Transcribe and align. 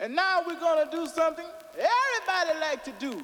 And 0.00 0.14
now 0.16 0.42
we're 0.46 0.58
gonna 0.58 0.90
do 0.90 1.06
something 1.06 1.44
everybody 1.74 2.58
like 2.58 2.82
to 2.84 2.92
do. 2.98 3.20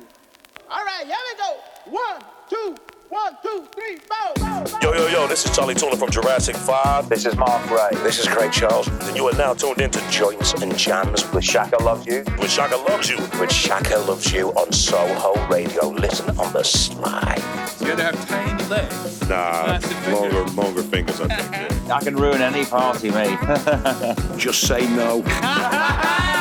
All 0.71 0.85
right, 0.85 1.07
here 1.07 1.17
we 1.33 1.39
go. 1.39 1.57
One, 1.87 2.23
two, 2.51 2.77
one, 3.09 3.37
two, 3.43 3.65
three, 3.75 3.97
four. 3.97 4.79
Yo, 4.83 4.93
yo, 4.93 5.07
yo, 5.09 5.27
this 5.27 5.47
is 5.47 5.57
Chali 5.57 5.75
2na 5.75 5.97
from 5.97 6.11
Jurassic 6.11 6.55
5. 6.57 7.09
This 7.09 7.25
is 7.25 7.35
Mark 7.37 7.71
Rae. 7.71 7.97
This 8.03 8.19
is 8.19 8.27
Craig 8.29 8.53
Charles. 8.53 8.89
And 8.89 9.17
you 9.17 9.27
are 9.29 9.33
now 9.37 9.55
tuned 9.55 9.81
into 9.81 10.01
Joints 10.11 10.53
and 10.55 10.77
Jams 10.77 11.31
With 11.33 11.45
Shaka 11.45 11.83
Loves 11.83 12.05
You. 12.07 12.25
with 12.39 12.51
Shaka 12.51 12.77
Loves 12.77 13.09
You. 13.09 13.19
With 13.41 13.53
Shaka 13.53 13.97
Loves 14.01 14.31
You 14.33 14.51
on 14.51 14.71
Soho 14.73 15.47
Radio. 15.49 15.89
Listen 15.91 16.29
on 16.39 16.53
the 16.53 16.63
slide. 16.65 17.39
You 17.81 17.87
had 17.87 17.99
to 17.99 18.05
have 18.05 18.29
tiny 18.29 18.65
legs. 18.65 19.21
Nah, 19.29 19.67
Massive 19.67 19.93
fingers. 19.99 20.33
longer, 20.33 20.63
longer 20.63 20.83
fingers, 20.83 21.21
I 21.21 21.29
think. 21.29 21.91
I 21.91 22.01
can 22.01 22.17
ruin 22.17 22.43
any 22.43 22.65
party, 22.67 23.11
mate. 23.11 23.39
Just 24.37 24.67
say 24.67 24.87
no. 24.95 25.23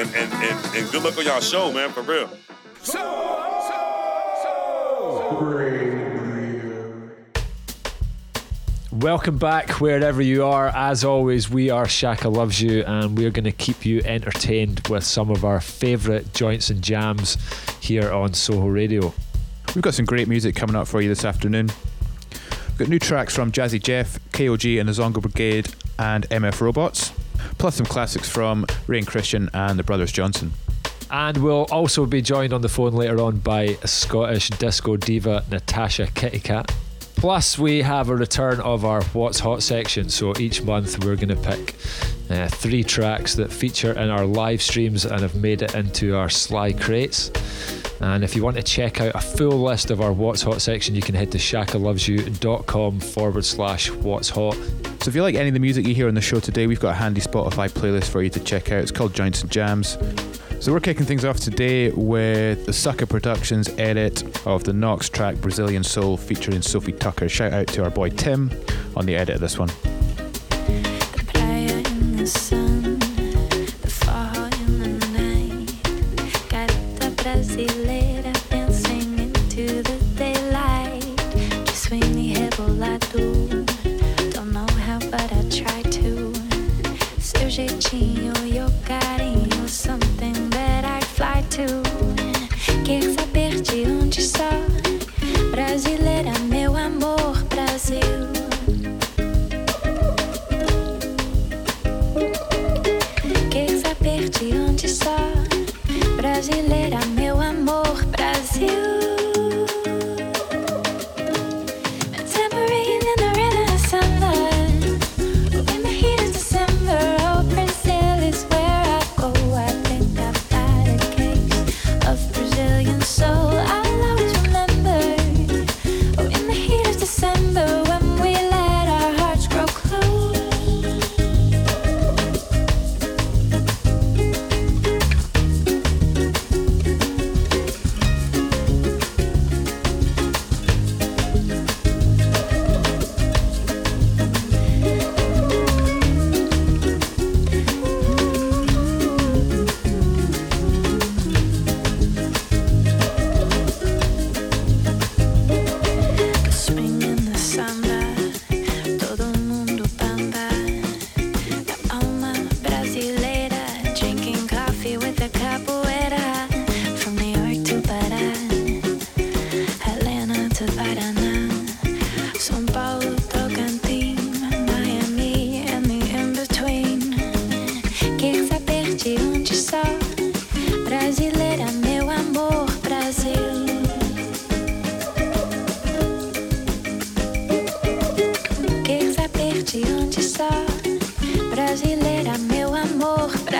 And, 0.00 0.14
and, 0.14 0.32
and, 0.32 0.76
and 0.76 0.90
good 0.90 1.02
luck 1.02 1.18
on 1.18 1.26
y'all 1.26 1.40
show, 1.40 1.70
man, 1.70 1.90
for 1.90 2.00
real. 2.00 2.30
Welcome 8.92 9.36
back 9.36 9.72
wherever 9.72 10.22
you 10.22 10.46
are. 10.46 10.68
As 10.68 11.04
always, 11.04 11.50
we 11.50 11.68
are 11.68 11.86
Shaka 11.86 12.30
Loves 12.30 12.62
You, 12.62 12.82
and 12.84 13.18
we're 13.18 13.30
going 13.30 13.44
to 13.44 13.52
keep 13.52 13.84
you 13.84 14.00
entertained 14.06 14.88
with 14.88 15.04
some 15.04 15.28
of 15.28 15.44
our 15.44 15.60
favourite 15.60 16.32
joints 16.32 16.70
and 16.70 16.80
jams 16.80 17.36
here 17.82 18.10
on 18.10 18.32
Soho 18.32 18.68
Radio. 18.68 19.12
We've 19.74 19.82
got 19.82 19.92
some 19.92 20.06
great 20.06 20.28
music 20.28 20.56
coming 20.56 20.76
up 20.76 20.88
for 20.88 21.02
you 21.02 21.10
this 21.10 21.26
afternoon. 21.26 21.68
We've 22.30 22.78
got 22.78 22.88
new 22.88 22.98
tracks 22.98 23.34
from 23.36 23.52
Jazzy 23.52 23.82
Jeff, 23.82 24.18
KOG 24.30 24.80
and 24.80 24.88
the 24.88 24.92
Zongo 24.94 25.20
Brigade, 25.20 25.68
and 25.98 26.26
MF 26.30 26.58
Robots, 26.62 27.12
plus 27.60 27.76
some 27.76 27.84
classics 27.84 28.26
from 28.26 28.64
Rae 28.86 28.96
and 28.96 29.06
Christian 29.06 29.50
and 29.52 29.78
the 29.78 29.82
Brothers 29.82 30.10
Johnson. 30.10 30.50
And 31.10 31.36
we'll 31.36 31.66
also 31.70 32.06
be 32.06 32.22
joined 32.22 32.54
on 32.54 32.62
the 32.62 32.70
phone 32.70 32.94
later 32.94 33.20
on 33.20 33.36
by 33.36 33.74
Scottish 33.84 34.48
disco 34.48 34.96
diva 34.96 35.44
Natasha 35.50 36.06
Kitty 36.06 36.40
Katt. 36.40 36.74
Plus, 37.20 37.58
we 37.58 37.82
have 37.82 38.08
a 38.08 38.16
return 38.16 38.60
of 38.60 38.86
our 38.86 39.02
What's 39.12 39.38
Hot 39.40 39.62
section. 39.62 40.08
So 40.08 40.32
each 40.38 40.62
month, 40.62 41.04
we're 41.04 41.16
going 41.16 41.28
to 41.28 41.36
pick 41.36 41.74
uh, 42.30 42.48
three 42.48 42.82
tracks 42.82 43.34
that 43.34 43.52
feature 43.52 43.92
in 43.92 44.08
our 44.08 44.24
live 44.24 44.62
streams 44.62 45.04
and 45.04 45.20
have 45.20 45.34
made 45.34 45.60
it 45.60 45.74
into 45.74 46.16
our 46.16 46.30
Sly 46.30 46.72
crates. 46.72 47.30
And 48.00 48.24
if 48.24 48.34
you 48.34 48.42
want 48.42 48.56
to 48.56 48.62
check 48.62 49.02
out 49.02 49.14
a 49.14 49.20
full 49.20 49.60
list 49.60 49.90
of 49.90 50.00
our 50.00 50.14
What's 50.14 50.40
Hot 50.40 50.62
section, 50.62 50.94
you 50.94 51.02
can 51.02 51.14
head 51.14 51.30
to 51.32 51.38
shakalovesyou.com 51.38 53.00
forward 53.00 53.44
slash 53.44 53.90
What's 53.90 54.30
Hot. 54.30 54.54
So 54.54 55.10
if 55.10 55.14
you 55.14 55.20
like 55.20 55.34
any 55.34 55.48
of 55.48 55.54
the 55.54 55.60
music 55.60 55.86
you 55.86 55.94
hear 55.94 56.08
on 56.08 56.14
the 56.14 56.22
show 56.22 56.40
today, 56.40 56.66
we've 56.66 56.80
got 56.80 56.92
a 56.92 56.94
handy 56.94 57.20
Spotify 57.20 57.68
playlist 57.68 58.08
for 58.08 58.22
you 58.22 58.30
to 58.30 58.40
check 58.40 58.72
out. 58.72 58.80
It's 58.80 58.90
called 58.90 59.12
Joints 59.12 59.42
and 59.42 59.50
Jams. 59.50 59.98
So 60.60 60.74
we're 60.74 60.80
kicking 60.80 61.06
things 61.06 61.24
off 61.24 61.40
today 61.40 61.90
with 61.90 62.66
the 62.66 62.72
Sucker 62.74 63.06
Productions 63.06 63.70
edit 63.78 64.46
of 64.46 64.62
the 64.62 64.74
Knocks 64.74 65.08
track 65.08 65.36
Brazilian 65.36 65.82
Soul 65.82 66.18
featuring 66.18 66.60
Sofi 66.60 66.92
Tukker. 66.92 67.30
Shout 67.30 67.54
out 67.54 67.66
to 67.68 67.82
our 67.82 67.88
boy 67.88 68.10
Tim 68.10 68.50
on 68.94 69.06
the 69.06 69.16
edit 69.16 69.36
of 69.36 69.40
this 69.40 69.58
one. 69.58 69.70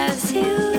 Amor, 0.00 0.06
Brasil. 0.08 0.69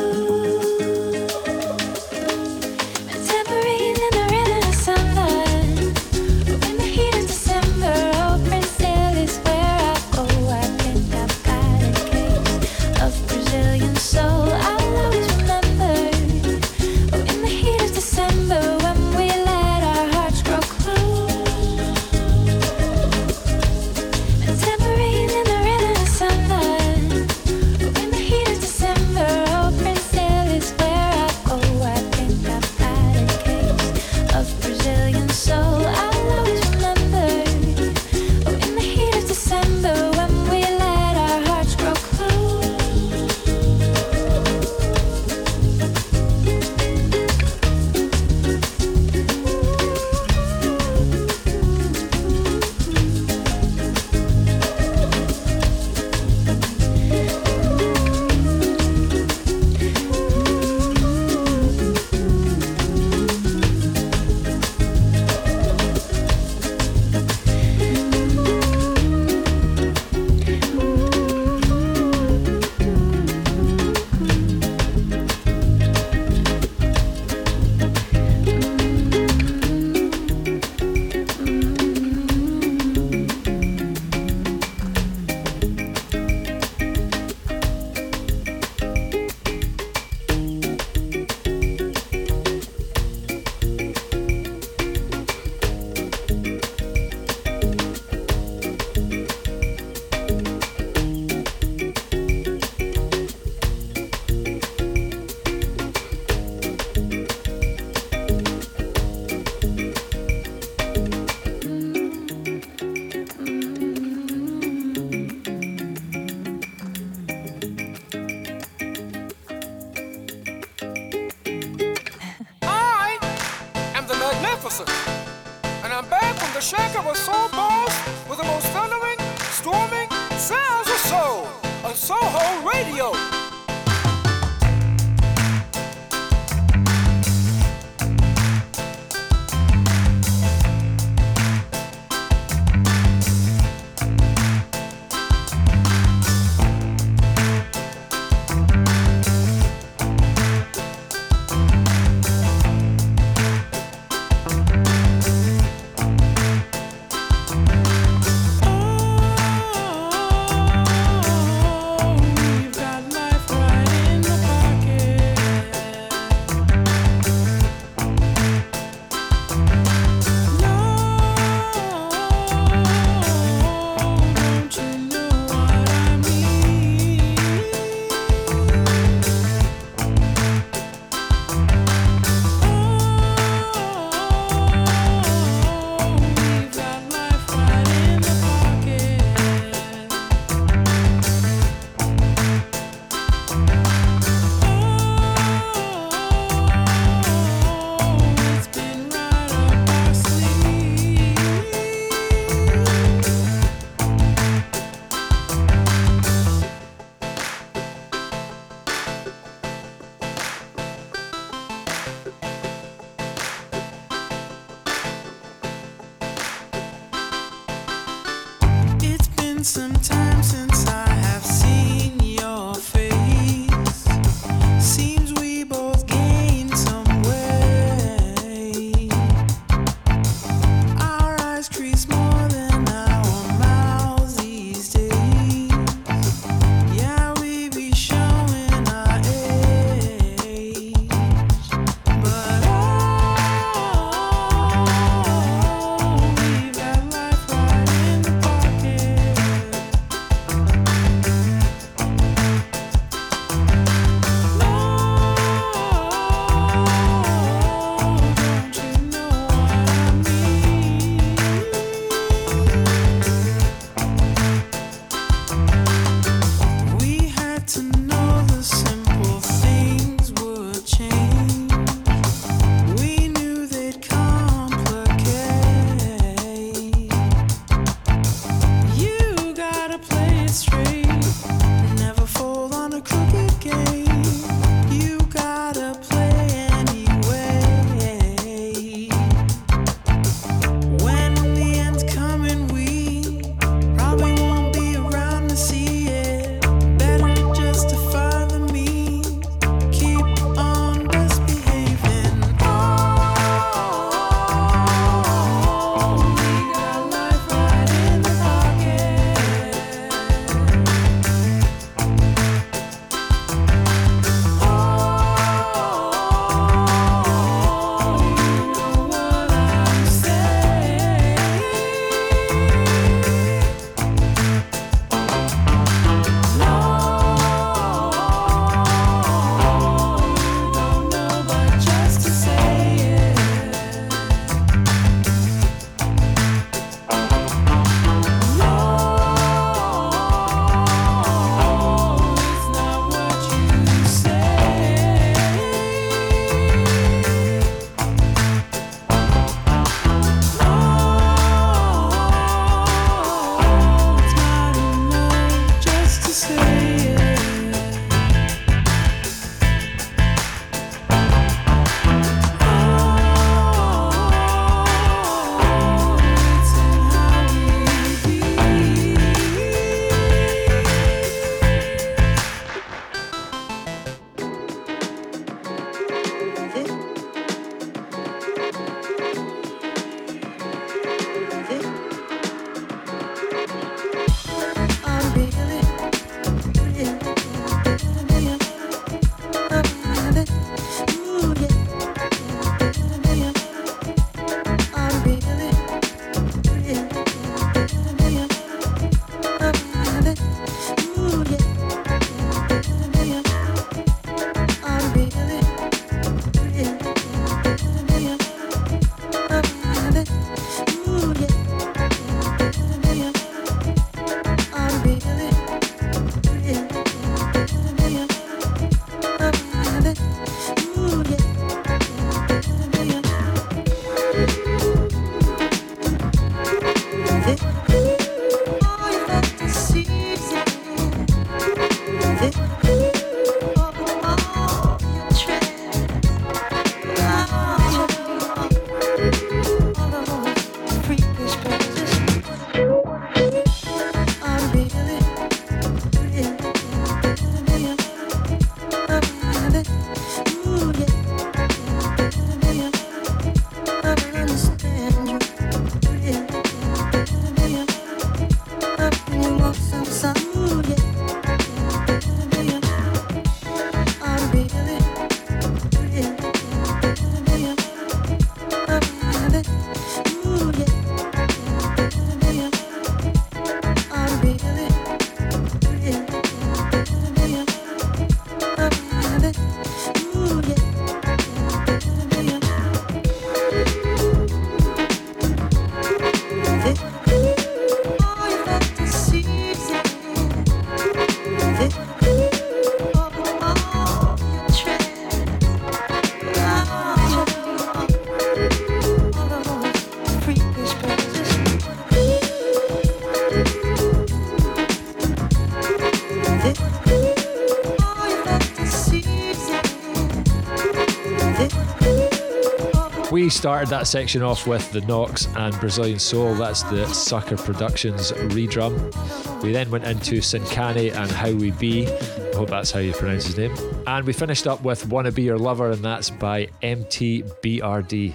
Started 513.51 513.89
that 513.89 514.07
section 514.07 514.41
off 514.41 514.65
with 514.65 514.91
the 514.91 515.01
Knocks 515.01 515.47
and 515.55 515.79
Brazilian 515.79 516.17
Soul. 516.17 516.55
That's 516.55 516.81
the 516.83 517.05
Sucker 517.07 517.57
Productions 517.57 518.31
redrum. 518.31 519.61
We 519.61 519.71
then 519.71 519.91
went 519.91 520.05
into 520.05 520.37
Sincani 520.37 521.13
and 521.13 521.29
How 521.29 521.51
We 521.51 521.69
Be. 521.69 522.07
I 522.07 522.55
hope 522.55 522.69
that's 522.69 522.89
how 522.89 522.99
you 522.99 523.13
pronounce 523.13 523.45
his 523.45 523.57
name. 523.57 523.75
And 524.07 524.25
we 524.25 524.33
finished 524.33 524.65
up 524.65 524.81
with 524.83 525.07
Wanna 525.07 525.31
Be 525.31 525.43
Your 525.43 525.59
Lover, 525.59 525.91
and 525.91 526.03
that's 526.03 526.31
by 526.31 526.69
MTBRD. 526.81 528.33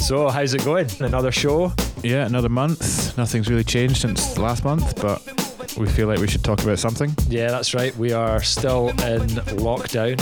So, 0.00 0.28
how's 0.28 0.52
it 0.52 0.64
going? 0.66 0.90
Another 1.00 1.32
show? 1.32 1.72
Yeah, 2.02 2.26
another 2.26 2.50
month. 2.50 3.16
Nothing's 3.16 3.48
really 3.48 3.64
changed 3.64 3.96
since 4.02 4.36
last 4.36 4.64
month, 4.64 5.00
but 5.00 5.22
we 5.78 5.88
feel 5.88 6.08
like 6.08 6.18
we 6.18 6.28
should 6.28 6.44
talk 6.44 6.62
about 6.62 6.78
something. 6.78 7.14
Yeah, 7.28 7.50
that's 7.50 7.72
right. 7.72 7.96
We 7.96 8.12
are 8.12 8.42
still 8.42 8.88
in 8.90 9.28
lockdown. 9.56 10.20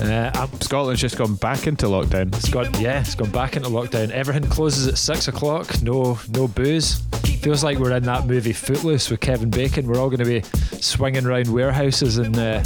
Uh, 0.00 0.46
Scotland's 0.60 1.00
just 1.00 1.18
gone 1.18 1.34
back 1.36 1.66
into 1.66 1.86
lockdown. 1.86 2.34
it's 2.34 2.48
gone, 2.48 2.72
yeah, 2.80 3.00
it's 3.00 3.14
gone 3.14 3.30
back 3.30 3.56
into 3.56 3.68
lockdown. 3.68 4.10
Everything 4.10 4.48
closes 4.48 4.86
at 4.88 4.96
six 4.96 5.28
o'clock. 5.28 5.82
No, 5.82 6.18
no 6.30 6.48
booze. 6.48 7.02
Feels 7.42 7.62
like 7.64 7.78
we're 7.78 7.92
in 7.92 8.02
that 8.04 8.26
movie 8.26 8.52
Footloose 8.52 9.10
with 9.10 9.20
Kevin 9.20 9.50
Bacon. 9.50 9.86
We're 9.86 9.98
all 9.98 10.08
going 10.10 10.18
to 10.20 10.24
be 10.24 10.42
swinging 10.80 11.26
around 11.26 11.48
warehouses 11.48 12.18
in 12.18 12.38
uh, 12.38 12.62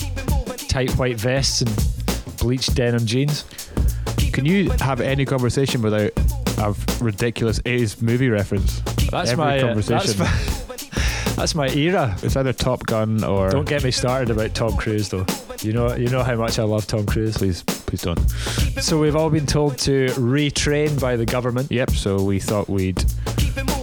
tight 0.68 0.90
white 0.92 1.16
vests 1.18 1.60
and 1.62 2.36
bleached 2.38 2.74
denim 2.74 3.04
jeans. 3.06 3.44
Can 4.32 4.44
you 4.44 4.70
have 4.80 5.00
any 5.00 5.24
conversation 5.24 5.80
without 5.82 6.10
a 6.58 6.74
ridiculous 7.02 7.60
80s 7.60 8.02
movie 8.02 8.28
reference? 8.28 8.80
That's 9.10 9.30
Every 9.30 9.44
my 9.44 9.58
uh, 9.58 9.66
conversation. 9.66 10.18
that's 10.18 10.68
my, 11.28 11.34
that's 11.36 11.54
my 11.54 11.68
era. 11.68 12.16
It's 12.22 12.36
either 12.36 12.52
Top 12.52 12.84
Gun 12.86 13.22
or. 13.24 13.50
Don't 13.50 13.68
get 13.68 13.84
me 13.84 13.90
started 13.92 14.30
about 14.30 14.54
Tom 14.54 14.76
Cruise 14.76 15.08
though. 15.08 15.26
You 15.64 15.72
know, 15.72 15.94
you 15.94 16.08
know 16.08 16.22
how 16.22 16.36
much 16.36 16.58
I 16.58 16.64
love 16.64 16.86
Tom 16.86 17.06
Cruise. 17.06 17.38
Please, 17.38 17.62
please 17.62 18.02
don't. 18.02 18.18
So 18.80 19.00
we've 19.00 19.16
all 19.16 19.30
been 19.30 19.46
told 19.46 19.78
to 19.78 20.08
retrain 20.08 21.00
by 21.00 21.16
the 21.16 21.24
government. 21.24 21.70
Yep, 21.72 21.90
so 21.92 22.22
we 22.22 22.38
thought 22.38 22.68
we'd 22.68 23.02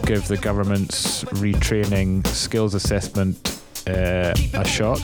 give 0.06 0.28
the 0.28 0.38
government's 0.40 1.24
retraining 1.26 2.26
skills 2.28 2.76
assessment 2.76 3.60
uh, 3.88 4.34
a 4.54 4.64
shot. 4.64 5.00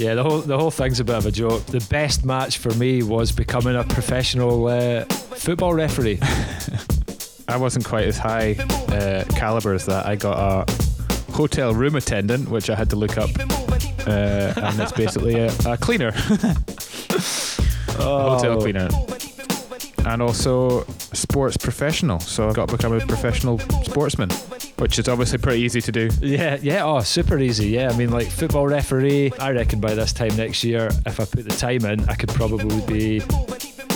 Yeah, 0.00 0.14
the 0.14 0.22
whole 0.24 0.40
the 0.40 0.58
whole 0.58 0.72
thing's 0.72 0.98
a 0.98 1.04
bit 1.04 1.14
of 1.14 1.26
a 1.26 1.30
joke. 1.30 1.64
The 1.66 1.86
best 1.90 2.24
match 2.24 2.58
for 2.58 2.74
me 2.74 3.04
was 3.04 3.30
becoming 3.30 3.76
a 3.76 3.84
professional 3.84 4.66
uh, 4.66 5.04
football 5.04 5.74
referee. 5.74 6.18
I 7.48 7.56
wasn't 7.56 7.84
quite 7.84 8.08
as 8.08 8.18
high 8.18 8.56
uh, 8.88 9.24
caliber 9.36 9.74
as 9.74 9.86
that. 9.86 10.06
I 10.06 10.16
got 10.16 10.68
a 10.68 11.32
hotel 11.32 11.72
room 11.72 11.94
attendant, 11.94 12.48
which 12.48 12.68
I 12.68 12.74
had 12.74 12.90
to 12.90 12.96
look 12.96 13.16
up, 13.16 13.30
uh, 14.06 14.52
and 14.56 14.80
it's 14.80 14.92
basically 14.92 15.34
a, 15.34 15.52
a 15.66 15.76
cleaner, 15.76 16.10
hotel 17.98 18.60
cleaner, 18.60 18.88
and 20.04 20.22
also 20.22 20.84
sports 21.12 21.56
professional. 21.56 22.20
So 22.20 22.48
I've 22.48 22.54
got 22.54 22.68
to 22.68 22.76
become 22.76 22.92
a 22.92 23.00
professional 23.00 23.58
sportsman, 23.58 24.30
which 24.78 24.98
is 24.98 25.08
obviously 25.08 25.38
pretty 25.38 25.62
easy 25.62 25.80
to 25.80 25.92
do. 25.92 26.10
Yeah, 26.20 26.58
yeah, 26.62 26.84
oh, 26.84 27.00
super 27.00 27.38
easy. 27.38 27.68
Yeah, 27.68 27.90
I 27.90 27.96
mean, 27.96 28.10
like 28.10 28.28
football 28.28 28.66
referee. 28.66 29.32
I 29.38 29.50
reckon 29.52 29.80
by 29.80 29.94
this 29.94 30.12
time 30.12 30.36
next 30.36 30.62
year, 30.64 30.88
if 31.04 31.20
I 31.20 31.24
put 31.24 31.44
the 31.44 31.56
time 31.56 31.84
in, 31.84 32.08
I 32.08 32.14
could 32.14 32.30
probably 32.30 32.80
be 32.82 33.22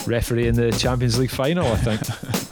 referee 0.07 0.49
in 0.49 0.55
the 0.57 0.73
Champions 0.73 1.19
League 1.19 1.31
final. 1.31 1.67
I 1.67 1.77
think. 1.77 2.01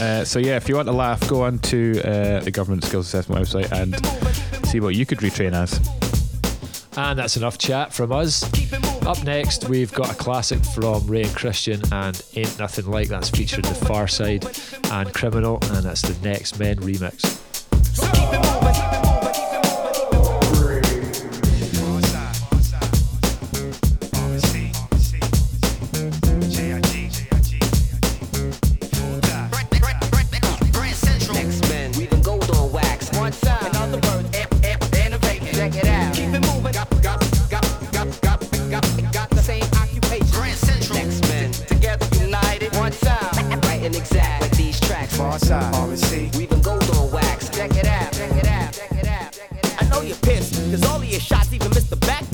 Uh, 0.00 0.24
so 0.24 0.38
yeah, 0.38 0.56
if 0.56 0.66
you 0.66 0.74
want 0.74 0.88
to 0.88 0.92
laugh, 0.92 1.28
go 1.28 1.42
on 1.42 1.58
to 1.58 2.00
uh, 2.02 2.40
the 2.40 2.50
government 2.50 2.82
skills 2.82 3.06
assessment 3.06 3.46
website 3.46 3.70
and 3.70 3.92
see 4.70 4.78
what 4.78 4.94
you 4.94 5.04
could 5.04 5.18
retrain 5.18 5.52
as. 5.52 5.80
And 6.96 7.18
that's 7.18 7.36
enough 7.36 7.58
chat 7.58 7.92
from 7.92 8.12
us. 8.12 8.44
Up 9.04 9.22
next, 9.24 9.68
we've 9.68 9.92
got 9.92 10.12
a 10.12 10.14
classic 10.14 10.64
from 10.64 11.06
Rae 11.08 11.22
and 11.22 11.34
Christian 11.34 11.82
and 11.92 12.22
Ain't 12.36 12.56
Nothing 12.58 12.86
Like 12.86 13.08
that's 13.08 13.30
featured 13.30 13.64
The 13.64 13.86
Pharcyde 13.86 14.44
and 14.92 15.12
Criminal, 15.12 15.58
and 15.72 15.84
that's 15.84 16.02
the 16.02 16.12
Nextmen 16.12 16.76
remix. 16.76 17.40
X-Men, 17.82 18.89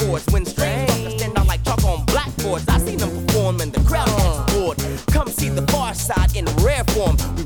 backboards. 0.07 0.33
When 0.33 0.45
start 0.45 0.89
to 0.89 1.11
stand 1.11 1.39
out 1.39 1.47
like 1.47 1.65
chalk 1.65 1.85
on 1.85 2.05
blackboards, 2.07 2.69
I 2.69 2.79
seen 2.79 2.99
them 2.99 3.27
perform 3.27 3.61
and 3.61 3.73
the 3.73 3.81
crowd 3.89 4.07
gets 4.07 4.55
bored. 4.55 4.79
Come 5.09 5.29
see 5.29 5.49
the 5.49 5.63
Pharcyde 5.63 6.37
in 6.37 6.45
rare 6.65 6.85
form. 6.85 7.17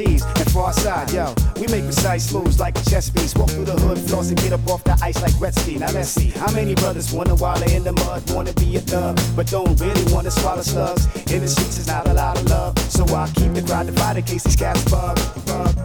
And 0.00 0.08
and 0.08 0.48
Pharcyde, 0.48 1.12
yo. 1.12 1.34
We 1.60 1.66
make 1.66 1.84
precise 1.84 2.32
moves 2.32 2.58
like 2.58 2.78
a 2.78 2.84
chess 2.88 3.10
piece. 3.10 3.34
Walk 3.34 3.50
through 3.50 3.66
the 3.66 3.72
hood, 3.72 3.98
floors 3.98 4.30
and 4.30 4.40
get 4.40 4.52
up 4.52 4.66
off 4.66 4.82
the 4.82 4.96
ice 5.02 5.20
like 5.20 5.32
Gretzky. 5.32 5.78
Now 5.78 5.90
let's 5.90 6.08
see 6.08 6.30
how 6.30 6.50
many 6.52 6.74
brothers 6.74 7.12
wanna 7.12 7.36
they 7.36 7.74
in 7.74 7.84
the 7.84 7.92
mud, 7.92 8.30
wanna 8.30 8.54
be 8.54 8.76
a 8.76 8.80
thug, 8.80 9.20
but 9.36 9.46
don't 9.48 9.78
really 9.78 10.12
wanna 10.12 10.30
swallow 10.30 10.62
slugs. 10.62 11.04
In 11.30 11.40
the 11.42 11.48
streets 11.48 11.76
is 11.76 11.86
not 11.86 12.08
a 12.08 12.14
lot 12.14 12.38
of 12.38 12.48
love, 12.48 12.78
so 12.78 13.04
I 13.14 13.28
keep 13.34 13.52
the 13.52 13.60
to 13.60 13.84
divided 13.92 14.20
in 14.20 14.24
case 14.24 14.44
these 14.44 14.56
cats 14.56 14.90
bug. 14.90 15.18
bug. 15.44 15.79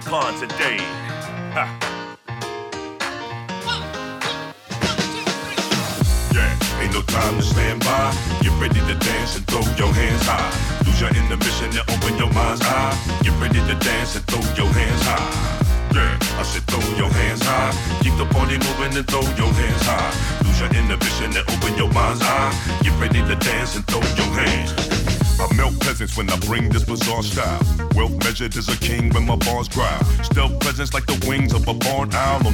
Pond 0.00 0.38
today. 0.38 0.85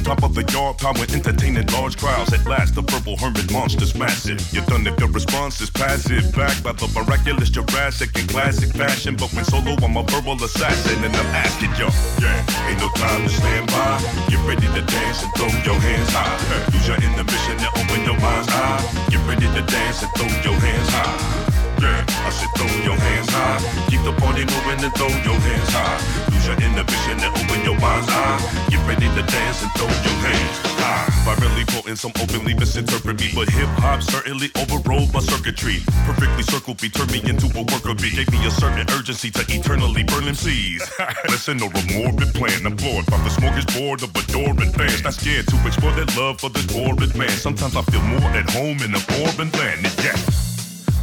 Top 0.03 0.23
of 0.23 0.35
the 0.35 0.43
yard, 0.51 0.77
power 0.77 1.05
entertaining 1.15 1.65
large 1.67 1.97
crowds. 1.97 2.33
At 2.33 2.45
last, 2.45 2.75
the 2.75 2.83
purple 2.83 3.17
hermit 3.17 3.51
monster's 3.51 3.95
massive. 3.95 4.39
You're 4.51 4.65
done 4.65 4.85
if 4.85 4.99
your 4.99 5.09
response 5.09 5.61
is 5.61 5.69
passive. 5.69 6.35
Back 6.35 6.61
by 6.61 6.73
the 6.73 6.87
miraculous 6.91 7.49
Jurassic 7.49 8.15
in 8.19 8.27
classic 8.27 8.69
fashion. 8.75 9.15
But 9.15 9.31
when 9.33 9.45
solo, 9.45 9.75
I'm 9.81 9.95
a 9.97 10.03
verbal 10.03 10.35
assassin. 10.43 11.03
And 11.03 11.15
I'm 11.15 11.31
asking 11.33 11.71
yo, 11.79 11.87
yeah, 12.19 12.67
ain't 12.67 12.79
no 12.79 12.89
time 12.99 13.23
to 13.23 13.29
stand 13.29 13.67
by. 13.67 13.97
Get 14.27 14.41
ready 14.45 14.67
to 14.67 14.81
dance 14.83 15.23
and 15.23 15.31
throw 15.39 15.51
your 15.63 15.79
hands 15.79 16.09
high. 16.11 16.35
Lose 16.73 16.87
your 16.87 16.99
inhibition 16.99 17.55
and 17.63 17.71
open 17.79 18.03
your 18.03 18.19
mind's 18.19 18.49
eye. 18.51 19.07
Get 19.09 19.23
ready 19.25 19.47
to 19.47 19.61
dance 19.63 20.03
and 20.03 20.11
throw 20.19 20.27
your 20.43 20.59
hands 20.59 20.89
high. 20.91 21.43
Yeah, 21.79 22.05
I 22.27 22.29
said 22.29 22.51
throw 22.55 22.67
your 22.83 22.97
hands 22.99 23.29
high. 23.31 23.59
Keep 23.89 24.03
the 24.03 24.13
party 24.19 24.43
moving 24.43 24.83
and 24.83 24.93
throw 24.95 25.11
your 25.23 25.39
hands 25.39 25.69
high. 25.71 26.32
Your 26.45 26.59
inhibition 26.59 27.19
and 27.23 27.31
open 27.31 27.63
your 27.63 27.79
mind's 27.79 28.07
eye. 28.09 28.67
Get 28.69 28.85
ready 28.87 29.07
to 29.07 29.23
dance 29.23 29.63
and 29.63 29.71
throw 29.79 29.87
your 29.87 30.19
hands 30.27 30.73
high. 30.83 31.07
Virally 31.23 31.65
potent, 31.71 31.97
some 31.97 32.11
openly 32.19 32.53
misinterpret 32.53 33.19
me. 33.19 33.31
But 33.33 33.49
hip 33.49 33.69
hop 33.79 34.03
certainly 34.03 34.51
overrode 34.59 35.13
my 35.13 35.21
circuitry. 35.21 35.79
Perfectly 36.03 36.43
circled 36.43 36.81
me, 36.81 36.89
turned 36.89 37.11
me 37.11 37.21
into 37.23 37.47
a 37.57 37.63
worker 37.63 37.95
bee. 37.95 38.11
Gave 38.11 38.31
me 38.31 38.45
a 38.45 38.51
certain 38.51 38.85
urgency 38.91 39.31
to 39.31 39.43
eternally 39.47 40.03
burn 40.03 40.25
them 40.25 40.35
seas. 40.35 40.83
Listen, 41.31 41.61
or 41.63 41.71
a 41.71 41.83
morbid 41.95 42.33
plan. 42.35 42.65
Employed 42.67 43.05
by 43.07 43.17
the 43.23 43.31
smorgasbord 43.31 44.03
of 44.03 44.11
adoring 44.11 44.71
fans. 44.73 45.03
Not 45.03 45.13
scared 45.13 45.47
to 45.47 45.55
explore 45.65 45.93
their 45.93 46.11
love 46.19 46.41
for 46.41 46.49
this 46.49 46.67
morbid 46.75 47.15
man. 47.15 47.29
Sometimes 47.29 47.75
I 47.75 47.83
feel 47.83 48.03
more 48.03 48.29
at 48.35 48.49
home 48.49 48.83
in 48.83 48.93
a 48.93 48.99
foreign 48.99 49.51
land. 49.51 49.85
And 49.87 49.95
yeah. 50.03 50.19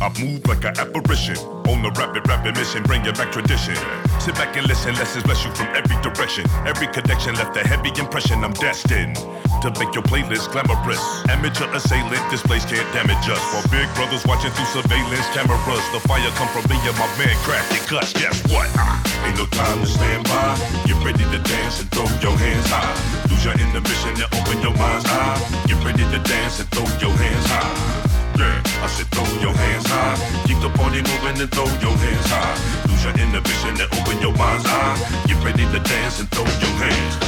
I 0.05 0.09
move 0.21 0.47
like 0.47 0.65
an 0.65 0.79
apparition 0.79 1.60
on 1.71 1.85
a 1.87 1.91
rapid, 1.95 2.27
rapid 2.27 2.57
mission, 2.57 2.83
bringing 2.83 3.15
back 3.15 3.31
tradition. 3.31 3.77
Sit 4.19 4.35
back 4.35 4.57
and 4.57 4.67
listen, 4.67 4.95
lessons 4.95 5.23
bless 5.25 5.45
you 5.45 5.51
from 5.55 5.69
every 5.75 5.97
direction. 6.03 6.45
Every 6.67 6.87
connection 6.89 7.35
left 7.35 7.57
a 7.57 7.67
heavy 7.67 7.91
impression. 7.99 8.43
I'm 8.45 8.53
destined 8.53 9.17
to 9.63 9.69
make 9.79 9.95
your 9.95 10.03
playlist 10.05 10.51
glamorous. 10.53 11.03
Amateur 11.31 11.71
assailant 11.73 12.25
displays 12.31 12.65
can't 12.65 12.87
damage 12.93 13.23
us. 13.31 13.41
While 13.55 13.67
big 13.71 13.89
brothers 13.95 14.27
watching 14.27 14.51
through 14.51 14.83
surveillance 14.83 15.27
cameras, 15.31 15.85
the 15.95 16.01
fire 16.11 16.31
come 16.35 16.51
from 16.51 16.67
me 16.71 16.77
and 16.83 16.97
my 16.99 17.09
man 17.19 17.37
crafty 17.47 17.79
cuts. 17.87 18.13
Guess 18.13 18.43
what? 18.51 18.69
Ah, 18.75 18.99
ain't 19.27 19.39
no 19.39 19.47
time 19.47 19.81
to 19.81 19.87
stand 19.87 20.25
by. 20.25 20.59
Get 20.87 20.99
ready 21.07 21.25
to 21.25 21.39
dance 21.39 21.81
and 21.81 21.91
throw 21.91 22.09
your 22.19 22.37
hands 22.37 22.67
high. 22.67 22.95
Lose 23.31 23.45
your 23.45 23.55
inhibition 23.55 24.11
and 24.19 24.31
open 24.35 24.59
your 24.61 24.75
mind's 24.75 25.07
eye. 25.07 25.39
Get 25.67 25.79
ready 25.85 26.03
to 26.03 26.19
dance 26.27 26.61
and 26.61 26.69
throw 26.71 26.87
your 26.99 27.15
hands 27.17 27.47
high. 27.47 28.10
Yeah, 28.41 28.57
I 28.81 28.87
said 28.87 29.07
throw 29.13 29.29
your 29.39 29.53
hands 29.53 29.85
high. 29.87 30.17
Keep 30.49 30.61
the 30.65 30.71
party 30.71 31.03
moving 31.05 31.43
and 31.43 31.51
throw 31.53 31.69
your 31.85 31.93
hands 31.93 32.27
high. 32.33 32.57
Lose 32.89 33.05
your 33.05 33.13
inhibition 33.21 33.77
and 33.77 33.89
open 34.01 34.17
your 34.25 34.33
mind's 34.33 34.65
eye. 34.65 34.97
Get 35.29 35.45
ready 35.45 35.67
to 35.69 35.79
dance 35.81 36.21
and 36.21 36.29
throw 36.31 36.49
your 36.65 36.75
hands. 36.81 37.21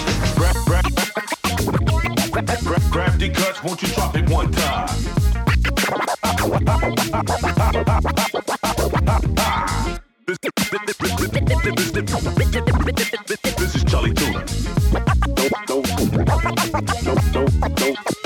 The 3.19 3.29
cuts, 3.29 3.63
won't 3.63 3.83
you 3.83 3.89
drop 3.89 4.17
it 4.17 4.31
one 4.31 4.51
time? 4.53 4.89
This, 13.59 13.75
is 13.75 13.85
Chali 13.85 14.13
2na. 14.13 14.49
Throw, 15.37 15.83
throw, 15.83 15.83
throw, 15.83 17.17
throw, 17.33 17.47
throw, 17.77 18.22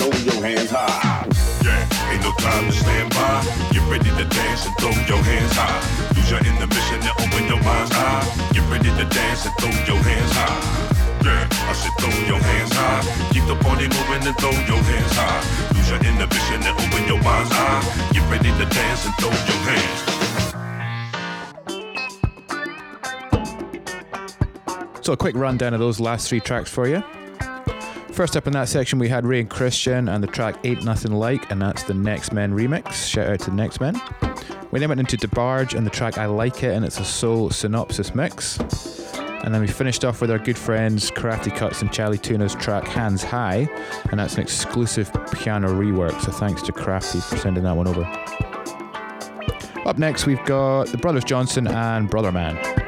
time 2.57 2.71
to 2.71 2.77
stand 2.77 3.11
by. 3.11 3.45
Get 3.73 3.85
ready 3.91 4.11
to 4.11 4.25
dance 4.25 4.67
and 4.67 4.75
throw 4.81 4.95
your 5.13 5.23
hands 5.23 5.53
high. 5.53 5.81
Lose 6.17 6.31
your 6.31 6.41
and 6.41 6.57
open 7.21 7.45
your 7.53 7.63
mind's 7.63 7.93
eye. 7.93 8.25
Get 8.53 8.65
ready 8.73 8.91
to 8.99 9.05
dance 9.05 9.45
and 9.47 9.55
throw 9.61 9.73
your 9.91 10.03
hands 10.03 10.33
high. 10.33 10.85
I 11.69 11.73
said 11.73 11.93
throw 12.01 12.15
your 12.27 12.41
hands 12.41 12.73
high. 12.73 13.03
Keep 13.33 13.47
the 13.47 13.57
party 13.57 13.87
moving 13.89 14.27
and 14.29 14.37
throw 14.41 14.55
your 14.73 14.83
hands 14.91 15.13
high. 15.21 15.43
Your 15.87 16.01
and 16.01 16.67
open 16.67 17.03
your 17.07 17.23
mind's 17.23 17.53
eye. 17.53 17.83
Get 18.13 18.25
ready 18.31 18.51
to 18.51 18.67
dance 18.75 19.05
and 19.07 19.15
throw 19.21 19.33
your 19.51 19.61
hands. 19.69 20.01
So, 25.05 25.13
a 25.13 25.17
quick 25.17 25.37
rundown 25.37 25.75
of 25.75 25.81
those 25.81 26.01
last 26.01 26.29
three 26.29 26.41
tracks 26.41 26.71
for 26.71 26.89
you. 26.89 27.03
First 28.17 28.35
up 28.35 28.47
in 28.47 28.55
that 28.55 28.71
section, 28.71 28.99
we 28.99 29.11
had 29.11 29.27
Rae 29.27 29.41
and 29.41 29.51
Christian 29.51 30.09
and 30.09 30.25
the 30.25 30.27
track 30.27 30.57
Ain't 30.65 30.83
Nothing 30.85 31.13
Like, 31.13 31.51
and 31.51 31.61
that's 31.61 31.83
the 31.83 31.93
Nextmen 31.93 32.55
remix. 32.55 33.07
Shout 33.07 33.29
out 33.29 33.41
to 33.41 33.51
the 33.51 33.57
Nextmen. 33.57 34.73
We 34.73 34.81
then 34.81 34.89
went 34.89 35.01
into 35.01 35.19
DeBarge 35.19 35.75
and 35.75 35.87
the 35.87 35.91
track 35.91 36.17
I 36.17 36.25
Like 36.25 36.63
It, 36.63 36.75
and 36.75 36.83
it's 36.83 36.99
a 36.99 37.05
soul 37.05 37.51
synopsis 37.51 38.15
mix. 38.15 38.59
And 39.19 39.53
then 39.53 39.61
we 39.61 39.67
finished 39.67 40.03
off 40.03 40.23
with 40.23 40.31
our 40.31 40.39
good 40.39 40.57
friends 40.57 41.11
Krafty 41.11 41.55
Kuts 41.55 41.83
and 41.83 41.93
Chali 41.93 42.17
2na's 42.17 42.55
track 42.55 42.89
Hands 42.89 43.23
High, 43.23 43.69
and 44.11 44.19
that's 44.19 44.37
an 44.37 44.41
exclusive 44.41 45.13
piano 45.35 45.69
rework. 45.69 46.19
So 46.23 46.33
thanks 46.33 46.63
to 46.63 46.73
Krafty 46.73 47.23
for 47.23 47.37
sending 47.37 47.65
that 47.65 47.77
one 47.77 47.87
over. 47.87 48.05
Up 49.87 49.99
next, 49.99 50.25
we've 50.25 50.43
got 50.47 50.87
the 50.87 50.97
Brothers 50.97 51.25
Johnson 51.25 51.67
and 51.67 52.09
Brother 52.09 52.33
Man. 52.33 52.86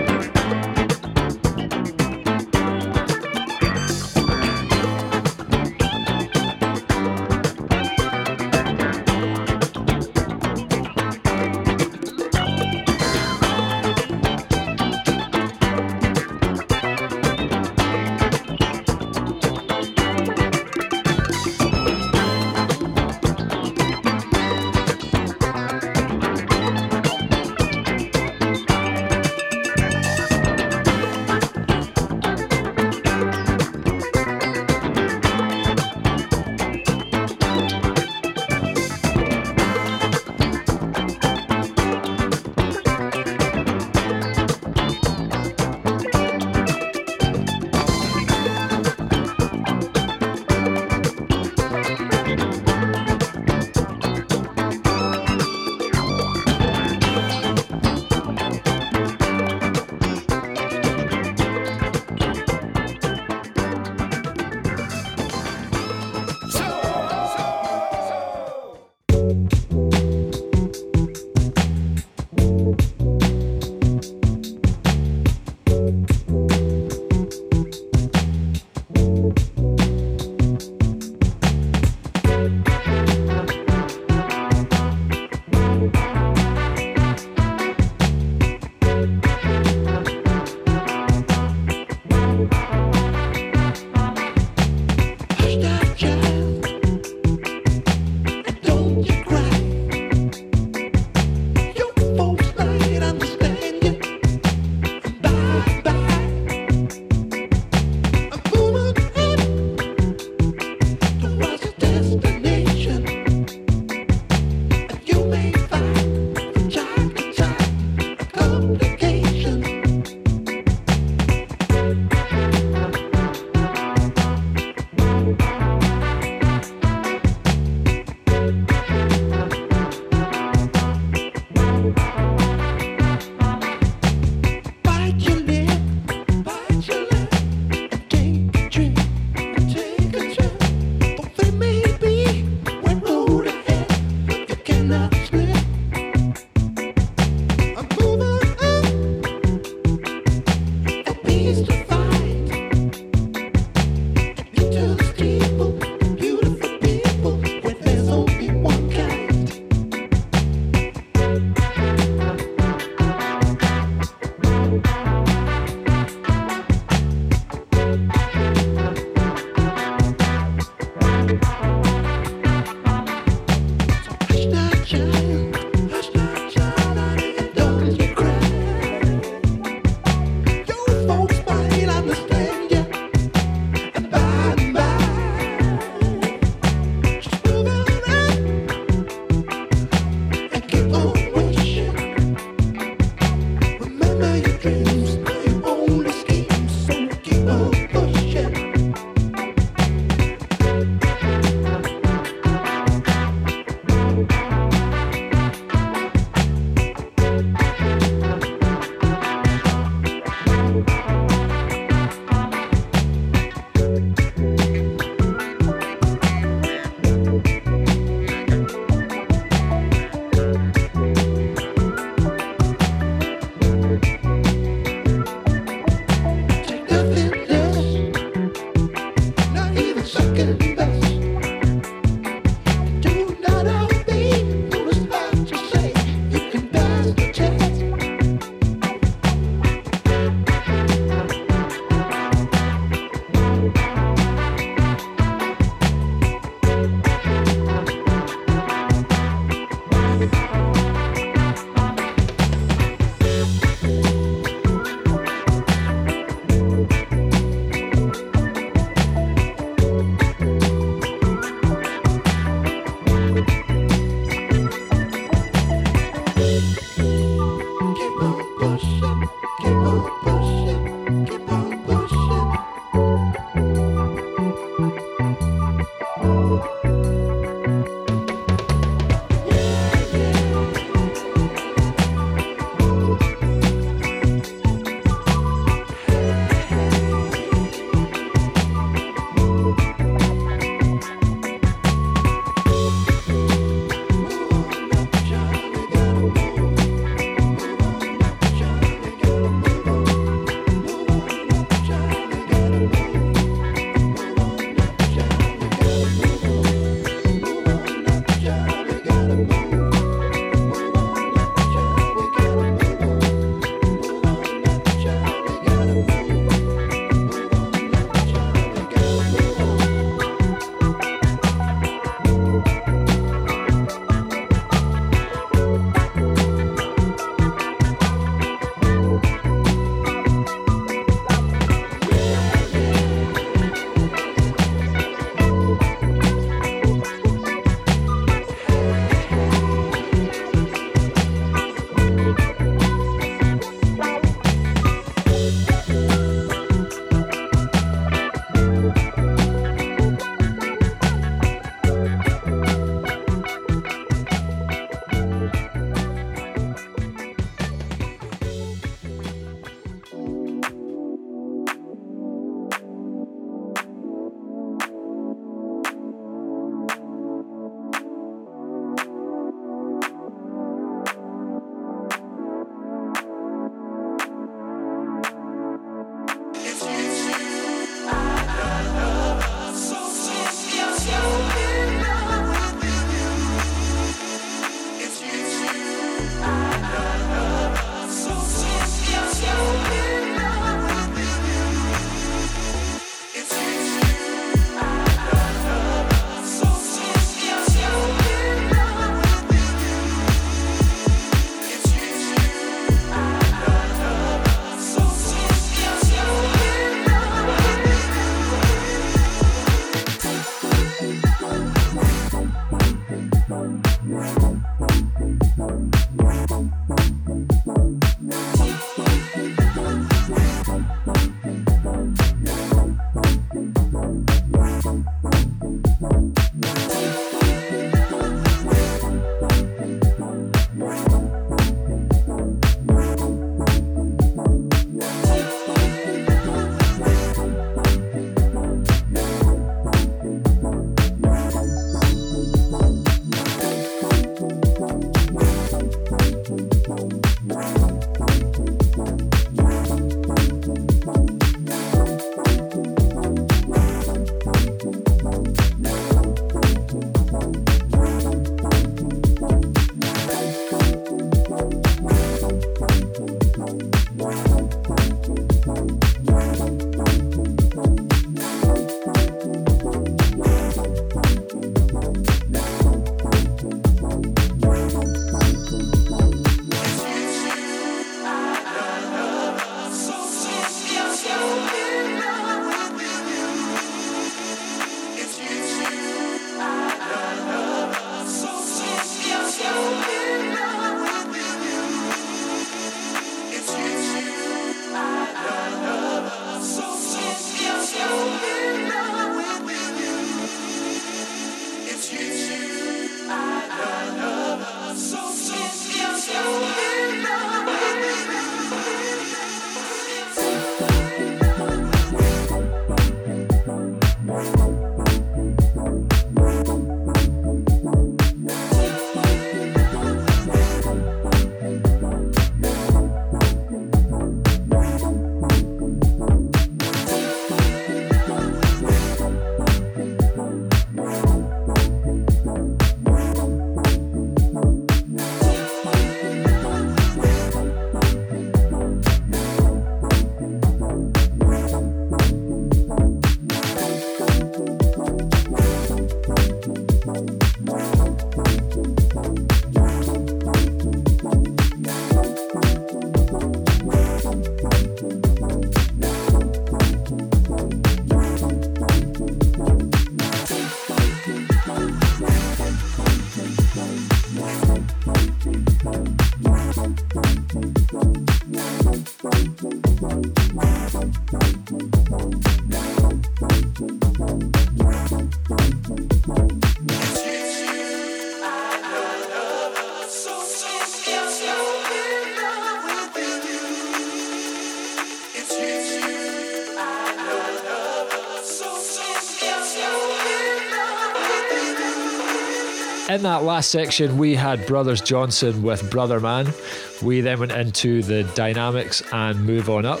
In 593.20 593.24
that 593.24 593.42
last 593.42 593.70
section, 593.70 594.16
we 594.16 594.34
had 594.34 594.64
Brothers 594.66 595.02
Johnson 595.02 595.62
with 595.62 595.90
Brother 595.90 596.20
Man. 596.20 596.54
We 597.02 597.20
then 597.20 597.38
went 597.38 597.52
into 597.52 598.02
the 598.02 598.24
dynamics 598.34 599.02
and 599.12 599.44
move 599.44 599.68
on 599.68 599.84
up. 599.84 600.00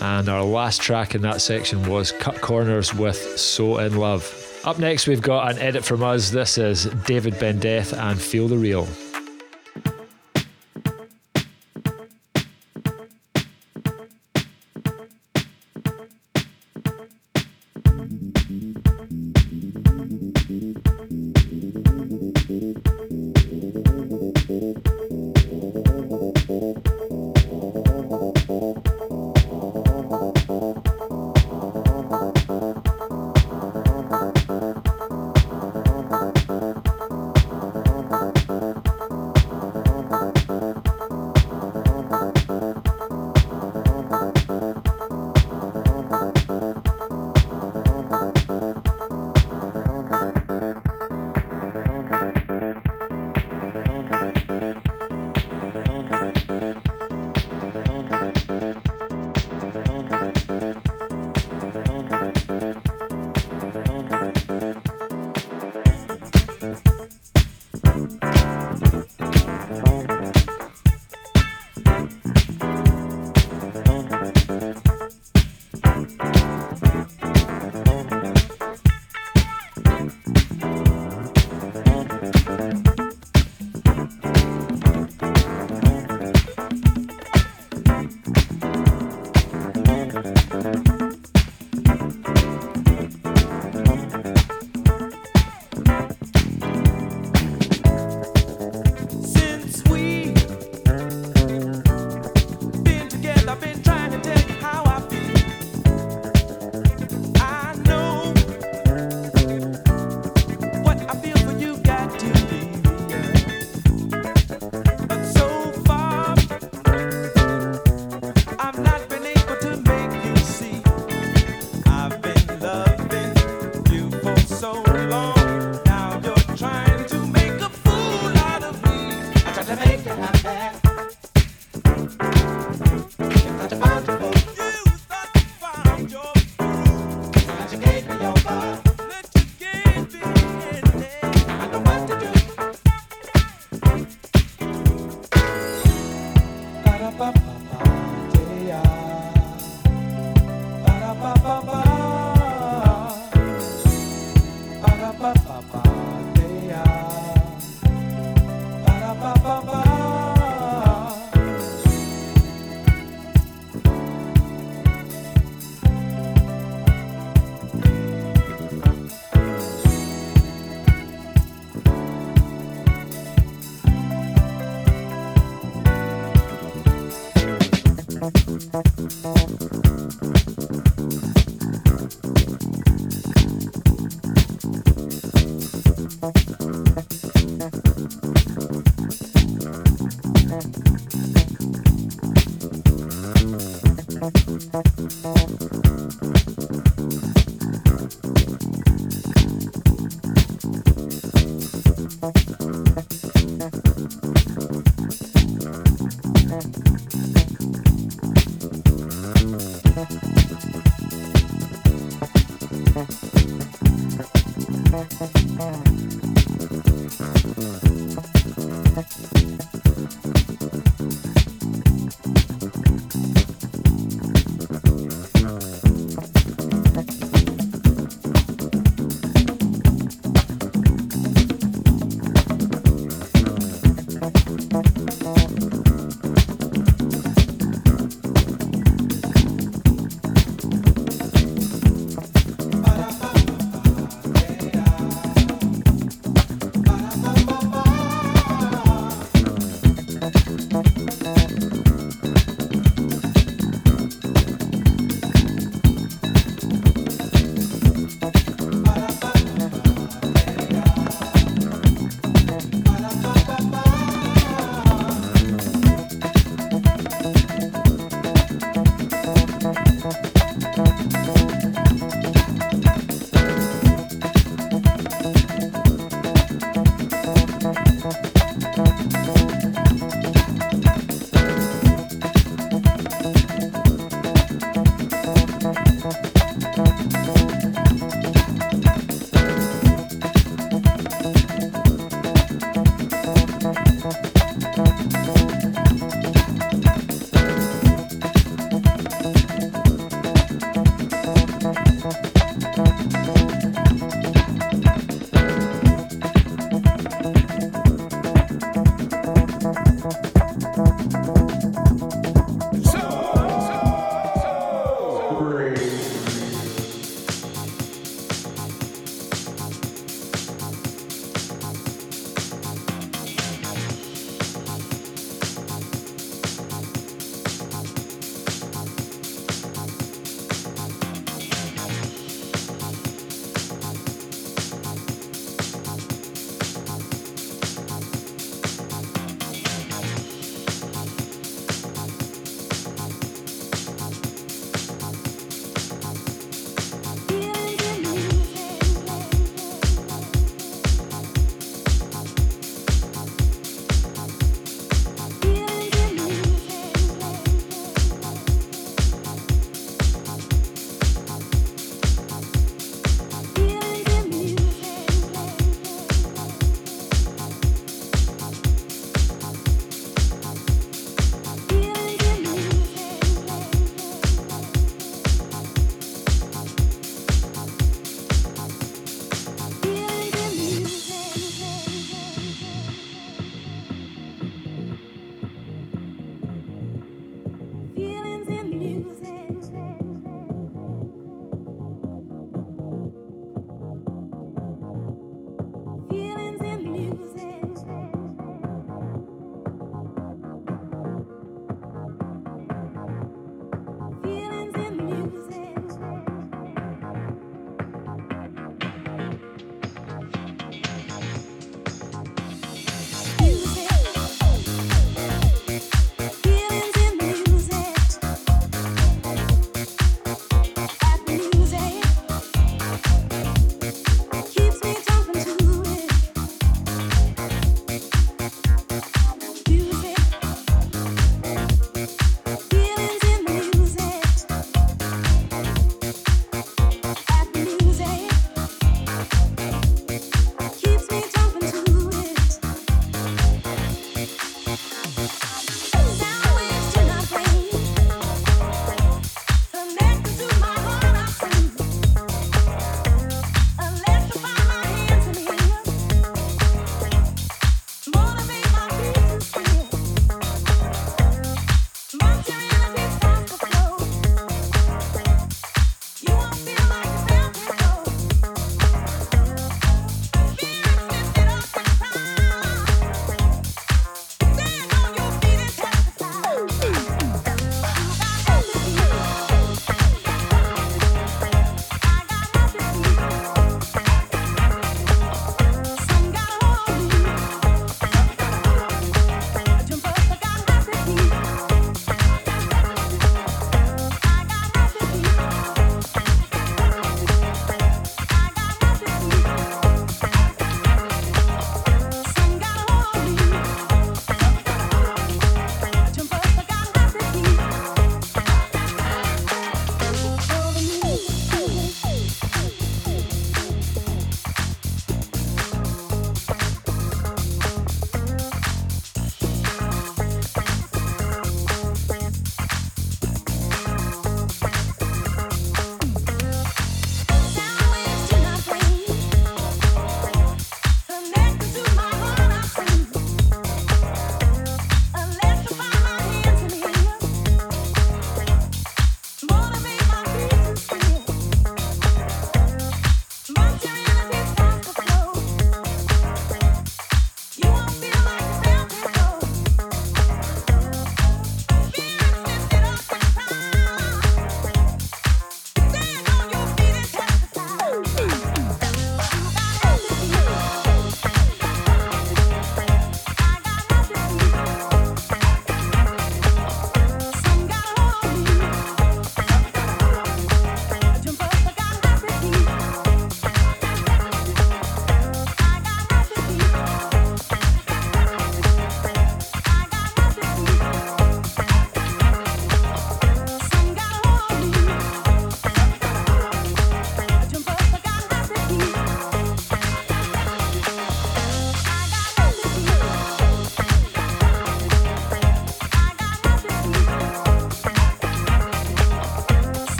And 0.00 0.30
our 0.30 0.42
last 0.42 0.80
track 0.80 1.14
in 1.14 1.20
that 1.20 1.42
section 1.42 1.86
was 1.86 2.10
Cut 2.10 2.40
Corners 2.40 2.94
with 2.94 3.38
So 3.38 3.76
in 3.76 3.98
Love. 3.98 4.24
Up 4.64 4.78
next, 4.78 5.06
we've 5.06 5.20
got 5.20 5.52
an 5.52 5.58
edit 5.58 5.84
from 5.84 6.02
us. 6.02 6.30
This 6.30 6.56
is 6.56 6.86
David 7.04 7.34
Bendeth 7.34 7.92
and 7.92 8.18
Feel 8.18 8.48
the 8.48 8.56
Real. 8.56 8.88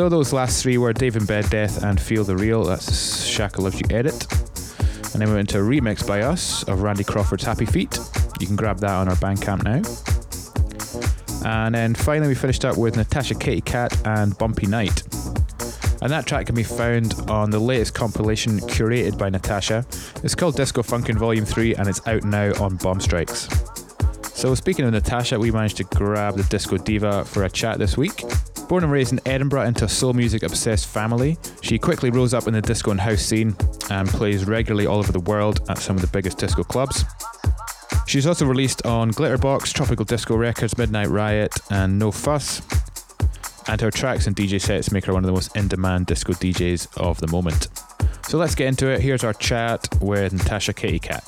So 0.00 0.08
those 0.08 0.32
last 0.32 0.62
three 0.62 0.78
were 0.78 0.94
David 0.94 1.24
Bendeth, 1.24 1.82
and 1.82 2.00
Feel 2.00 2.24
the 2.24 2.34
Real. 2.34 2.64
That's 2.64 3.22
Shaka 3.22 3.60
Loves 3.60 3.78
You 3.78 3.86
Edit. 3.90 4.32
And 5.12 5.20
then 5.20 5.28
we 5.28 5.34
went 5.34 5.50
to 5.50 5.58
a 5.58 5.62
remix 5.62 6.08
by 6.08 6.22
us 6.22 6.62
of 6.68 6.80
Randy 6.80 7.04
Crawford's 7.04 7.44
Happy 7.44 7.66
Feet. 7.66 7.98
You 8.40 8.46
can 8.46 8.56
grab 8.56 8.78
that 8.78 8.92
on 8.92 9.10
our 9.10 9.14
Bandcamp 9.16 9.62
now. 9.62 9.82
And 11.46 11.74
then 11.74 11.94
finally 11.94 12.28
we 12.28 12.34
finished 12.34 12.64
up 12.64 12.78
with 12.78 12.96
Natasha 12.96 13.34
Kitty 13.34 13.60
Katt 13.60 13.94
and 14.06 14.38
Bumpy 14.38 14.66
Night. 14.66 15.02
And 16.00 16.10
that 16.10 16.24
track 16.24 16.46
can 16.46 16.54
be 16.54 16.62
found 16.62 17.12
on 17.28 17.50
the 17.50 17.60
latest 17.60 17.92
compilation 17.92 18.58
curated 18.60 19.18
by 19.18 19.28
Natasha. 19.28 19.84
It's 20.24 20.34
called 20.34 20.56
Disco 20.56 20.82
Funkin' 20.82 21.18
Volume 21.18 21.44
3 21.44 21.74
and 21.74 21.86
it's 21.86 22.00
out 22.08 22.24
now 22.24 22.52
on 22.58 22.78
Bombstrikes. 22.78 23.54
So 24.34 24.54
speaking 24.54 24.86
of 24.86 24.92
Natasha, 24.92 25.38
we 25.38 25.50
managed 25.50 25.76
to 25.76 25.84
grab 25.84 26.38
the 26.38 26.44
Disco 26.44 26.78
Diva 26.78 27.26
for 27.26 27.44
a 27.44 27.50
chat 27.50 27.78
this 27.78 27.98
week. 27.98 28.22
Born 28.70 28.84
and 28.84 28.92
raised 28.92 29.12
in 29.12 29.18
Edinburgh 29.26 29.62
into 29.62 29.86
a 29.86 29.88
soul 29.88 30.12
music 30.12 30.44
obsessed 30.44 30.86
family, 30.86 31.36
she 31.60 31.76
quickly 31.76 32.08
rose 32.08 32.32
up 32.32 32.46
in 32.46 32.54
the 32.54 32.62
disco 32.62 32.92
and 32.92 33.00
house 33.00 33.20
scene 33.20 33.56
and 33.90 34.08
plays 34.08 34.46
regularly 34.46 34.86
all 34.86 35.00
over 35.00 35.10
the 35.10 35.18
world 35.18 35.60
at 35.68 35.78
some 35.78 35.96
of 35.96 36.02
the 36.02 36.06
biggest 36.06 36.38
disco 36.38 36.62
clubs. 36.62 37.04
She's 38.06 38.28
also 38.28 38.46
released 38.46 38.86
on 38.86 39.10
Glitterbox, 39.10 39.72
Tropical 39.72 40.04
Disco 40.04 40.36
Records, 40.36 40.78
Midnight 40.78 41.08
Riot, 41.08 41.52
and 41.72 41.98
No 41.98 42.12
Fuss. 42.12 42.62
And 43.66 43.80
her 43.80 43.90
tracks 43.90 44.28
and 44.28 44.36
DJ 44.36 44.60
sets 44.60 44.92
make 44.92 45.04
her 45.06 45.14
one 45.14 45.24
of 45.24 45.26
the 45.26 45.32
most 45.32 45.56
in 45.56 45.66
demand 45.66 46.06
disco 46.06 46.32
DJs 46.32 46.96
of 46.96 47.18
the 47.18 47.26
moment. 47.26 47.66
So 48.28 48.38
let's 48.38 48.54
get 48.54 48.68
into 48.68 48.88
it. 48.88 49.00
Here's 49.00 49.24
our 49.24 49.34
chat 49.34 49.88
with 50.00 50.32
Natasha 50.32 50.74
Kitty 50.74 51.00
Katt. 51.00 51.26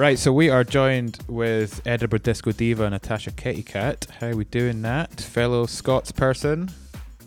Right, 0.00 0.18
so 0.18 0.32
we 0.32 0.48
are 0.48 0.64
joined 0.64 1.18
with 1.28 1.86
Edinburgh 1.86 2.20
Disco 2.20 2.52
Diva 2.52 2.88
Natasha 2.88 3.32
Kitty 3.32 3.62
Katt. 3.62 4.06
How 4.18 4.28
are 4.28 4.34
we 4.34 4.46
doing 4.46 4.80
that? 4.80 5.20
Fellow 5.20 5.66
Scots 5.66 6.10
person? 6.10 6.70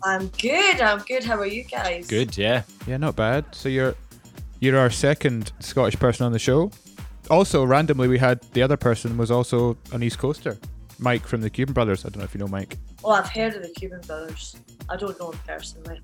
I'm 0.02 0.26
good. 0.26 0.80
I'm 0.80 0.98
good. 0.98 1.22
How 1.22 1.38
are 1.38 1.46
you 1.46 1.62
guys? 1.62 2.08
Good, 2.08 2.36
yeah. 2.36 2.64
Yeah, 2.84 2.96
not 2.96 3.14
bad. 3.14 3.44
So 3.52 3.68
you're 3.68 3.94
you're 4.58 4.76
our 4.76 4.90
second 4.90 5.52
Scottish 5.60 5.94
person 6.00 6.26
on 6.26 6.32
the 6.32 6.40
show. 6.40 6.72
Also, 7.30 7.62
randomly, 7.62 8.08
we 8.08 8.18
had 8.18 8.40
the 8.54 8.62
other 8.62 8.76
person 8.76 9.16
was 9.18 9.30
also 9.30 9.76
an 9.92 10.02
East 10.02 10.18
Coaster, 10.18 10.58
Mike 10.98 11.28
from 11.28 11.42
the 11.42 11.50
Cuban 11.50 11.74
Brothers. 11.74 12.04
I 12.04 12.08
don't 12.08 12.18
know 12.18 12.24
if 12.24 12.34
you 12.34 12.40
know 12.40 12.48
Mike. 12.48 12.76
Well, 13.04 13.12
I've 13.14 13.28
heard 13.28 13.54
of 13.54 13.62
the 13.62 13.70
Cuban 13.70 14.00
Brothers. 14.00 14.56
I 14.90 14.96
don't 14.96 15.16
know 15.20 15.30
him 15.30 15.38
personally. 15.46 16.00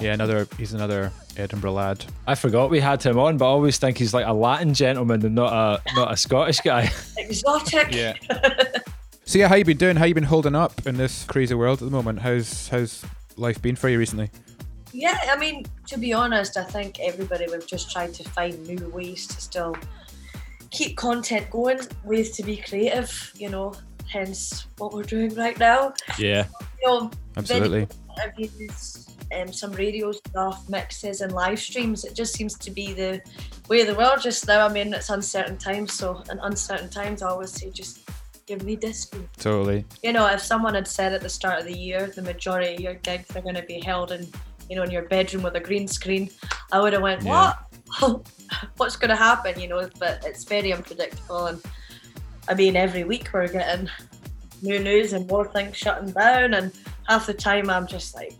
Yeah, 0.00 0.14
another 0.14 0.46
he's 0.58 0.72
another 0.72 1.12
Edinburgh 1.36 1.72
lad. 1.72 2.04
I 2.26 2.34
forgot 2.34 2.70
we 2.70 2.80
had 2.80 3.02
him 3.02 3.18
on, 3.18 3.36
but 3.36 3.46
I 3.46 3.48
always 3.48 3.78
think 3.78 3.98
he's 3.98 4.14
like 4.14 4.26
a 4.26 4.32
Latin 4.32 4.74
gentleman 4.74 5.24
and 5.24 5.34
not 5.34 5.52
a 5.52 5.94
not 5.94 6.12
a 6.12 6.16
Scottish 6.16 6.60
guy. 6.60 6.90
exotic. 7.18 7.94
Yeah. 7.94 8.14
So 9.26 9.38
yeah, 9.38 9.48
how 9.48 9.54
you 9.54 9.64
been 9.64 9.78
doing? 9.78 9.96
How 9.96 10.04
you 10.04 10.12
been 10.12 10.22
holding 10.22 10.54
up 10.54 10.86
in 10.86 10.98
this 10.98 11.24
crazy 11.24 11.54
world 11.54 11.80
at 11.80 11.86
the 11.86 11.90
moment? 11.90 12.20
How's 12.20 12.68
how's 12.68 13.04
life 13.36 13.60
been 13.62 13.74
for 13.74 13.88
you 13.88 13.98
recently? 13.98 14.30
Yeah, 14.92 15.18
I 15.28 15.36
mean, 15.36 15.64
to 15.88 15.98
be 15.98 16.12
honest, 16.12 16.56
I 16.56 16.62
think 16.62 17.00
everybody 17.00 17.46
we've 17.50 17.66
just 17.66 17.90
tried 17.90 18.12
to 18.14 18.24
find 18.28 18.64
new 18.66 18.88
ways 18.90 19.26
to 19.28 19.40
still 19.40 19.76
keep 20.70 20.96
content 20.96 21.50
going, 21.50 21.80
ways 22.04 22.32
to 22.36 22.42
be 22.42 22.58
creative, 22.58 23.32
you 23.36 23.48
know, 23.48 23.74
hence 24.06 24.66
what 24.78 24.92
we're 24.92 25.02
doing 25.02 25.34
right 25.34 25.58
now. 25.58 25.94
Yeah. 26.18 26.46
You 26.82 26.88
know, 26.88 27.10
Absolutely. 27.36 27.86
video 27.86 28.03
interviews, 28.22 29.08
um, 29.34 29.52
some 29.52 29.72
radio 29.72 30.12
stuff, 30.12 30.68
mixes, 30.68 31.20
and 31.20 31.32
live 31.32 31.58
streams. 31.58 32.04
It 32.04 32.14
just 32.14 32.34
seems 32.34 32.56
to 32.58 32.70
be 32.70 32.92
the 32.92 33.20
way 33.68 33.80
of 33.80 33.86
the 33.86 33.94
world 33.94 34.20
just 34.22 34.46
now. 34.46 34.66
I 34.66 34.72
mean, 34.72 34.92
it's 34.92 35.10
uncertain 35.10 35.56
times, 35.58 35.92
so 35.92 36.22
in 36.30 36.38
uncertain 36.40 36.90
times, 36.90 37.22
I 37.22 37.28
always 37.30 37.50
say 37.50 37.70
just 37.70 38.00
give 38.46 38.62
me 38.62 38.76
disco. 38.76 39.18
Totally. 39.38 39.84
You 40.02 40.12
know, 40.12 40.26
if 40.26 40.40
someone 40.40 40.74
had 40.74 40.86
said 40.86 41.12
at 41.12 41.22
the 41.22 41.28
start 41.30 41.60
of 41.60 41.64
the 41.66 41.76
year 41.76 42.12
the 42.14 42.20
majority 42.22 42.74
of 42.74 42.80
your 42.80 42.94
gigs 42.94 43.34
are 43.34 43.40
going 43.40 43.54
to 43.54 43.62
be 43.62 43.80
held 43.80 44.12
in, 44.12 44.28
you 44.68 44.76
know, 44.76 44.82
in 44.82 44.90
your 44.90 45.02
bedroom 45.08 45.42
with 45.42 45.54
a 45.56 45.60
green 45.60 45.88
screen, 45.88 46.30
I 46.72 46.80
would 46.80 46.92
have 46.92 47.02
went, 47.02 47.22
Yeah. 47.22 47.54
what? 48.00 48.28
What's 48.76 48.96
going 48.96 49.10
to 49.10 49.16
happen? 49.16 49.58
You 49.58 49.68
know, 49.68 49.88
but 49.98 50.22
it's 50.26 50.44
very 50.44 50.72
unpredictable, 50.72 51.46
and 51.46 51.62
I 52.48 52.54
mean, 52.54 52.76
every 52.76 53.04
week 53.04 53.30
we're 53.32 53.48
getting 53.48 53.88
new 54.64 54.78
news 54.80 55.12
and 55.12 55.26
more 55.28 55.46
things 55.46 55.76
shutting 55.76 56.10
down, 56.10 56.54
and 56.54 56.72
half 57.08 57.26
the 57.26 57.34
time 57.34 57.70
I'm 57.70 57.86
just 57.86 58.14
like, 58.14 58.34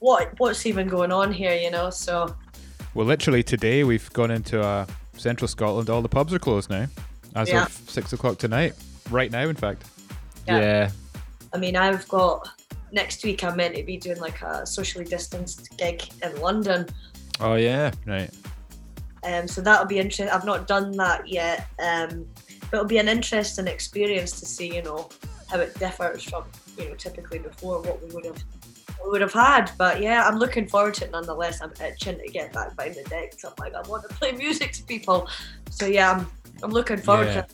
what? 0.00 0.32
What's 0.38 0.66
even 0.66 0.88
going 0.88 1.12
on 1.12 1.32
here? 1.32 1.54
You 1.54 1.70
know, 1.70 1.90
so 1.90 2.34
Well, 2.94 3.06
literally 3.06 3.42
today 3.42 3.84
we've 3.84 4.10
gone 4.12 4.30
into 4.30 4.60
uh, 4.60 4.86
central 5.16 5.46
Scotland. 5.48 5.90
All 5.90 6.02
the 6.02 6.08
pubs 6.08 6.32
are 6.34 6.38
closed 6.38 6.70
now, 6.70 6.86
as 7.34 7.48
Yeah. 7.50 7.64
of 7.66 7.72
six 7.72 8.12
o'clock 8.12 8.38
tonight. 8.38 8.74
Right 9.10 9.30
now, 9.30 9.42
in 9.48 9.56
fact. 9.56 9.84
Yeah. 10.48 10.60
Yeah. 10.60 10.90
I 11.52 11.58
mean, 11.58 11.76
I've 11.76 12.06
got 12.08 12.48
next 12.92 13.24
week. 13.24 13.44
I'm 13.44 13.56
meant 13.56 13.74
to 13.76 13.82
be 13.82 13.96
doing 13.96 14.18
like 14.18 14.42
a 14.42 14.66
socially 14.66 15.04
distanced 15.04 15.76
gig 15.78 16.02
in 16.22 16.40
London. 16.40 16.86
Oh 17.40 17.54
yeah. 17.54 17.90
Right. 18.06 18.30
Um, 19.24 19.48
so 19.48 19.60
that'll 19.60 19.86
be 19.86 19.98
interesting. 19.98 20.28
I've 20.28 20.44
not 20.44 20.66
done 20.68 20.92
that 20.92 21.26
yet, 21.28 21.66
um, 21.80 22.26
but 22.70 22.78
it'll 22.78 22.86
be 22.86 22.98
an 22.98 23.08
interesting 23.08 23.66
experience 23.66 24.38
to 24.40 24.46
see, 24.46 24.74
you 24.74 24.82
know, 24.82 25.08
how 25.50 25.58
it 25.60 25.78
differs 25.78 26.22
from, 26.22 26.44
you 26.78 26.88
know, 26.88 26.94
typically 26.94 27.38
before 27.38 27.80
what 27.82 28.02
we 28.02 28.12
would 28.14 28.24
have 28.24 28.42
we 29.04 29.10
would 29.10 29.20
have 29.20 29.32
had. 29.32 29.70
But 29.78 30.00
yeah, 30.00 30.26
I'm 30.26 30.38
looking 30.38 30.66
forward 30.66 30.94
to 30.94 31.04
it 31.04 31.12
nonetheless. 31.12 31.60
I'm 31.62 31.72
itching 31.84 32.18
to 32.18 32.26
get 32.28 32.52
back 32.52 32.76
behind 32.76 32.96
the 32.96 33.04
decks. 33.04 33.44
I'm 33.44 33.52
like, 33.58 33.74
I 33.74 33.82
want 33.88 34.08
to 34.08 34.14
play 34.16 34.32
music 34.32 34.72
to 34.72 34.82
people. 34.84 35.28
So 35.70 35.86
yeah, 35.86 36.12
I'm 36.12 36.26
I'm 36.62 36.70
looking 36.70 36.96
forward 36.98 37.26
Yeah. 37.26 37.42
to. 37.42 37.46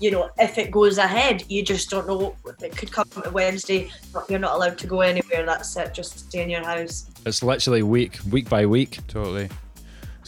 You 0.00 0.10
know, 0.10 0.30
if 0.38 0.56
it 0.56 0.70
goes 0.70 0.96
ahead, 0.96 1.44
you 1.50 1.62
just 1.62 1.90
don't 1.90 2.06
know. 2.06 2.34
It 2.62 2.74
could 2.74 2.90
come 2.90 3.04
to 3.22 3.30
Wednesday. 3.30 3.90
But 4.14 4.30
you're 4.30 4.38
not 4.38 4.54
allowed 4.54 4.78
to 4.78 4.86
go 4.86 5.02
anywhere. 5.02 5.44
That's 5.44 5.76
it. 5.76 5.92
Just 5.92 6.18
stay 6.20 6.42
in 6.42 6.48
your 6.48 6.64
house. 6.64 7.10
It's 7.26 7.42
literally 7.42 7.82
week 7.82 8.18
week 8.30 8.48
by 8.48 8.64
week. 8.64 8.98
Totally. 9.08 9.50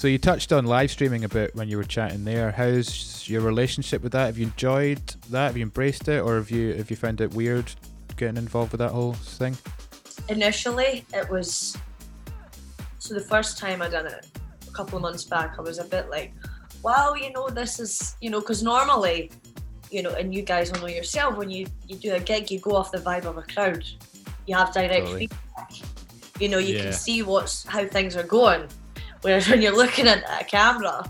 So 0.03 0.09
you 0.09 0.19
touched 0.19 0.53
on 0.53 0.67
live 0.67 0.91
streaming 0.91 1.23
a 1.23 1.29
bit 1.29 1.55
when 1.55 1.69
you 1.69 1.77
were 1.77 1.85
chatting 1.85 2.25
there. 2.25 2.51
How's 2.51 3.29
your 3.29 3.41
relationship 3.41 4.03
with 4.03 4.11
that? 4.11 4.27
Have 4.27 4.37
you 4.37 4.47
enjoyed 4.47 5.01
that? 5.31 5.47
Have 5.47 5.57
you 5.57 5.63
embraced 5.63 6.09
it, 6.09 6.21
or 6.21 6.35
have 6.39 6.51
you 6.51 6.75
have 6.75 6.91
you 6.91 6.97
found 6.97 7.21
it 7.21 7.33
weird 7.33 7.71
getting 8.17 8.37
involved 8.37 8.73
with 8.73 8.81
that 8.81 8.91
whole 8.91 9.13
thing? 9.13 9.57
initially 10.29 11.05
it 11.15 11.31
was 11.31 11.77
so 12.99 13.15
the 13.15 13.21
first 13.21 13.59
time 13.59 13.81
I 13.81 13.89
done 13.89 14.09
it 14.09 14.27
a 14.67 14.71
couple 14.73 14.97
of 14.97 15.03
months 15.03 15.23
back 15.23 15.55
I 15.57 15.63
was 15.63 15.79
a 15.79 15.85
bit 15.85 16.11
like 16.11 16.33
wow 16.83 17.15
you 17.15 17.31
know 17.33 17.49
this 17.49 17.79
is 17.79 18.17
you 18.21 18.29
know 18.29 18.41
because 18.41 18.61
normally 18.61 19.31
you 19.93 20.03
know 20.03 20.15
and 20.15 20.35
you 20.35 20.43
guys 20.43 20.73
will 20.73 20.81
know 20.81 20.87
yourself 20.89 21.37
when 21.37 21.49
you 21.49 21.69
you 21.87 21.95
do 21.95 22.13
a 22.15 22.21
gig 22.21 22.51
you 22.51 22.59
go 22.59 22.75
off 22.75 22.91
the 22.91 22.99
vibe 22.99 23.25
of 23.25 23.37
a 23.37 23.43
crowd 23.43 23.85
you 24.49 24.57
have 24.57 24.75
direct 24.75 25.07
Totally. 25.07 25.29
feedback 25.29 25.73
you 26.41 26.49
know 26.49 26.59
you 26.59 26.75
Yeah. 26.75 26.83
can 26.83 26.93
see 26.93 27.23
what's 27.23 27.65
how 27.65 27.87
things 27.87 28.17
are 28.17 28.25
going 28.25 28.69
whereas 29.23 29.49
when 29.49 29.63
you're 29.63 29.77
looking 29.77 30.07
at 30.07 30.25
a 30.41 30.45
camera 30.45 31.09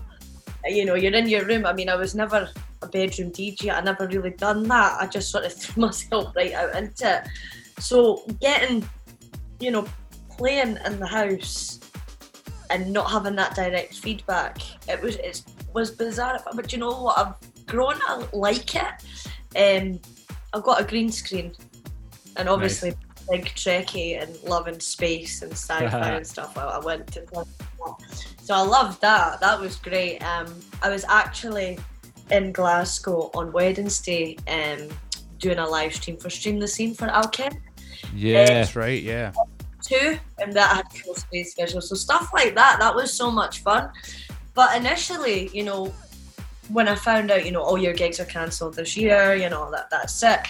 you 0.67 0.85
know 0.85 0.95
you're 0.95 1.15
in 1.15 1.29
your 1.29 1.45
room 1.45 1.67
I 1.67 1.73
mean 1.73 1.89
I 1.89 1.97
was 1.97 2.15
never 2.15 2.49
a 2.83 2.87
bedroom 2.87 3.31
DJ 3.31 3.73
I 3.73 3.81
never 3.81 4.07
really 4.07 4.31
done 4.31 4.63
that 4.69 5.01
I 5.01 5.07
just 5.07 5.31
sort 5.31 5.45
of 5.45 5.53
threw 5.61 5.83
myself 5.83 6.35
right 6.37 6.53
out 6.53 6.77
into 6.77 7.19
it 7.19 7.29
so 7.83 8.23
getting, 8.41 8.89
you 9.59 9.71
know, 9.71 9.87
playing 10.31 10.79
in 10.87 11.01
the 11.01 11.07
house 11.07 11.81
and 12.71 12.93
not 12.93 13.11
having 13.11 13.35
that 13.37 13.55
direct 13.55 13.99
feedback, 13.99 14.59
it 14.89 15.01
was 15.01 15.17
it 15.17 15.43
was 15.75 15.91
bizarre. 15.91 16.41
But 16.55 16.73
you 16.73 16.79
know 16.79 17.03
what? 17.03 17.19
I've 17.19 17.67
grown 17.67 17.95
to 17.95 18.29
like 18.33 18.75
it. 18.77 18.85
Um, 19.57 20.01
I've 20.53 20.63
got 20.63 20.81
a 20.81 20.85
green 20.85 21.11
screen, 21.11 21.53
and 22.37 22.49
obviously 22.49 22.95
big 23.31 23.47
Trekkie 23.47 24.21
and 24.21 24.37
loving 24.43 24.81
space 24.81 25.43
and 25.43 25.53
sci-fi 25.53 26.11
and 26.11 26.27
stuff. 26.35 26.57
I, 26.57 26.63
I 26.63 26.79
went 26.79 27.09
to 27.15 27.47
so 28.43 28.55
I 28.55 28.63
loved 28.63 29.01
that. 29.01 29.41
That 29.41 29.61
was 29.61 29.77
great. 29.77 30.19
Um, 30.19 30.55
I 30.83 30.89
was 30.91 31.05
actually 31.09 31.79
in 32.31 32.53
Glasgow 32.53 33.31
on 33.35 33.53
Wednesday, 33.53 34.37
um, 34.49 34.89
doing 35.39 35.59
a 35.59 35.67
live 35.67 35.95
stream 35.95 36.17
for 36.17 36.31
Stream 36.31 36.59
the 36.59 36.69
Scene 36.69 36.95
for 36.95 37.09
Alken 37.09 37.57
Yeah, 38.15 38.47
that's 38.47 38.77
right. 38.77 39.03
Yeah. 39.03 39.33
too, 39.85 40.19
and 40.39 40.53
that 40.55 40.77
had 40.77 40.93
full 40.93 41.15
space 41.15 41.55
visual. 41.55 41.81
So 41.83 41.95
stuff 41.95 42.31
like 42.33 42.55
that, 42.55 42.79
that 42.79 42.95
was 42.95 43.13
so 43.13 43.31
much 43.31 43.61
fun. 43.61 43.91
But 44.55 44.77
initially, 44.77 45.51
you 45.53 45.65
know, 45.65 45.93
when 46.69 46.89
I 46.89 46.95
found 46.95 47.31
out, 47.31 47.45
you 47.45 47.53
know, 47.53 47.63
all 47.63 47.79
your 47.79 47.93
gigs 47.93 48.21
are 48.21 48.25
cancelled 48.25 48.75
this 48.75 48.97
year, 48.97 49.35
you 49.35 49.51
know, 49.51 49.71
that 49.71 49.91
that's 49.91 50.23
it. 50.23 50.41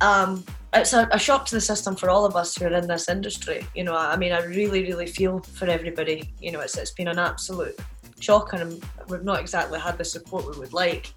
Um, 0.00 0.44
it's 0.72 0.92
a, 0.92 1.08
a 1.10 1.18
shock 1.18 1.46
to 1.46 1.54
the 1.54 1.60
system 1.60 1.96
for 1.96 2.10
all 2.10 2.24
of 2.24 2.36
us 2.36 2.56
who 2.56 2.66
are 2.66 2.74
in 2.74 2.86
this 2.86 3.08
industry. 3.08 3.66
You 3.74 3.84
know, 3.84 3.96
I 3.96 4.16
mean, 4.16 4.32
I 4.32 4.44
really, 4.44 4.82
really 4.82 5.06
feel 5.06 5.40
for 5.40 5.66
everybody. 5.66 6.32
You 6.40 6.52
know, 6.52 6.60
it's 6.60 6.76
it's 6.76 6.92
been 6.92 7.08
an 7.08 7.18
absolute 7.18 7.78
shock, 8.20 8.52
and 8.52 8.82
we've 9.08 9.24
not 9.24 9.40
exactly 9.40 9.80
had 9.80 9.98
the 9.98 10.04
support 10.04 10.48
we 10.48 10.58
would 10.58 10.72
like. 10.72 11.12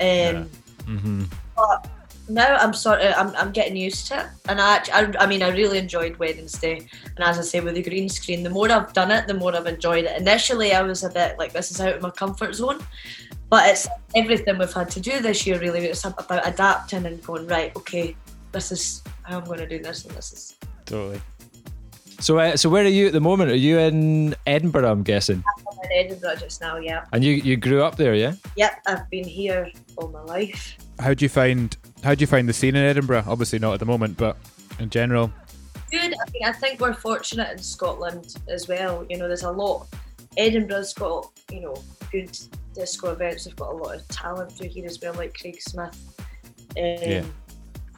Um, 0.00 0.48
Mm-hmm. 0.86 1.24
but 1.56 1.88
now 2.28 2.56
I'm 2.56 2.72
sort 2.72 3.00
of 3.02 3.14
I'm, 3.16 3.36
I'm 3.36 3.52
getting 3.52 3.76
used 3.76 4.08
to 4.08 4.20
it, 4.20 4.26
and 4.48 4.60
I, 4.60 4.82
I 4.92 5.12
I 5.20 5.26
mean 5.26 5.42
I 5.42 5.50
really 5.50 5.78
enjoyed 5.78 6.16
Wednesday, 6.16 6.88
and 7.16 7.20
as 7.24 7.38
I 7.38 7.42
say 7.42 7.60
with 7.60 7.74
the 7.74 7.82
green 7.82 8.08
screen, 8.08 8.42
the 8.42 8.50
more 8.50 8.70
I've 8.70 8.92
done 8.92 9.10
it, 9.10 9.26
the 9.28 9.34
more 9.34 9.54
I've 9.54 9.66
enjoyed 9.66 10.04
it. 10.04 10.20
Initially, 10.20 10.72
I 10.72 10.82
was 10.82 11.04
a 11.04 11.10
bit 11.10 11.38
like 11.38 11.52
this 11.52 11.70
is 11.70 11.80
out 11.80 11.94
of 11.94 12.02
my 12.02 12.10
comfort 12.10 12.54
zone, 12.54 12.84
but 13.48 13.68
it's 13.68 13.86
everything 14.14 14.58
we've 14.58 14.72
had 14.72 14.90
to 14.90 15.00
do 15.00 15.20
this 15.20 15.46
year. 15.46 15.60
Really, 15.60 15.84
it's 15.86 16.04
about 16.04 16.46
adapting 16.46 17.06
and 17.06 17.22
going 17.22 17.46
right. 17.46 17.74
Okay, 17.76 18.16
this 18.52 18.72
is 18.72 19.02
how 19.22 19.38
I'm 19.38 19.44
going 19.44 19.58
to 19.58 19.68
do 19.68 19.78
this, 19.82 20.04
and 20.04 20.14
this 20.14 20.32
is. 20.32 20.56
Totally. 20.86 21.20
So 22.20 22.38
uh, 22.38 22.56
so 22.56 22.68
where 22.70 22.84
are 22.84 22.88
you 22.88 23.08
at 23.08 23.12
the 23.12 23.20
moment? 23.20 23.50
Are 23.50 23.56
you 23.56 23.78
in 23.78 24.34
Edinburgh? 24.46 24.90
I'm 24.90 25.02
guessing. 25.02 25.42
I'm 25.58 25.90
in 25.90 26.06
Edinburgh 26.06 26.36
just 26.36 26.60
now. 26.60 26.76
Yeah. 26.76 27.04
And 27.12 27.24
you 27.24 27.32
you 27.32 27.56
grew 27.56 27.82
up 27.82 27.96
there, 27.96 28.14
yeah? 28.14 28.34
Yep, 28.56 28.82
I've 28.86 29.10
been 29.10 29.24
here 29.26 29.68
all 29.96 30.08
my 30.08 30.22
life. 30.22 30.76
How 31.00 31.14
do 31.14 31.24
you 31.24 31.28
find 31.28 31.76
how 32.04 32.14
do 32.14 32.20
you 32.22 32.26
find 32.28 32.48
the 32.48 32.52
scene 32.52 32.76
in 32.76 32.84
Edinburgh? 32.84 33.24
Obviously 33.26 33.58
not 33.58 33.74
at 33.74 33.80
the 33.80 33.86
moment, 33.86 34.16
but 34.16 34.36
in 34.78 34.88
general. 34.90 35.32
good. 35.90 36.14
I 36.14 36.30
mean, 36.32 36.44
I 36.44 36.52
think 36.52 36.80
we're 36.80 36.94
fortunate 36.94 37.50
in 37.50 37.58
Scotland 37.58 38.36
as 38.48 38.68
well. 38.68 39.04
You 39.10 39.18
know, 39.18 39.26
there's 39.26 39.42
a 39.42 39.50
lot. 39.50 39.88
Edinburgh's 40.36 40.94
got 40.94 41.28
you 41.50 41.60
know 41.60 41.74
good 42.12 42.38
disco 42.74 43.10
events. 43.12 43.44
They've 43.46 43.56
got 43.56 43.70
a 43.72 43.76
lot 43.76 43.96
of 43.96 44.06
talent 44.08 44.52
through 44.52 44.68
here 44.68 44.86
as 44.86 45.00
well, 45.02 45.14
like 45.14 45.36
Craig 45.40 45.60
Smith. 45.60 45.98
Um, 46.76 46.84
Yeah. 47.02 47.24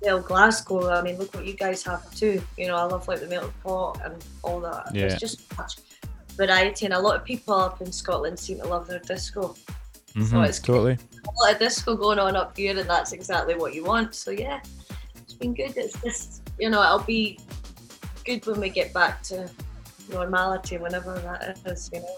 Well, 0.03 0.21
Glasgow. 0.21 0.91
I 0.91 1.03
mean, 1.03 1.17
look 1.19 1.35
what 1.35 1.47
you 1.47 1.55
guys 1.55 1.83
have 1.85 2.15
too. 2.15 2.43
You 2.59 2.69
know, 2.69 2.77
I 2.77 2.83
love 2.85 3.09
like 3.09 3.21
the 3.21 3.27
Melted 3.27 3.53
Pot 3.63 4.01
and 4.05 4.23
all 4.43 4.61
that. 4.61 4.91
Yeah. 4.95 5.09
There's 5.09 5.21
just 5.21 5.57
much 5.57 5.77
variety, 6.37 6.85
and 6.87 6.95
a 6.95 6.99
lot 6.99 7.17
of 7.17 7.25
people 7.25 7.55
up 7.55 7.81
in 7.81 7.91
Scotland 7.93 8.39
seem 8.39 8.59
to 8.61 8.67
love 8.67 8.87
their 8.87 8.99
disco. 8.99 9.55
So 10.15 10.21
Mhm, 10.21 10.47
it's 10.49 10.61
totally. 10.61 10.93
a 10.93 11.43
lot 11.43 11.53
of 11.55 11.59
disco 11.59 11.97
going 11.97 12.19
on 12.19 12.37
up 12.37 12.57
here, 12.57 12.79
and 12.79 12.89
that's 12.89 13.13
exactly 13.13 13.55
what 13.57 13.75
you 13.75 13.85
want. 13.85 14.15
So 14.15 14.31
yeah, 14.31 14.61
it's 15.17 15.35
been 15.35 15.55
good. 15.55 15.77
It's 15.77 16.01
just 16.03 16.43
you 16.59 16.71
know 16.71 16.83
it'll 16.83 17.01
be 17.07 17.39
good 18.25 18.45
when 18.47 18.61
we 18.61 18.69
get 18.71 18.93
back 18.93 19.23
to 19.25 19.49
normality, 20.11 20.77
whenever 20.79 21.19
that 21.21 21.59
is. 21.67 21.91
You 21.93 22.01
know, 22.01 22.17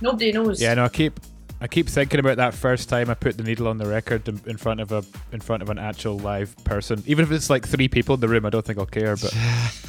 nobody 0.00 0.32
knows. 0.32 0.60
Yeah, 0.60 0.74
no, 0.74 0.84
I 0.84 0.88
keep 0.88 1.20
I 1.62 1.68
keep 1.68 1.88
thinking 1.88 2.18
about 2.18 2.38
that 2.38 2.54
first 2.54 2.88
time 2.88 3.08
I 3.08 3.14
put 3.14 3.36
the 3.36 3.44
needle 3.44 3.68
on 3.68 3.78
the 3.78 3.86
record 3.86 4.26
in, 4.28 4.40
in 4.46 4.56
front 4.56 4.80
of 4.80 4.90
a 4.90 5.04
in 5.30 5.40
front 5.40 5.62
of 5.62 5.70
an 5.70 5.78
actual 5.78 6.18
live 6.18 6.56
person. 6.64 7.04
Even 7.06 7.24
if 7.24 7.30
it's 7.30 7.48
like 7.48 7.64
three 7.66 7.86
people 7.86 8.16
in 8.16 8.20
the 8.20 8.26
room, 8.28 8.44
I 8.44 8.50
don't 8.50 8.64
think 8.64 8.80
I'll 8.80 8.86
care. 8.86 9.14
But 9.16 9.32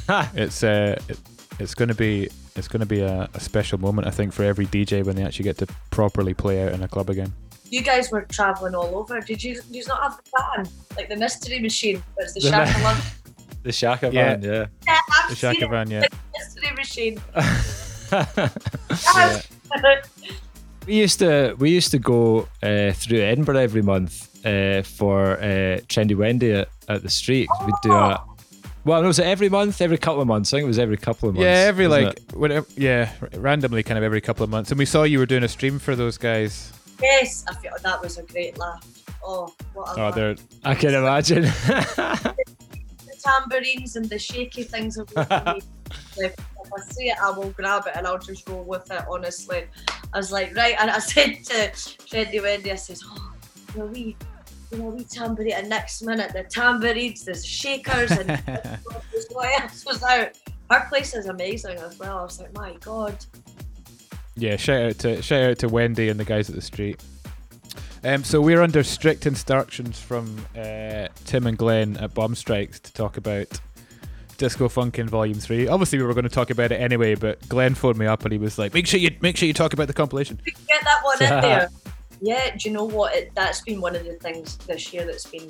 it's 0.35 0.63
uh, 0.63 1.01
it, 1.09 1.19
it's 1.57 1.73
going 1.73 1.89
to 1.89 1.95
be 1.95 2.29
it's 2.55 2.67
going 2.67 2.81
to 2.81 2.85
be 2.85 2.99
a, 3.01 3.27
a 3.33 3.39
special 3.39 3.79
moment, 3.79 4.07
I 4.07 4.11
think, 4.11 4.33
for 4.33 4.43
every 4.43 4.67
DJ 4.67 5.03
when 5.03 5.15
they 5.15 5.23
actually 5.23 5.45
get 5.45 5.57
to 5.57 5.67
properly 5.89 6.35
play 6.35 6.63
out 6.63 6.73
in 6.73 6.83
a 6.83 6.87
club 6.87 7.09
again. 7.09 7.33
You 7.71 7.81
guys 7.81 8.11
were 8.11 8.21
traveling 8.21 8.75
all 8.75 8.95
over. 8.95 9.19
Did 9.19 9.43
you? 9.43 9.55
Did 9.55 9.75
you 9.75 9.83
not 9.87 10.03
have 10.03 10.17
the 10.17 10.31
van, 10.55 10.67
like 10.95 11.09
the 11.09 11.15
mystery 11.15 11.59
machine? 11.59 12.03
It's 12.17 12.33
the 12.33 12.41
The 12.41 12.49
Shaka 12.49 12.77
ma- 12.79 12.83
London. 12.85 13.03
The 13.63 13.71
Shaka 13.71 14.11
van, 14.11 14.41
yeah. 14.43 14.67
Yeah, 14.85 14.99
I've 15.17 15.29
The 15.29 15.35
seen 15.37 15.53
Shaka 15.55 15.67
van, 15.69 15.89
yeah. 15.89 16.01
the 16.01 16.09
mystery 16.37 16.75
machine. 16.75 17.21
Yeah. 19.15 19.41
We 20.87 20.95
used 20.95 21.19
to 21.19 21.55
we 21.59 21.69
used 21.71 21.91
to 21.91 21.99
go 21.99 22.47
uh, 22.61 22.91
through 22.93 23.19
Edinburgh 23.21 23.57
every 23.57 23.81
month 23.81 24.29
uh, 24.45 24.81
for 24.83 25.37
uh, 25.39 25.79
Trendy 25.87 26.15
Wendy 26.15 26.51
at, 26.51 26.67
at 26.89 27.03
the 27.03 27.09
street. 27.09 27.47
We'd 27.65 27.73
do 27.83 27.93
a 27.93 28.21
Well, 28.83 29.01
was 29.03 29.17
it 29.19 29.25
every 29.25 29.47
month, 29.49 29.79
every 29.81 29.97
couple 29.97 30.21
of 30.21 30.27
months? 30.27 30.51
I 30.53 30.57
think 30.57 30.65
it 30.65 30.67
was 30.67 30.79
every 30.79 30.97
couple 30.97 31.29
of 31.29 31.35
months. 31.35 31.45
yeah, 31.45 31.67
every 31.67 31.87
wasn't 31.87 32.07
like 32.07 32.17
it? 32.17 32.35
whatever. 32.35 32.67
Yeah, 32.75 33.11
r- 33.21 33.29
randomly, 33.39 33.81
kind 33.83 33.97
of 33.97 34.03
every 34.03 34.19
couple 34.19 34.43
of 34.43 34.49
months. 34.49 34.71
And 34.71 34.77
we 34.79 34.85
saw 34.85 35.03
you 35.03 35.19
were 35.19 35.25
doing 35.25 35.43
a 35.43 35.47
stream 35.47 35.79
for 35.79 35.95
those 35.95 36.17
guys. 36.17 36.73
Yes, 37.01 37.45
I 37.47 37.53
feel 37.55 37.71
that 37.81 38.01
was 38.01 38.17
a 38.17 38.23
great 38.23 38.57
laugh. 38.57 38.85
Oh, 39.25 39.53
what 39.73 39.87
a 39.97 40.01
Oh, 40.01 40.03
laugh. 40.05 40.15
they're 40.15 40.35
I 40.65 40.75
can 40.75 40.93
imagine. 40.93 41.43
tambourines 43.23 43.95
and 43.95 44.05
the 44.05 44.19
shaky 44.19 44.63
things 44.63 44.97
of 44.97 45.09
if 46.17 46.35
I 46.73 46.81
see 46.81 47.05
it, 47.05 47.17
I 47.21 47.31
will 47.31 47.49
grab 47.51 47.87
it 47.87 47.93
and 47.95 48.07
I'll 48.07 48.19
just 48.19 48.45
go 48.45 48.61
with 48.61 48.89
it. 48.91 49.03
Honestly, 49.09 49.65
I 50.13 50.17
was 50.17 50.31
like, 50.31 50.55
right, 50.55 50.75
and 50.79 50.89
I 50.89 50.99
said 51.13 51.43
to 51.45 51.71
Trendy 52.07 52.41
Wendy, 52.41 52.71
I 52.71 52.75
said, 52.75 52.97
oh, 53.05 53.33
you 53.73 53.79
know, 53.79 53.85
we, 53.87 54.17
you 54.71 54.77
know, 54.77 54.85
we 54.85 55.03
tambourine. 55.03 55.53
And 55.53 55.69
next 55.69 56.01
minute, 56.01 56.33
the 56.33 56.43
tambourines, 56.43 57.25
the 57.25 57.35
shakers, 57.35 58.11
and 58.11 58.29
what 59.31 59.61
else 59.61 59.85
was 59.85 60.03
out? 60.03 60.37
Our 60.69 60.87
place 60.87 61.13
is 61.13 61.27
amazing 61.27 61.77
as 61.77 61.99
well. 61.99 62.19
I 62.19 62.23
was 62.23 62.39
like, 62.39 62.53
my 62.55 62.73
god. 62.81 63.25
Yeah, 64.35 64.55
shout 64.55 64.81
out 64.81 64.99
to 64.99 65.21
shout 65.21 65.43
out 65.43 65.59
to 65.59 65.69
Wendy 65.69 66.09
and 66.09 66.19
the 66.19 66.25
guys 66.25 66.49
at 66.49 66.55
the 66.55 66.61
street. 66.61 67.03
Um, 68.05 68.23
so 68.23 68.41
we're 68.41 68.61
under 68.61 68.83
strict 68.83 69.25
instructions 69.25 69.99
from 69.99 70.45
uh, 70.57 71.07
Tim 71.23 71.47
and 71.47 71.57
Glenn 71.57 71.95
at 71.97 72.13
Bombstrikes 72.13 72.81
to 72.81 72.91
talk 72.91 73.15
about 73.15 73.47
Disco 74.37 74.67
Funkin' 74.67 75.07
Volume 75.07 75.39
Three. 75.39 75.67
Obviously, 75.67 75.99
we 75.99 76.05
were 76.05 76.13
going 76.13 76.25
to 76.25 76.29
talk 76.29 76.49
about 76.49 76.73
it 76.73 76.81
anyway, 76.81 77.15
but 77.15 77.47
Glenn 77.47 77.75
phoned 77.75 77.97
me 77.97 78.05
up 78.05 78.23
and 78.23 78.33
he 78.33 78.37
was 78.37 78.57
like, 78.57 78.73
"Make 78.73 78.87
sure 78.87 78.99
you 78.99 79.15
make 79.21 79.37
sure 79.37 79.47
you 79.47 79.53
talk 79.53 79.71
about 79.71 79.87
the 79.87 79.93
compilation." 79.93 80.37
Get 80.43 80.83
that 80.83 81.01
one 81.03 81.23
in 81.23 81.29
there. 81.41 81.69
Yeah, 82.21 82.55
do 82.57 82.67
you 82.67 82.73
know 82.73 82.83
what? 82.83 83.15
It, 83.15 83.31
that's 83.35 83.61
been 83.61 83.79
one 83.79 83.95
of 83.95 84.03
the 84.03 84.15
things 84.15 84.57
this 84.57 84.91
year 84.93 85.05
that's 85.05 85.25
been 85.25 85.49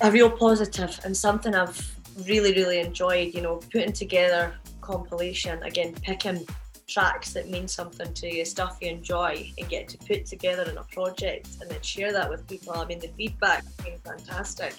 a 0.00 0.12
real 0.12 0.30
positive 0.30 1.00
and 1.04 1.16
something 1.16 1.52
I've 1.52 1.96
really, 2.28 2.52
really 2.52 2.78
enjoyed. 2.78 3.34
You 3.34 3.40
know, 3.40 3.56
putting 3.72 3.92
together 3.92 4.54
compilation 4.80 5.60
again, 5.64 5.94
picking 5.94 6.46
tracks 6.88 7.32
that 7.34 7.48
mean 7.48 7.68
something 7.68 8.12
to 8.14 8.34
you, 8.34 8.44
stuff 8.44 8.78
you 8.80 8.88
enjoy, 8.88 9.52
and 9.58 9.68
get 9.68 9.88
to 9.88 9.98
put 9.98 10.26
together 10.26 10.62
in 10.70 10.78
a 10.78 10.84
project 10.84 11.48
and 11.60 11.70
then 11.70 11.80
share 11.82 12.12
that 12.12 12.28
with 12.28 12.46
people. 12.48 12.72
I 12.72 12.84
mean, 12.86 12.98
the 12.98 13.08
feedback 13.08 13.64
has 13.64 13.74
been 13.76 13.98
fantastic, 13.98 14.74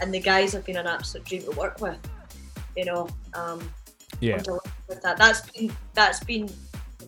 and 0.00 0.12
the 0.12 0.20
guys 0.20 0.52
have 0.52 0.64
been 0.64 0.76
an 0.76 0.86
absolute 0.86 1.26
dream 1.26 1.42
to 1.42 1.50
work 1.52 1.80
with. 1.80 1.98
You 2.76 2.84
know, 2.84 3.08
um, 3.34 3.68
Yeah. 4.20 4.42
With 4.88 5.02
that. 5.02 5.16
That's 5.16 5.42
been 5.50 5.72
that's 5.94 6.22
been 6.24 6.48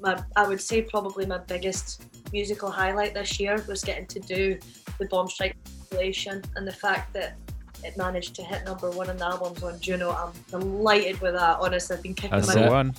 my 0.01 0.23
I 0.37 0.47
would 0.47 0.61
say 0.61 0.83
probably 0.83 1.27
my 1.27 1.39
biggest 1.39 2.03
musical 2.33 2.71
highlight 2.71 3.15
this 3.15 3.41
year 3.41 3.65
was 3.67 3.83
getting 3.83 4.07
to 4.07 4.21
do 4.21 4.59
the 4.99 5.07
Bomb 5.07 5.29
Strike 5.29 5.57
compilation 5.65 6.43
and 6.57 6.67
the 6.67 6.73
fact 6.73 7.13
that 7.15 7.37
it 7.83 7.97
managed 7.97 8.35
to 8.37 8.43
hit 8.43 8.65
number 8.65 8.91
one 8.91 9.09
on 9.09 9.17
the 9.17 9.25
albums 9.25 9.63
on 9.63 9.81
Juno. 9.81 10.11
I'm 10.11 10.33
delighted 10.51 11.21
with 11.21 11.35
that. 11.35 11.59
Honestly, 11.61 11.97
I've 11.97 12.03
been 12.03 12.15
kicking 12.15 12.31
That's 12.31 12.55
my 12.55 12.63
the 12.63 12.71
one. 12.71 12.95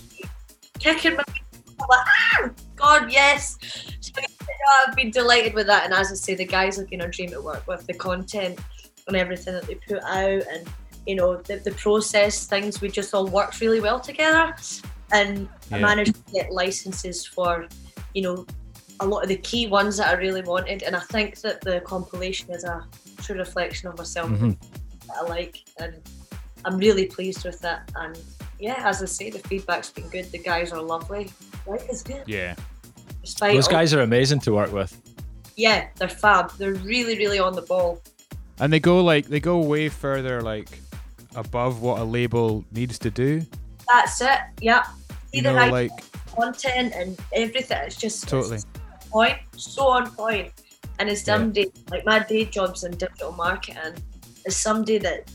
Kicking 0.82 1.16
my 1.16 1.24
like, 1.90 1.90
ah, 1.90 2.50
God, 2.76 3.12
yes. 3.12 3.58
So, 4.02 4.12
you 4.20 4.28
know, 4.48 4.88
I've 4.88 4.96
been 4.96 5.12
delighted 5.12 5.54
with 5.54 5.68
that, 5.68 5.86
and 5.86 5.94
as 5.94 6.12
I 6.12 6.16
say, 6.16 6.36
the 6.36 6.46
guys 6.46 6.78
have 6.78 6.90
been 6.90 7.02
a 7.02 7.08
dream 7.08 7.30
to 7.32 7.42
work 7.42 7.66
with. 7.68 7.86
The 7.88 7.94
content 7.94 8.60
and 9.08 9.18
everything 9.18 9.54
that 9.54 9.64
they 9.64 9.76
put 9.76 10.04
out, 10.04 10.44
and 10.52 10.68
you 11.06 11.16
know, 11.16 11.38
the, 11.38 11.58
the 11.58 11.72
process, 11.72 12.46
things 12.46 12.82
we 12.82 12.90
just 12.90 13.14
all 13.14 13.28
worked 13.28 13.60
really 13.62 13.80
well 13.80 14.00
together, 14.00 14.56
and 15.12 15.50
I 15.72 15.80
managed 15.80 16.16
to 16.16 16.32
get 16.32 16.52
licenses 16.52 17.26
for, 17.26 17.68
you 18.14 18.22
know, 18.22 18.46
a 19.00 19.06
lot 19.06 19.24
of 19.24 19.30
the 19.30 19.38
key 19.38 19.68
ones 19.68 19.98
that 19.98 20.10
I 20.10 20.14
really 20.14 20.44
wanted, 20.44 20.84
and 20.84 20.96
I 20.96 21.00
think 21.00 21.42
that 21.42 21.62
the 21.62 21.82
compilation 21.82 22.52
is 22.52 22.64
a 22.64 22.86
true 23.18 23.38
reflection 23.38 23.90
of 23.90 23.98
myself 23.98 24.30
Mhm. 24.30 24.60
that 25.08 25.16
I 25.18 25.22
like, 25.24 25.64
and 25.80 25.96
I'm 26.66 26.78
really 26.78 27.08
pleased 27.08 27.44
with 27.44 27.64
it. 27.66 27.80
And 27.96 28.20
yeah, 28.62 28.88
as 28.88 29.02
I 29.02 29.06
say, 29.06 29.30
the 29.30 29.40
feedback's 29.40 29.90
been 29.90 30.08
good. 30.10 30.32
The 30.32 30.38
guys 30.40 30.72
are 30.72 30.82
lovely. 30.82 31.32
Life 31.68 31.88
is 31.90 32.02
good. 32.04 32.24
Yeah. 32.28 32.56
Despite 33.22 33.56
Those 33.56 33.68
all- 33.68 33.72
guys 33.74 33.94
are 33.94 34.02
amazing 34.02 34.40
to 34.42 34.54
work 34.54 34.72
with. 34.72 34.92
yeah, 35.58 35.88
they're 35.98 36.08
fab. 36.08 36.52
They're 36.58 36.74
really, 36.76 37.18
really 37.18 37.40
on 37.40 37.54
the 37.54 37.62
ball. 37.64 38.02
And 38.60 38.72
they 38.72 38.80
go 38.80 39.04
like 39.04 39.26
they 39.28 39.40
go 39.40 39.58
way 39.60 39.90
further 39.90 40.42
like 40.42 40.70
above 41.36 41.82
what 41.82 42.00
a 42.00 42.04
label 42.04 42.64
needs 42.72 42.98
to 43.00 43.10
do. 43.10 43.42
That's 43.92 44.22
it. 44.22 44.40
Yeah. 44.62 44.84
See 44.84 45.38
You 45.38 45.42
know, 45.42 45.56
right 45.56 45.72
like 45.72 45.92
content 46.36 46.94
and 46.96 47.20
everything. 47.34 47.80
It's 47.86 47.96
just 47.96 48.28
totally. 48.30 48.60
point, 49.10 49.38
so 49.58 49.88
on 49.88 50.12
point. 50.12 50.52
And 51.00 51.10
as 51.10 51.24
somebody 51.24 51.72
like 51.90 52.06
my 52.06 52.20
day 52.20 52.46
job's 52.46 52.84
in 52.84 52.92
digital 52.92 53.32
marketing, 53.34 53.96
as 54.46 54.56
somebody 54.56 54.98
that 55.00 55.30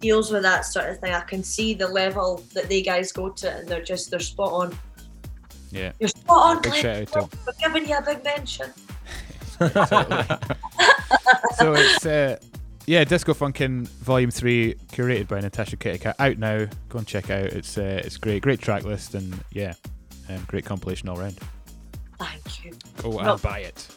deals 0.00 0.30
with 0.30 0.42
that 0.42 0.64
sort 0.64 0.88
of 0.88 0.98
thing, 0.98 1.12
I 1.12 1.20
can 1.20 1.42
see 1.42 1.74
the 1.74 1.88
level 1.88 2.42
that 2.54 2.68
they 2.68 2.82
guys 2.82 3.12
go 3.12 3.30
to, 3.30 3.56
and 3.56 3.68
they're 3.68 3.82
just 3.82 4.10
they're 4.10 4.20
spot 4.20 4.52
on. 4.52 4.78
Yeah. 5.70 5.92
You're 5.98 6.08
spot 6.08 6.56
on, 6.56 6.62
Big 6.62 6.72
Glenn. 6.72 6.82
shout 6.82 6.96
out 6.96 7.08
to 7.08 7.18
'em. 7.22 7.28
We're 7.46 7.52
giving 7.60 7.88
you 7.88 7.96
a 7.96 8.02
big 8.02 8.24
mention. 8.24 8.72
so 11.56 11.74
it's 11.74 12.06
uh, 12.06 12.38
yeah, 12.86 13.04
Disco 13.04 13.34
Funkin' 13.34 13.86
Volume 13.88 14.30
Three, 14.30 14.74
curated 14.92 15.28
by 15.28 15.40
Natasha 15.40 15.76
Kitty 15.76 16.10
out 16.18 16.38
now. 16.38 16.66
Go 16.88 16.98
and 16.98 17.06
check 17.06 17.28
out. 17.30 17.46
It's 17.46 17.76
uh, 17.76 18.00
it's 18.04 18.16
great, 18.16 18.42
great 18.42 18.60
track 18.60 18.84
list, 18.84 19.14
and 19.14 19.38
yeah, 19.52 19.74
um, 20.28 20.42
great 20.46 20.64
compilation 20.64 21.08
all 21.08 21.16
round. 21.16 21.38
Thank 22.18 22.64
you. 22.64 22.72
Go 23.02 23.18
and 23.18 23.42
buy 23.42 23.60
it. 23.60 23.88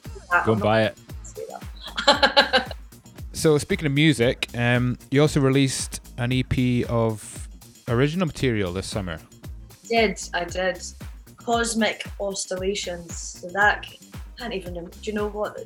Go 0.45 0.53
and 0.53 0.61
buy 0.61 0.83
it. 0.83 0.97
So 3.41 3.57
speaking 3.57 3.87
of 3.87 3.93
music, 3.93 4.49
um, 4.55 4.99
you 5.09 5.19
also 5.19 5.39
released 5.39 5.99
an 6.19 6.31
EP 6.31 6.87
of 6.87 7.47
original 7.87 8.27
material 8.27 8.71
this 8.71 8.85
summer. 8.85 9.17
did 9.89 10.21
I 10.35 10.43
did 10.43 10.79
cosmic 11.37 12.05
oscillations. 12.19 13.17
So 13.17 13.47
that 13.49 13.87
can't 14.37 14.53
even. 14.53 14.75
Do 14.75 14.89
you 15.01 15.13
know 15.13 15.27
what? 15.29 15.57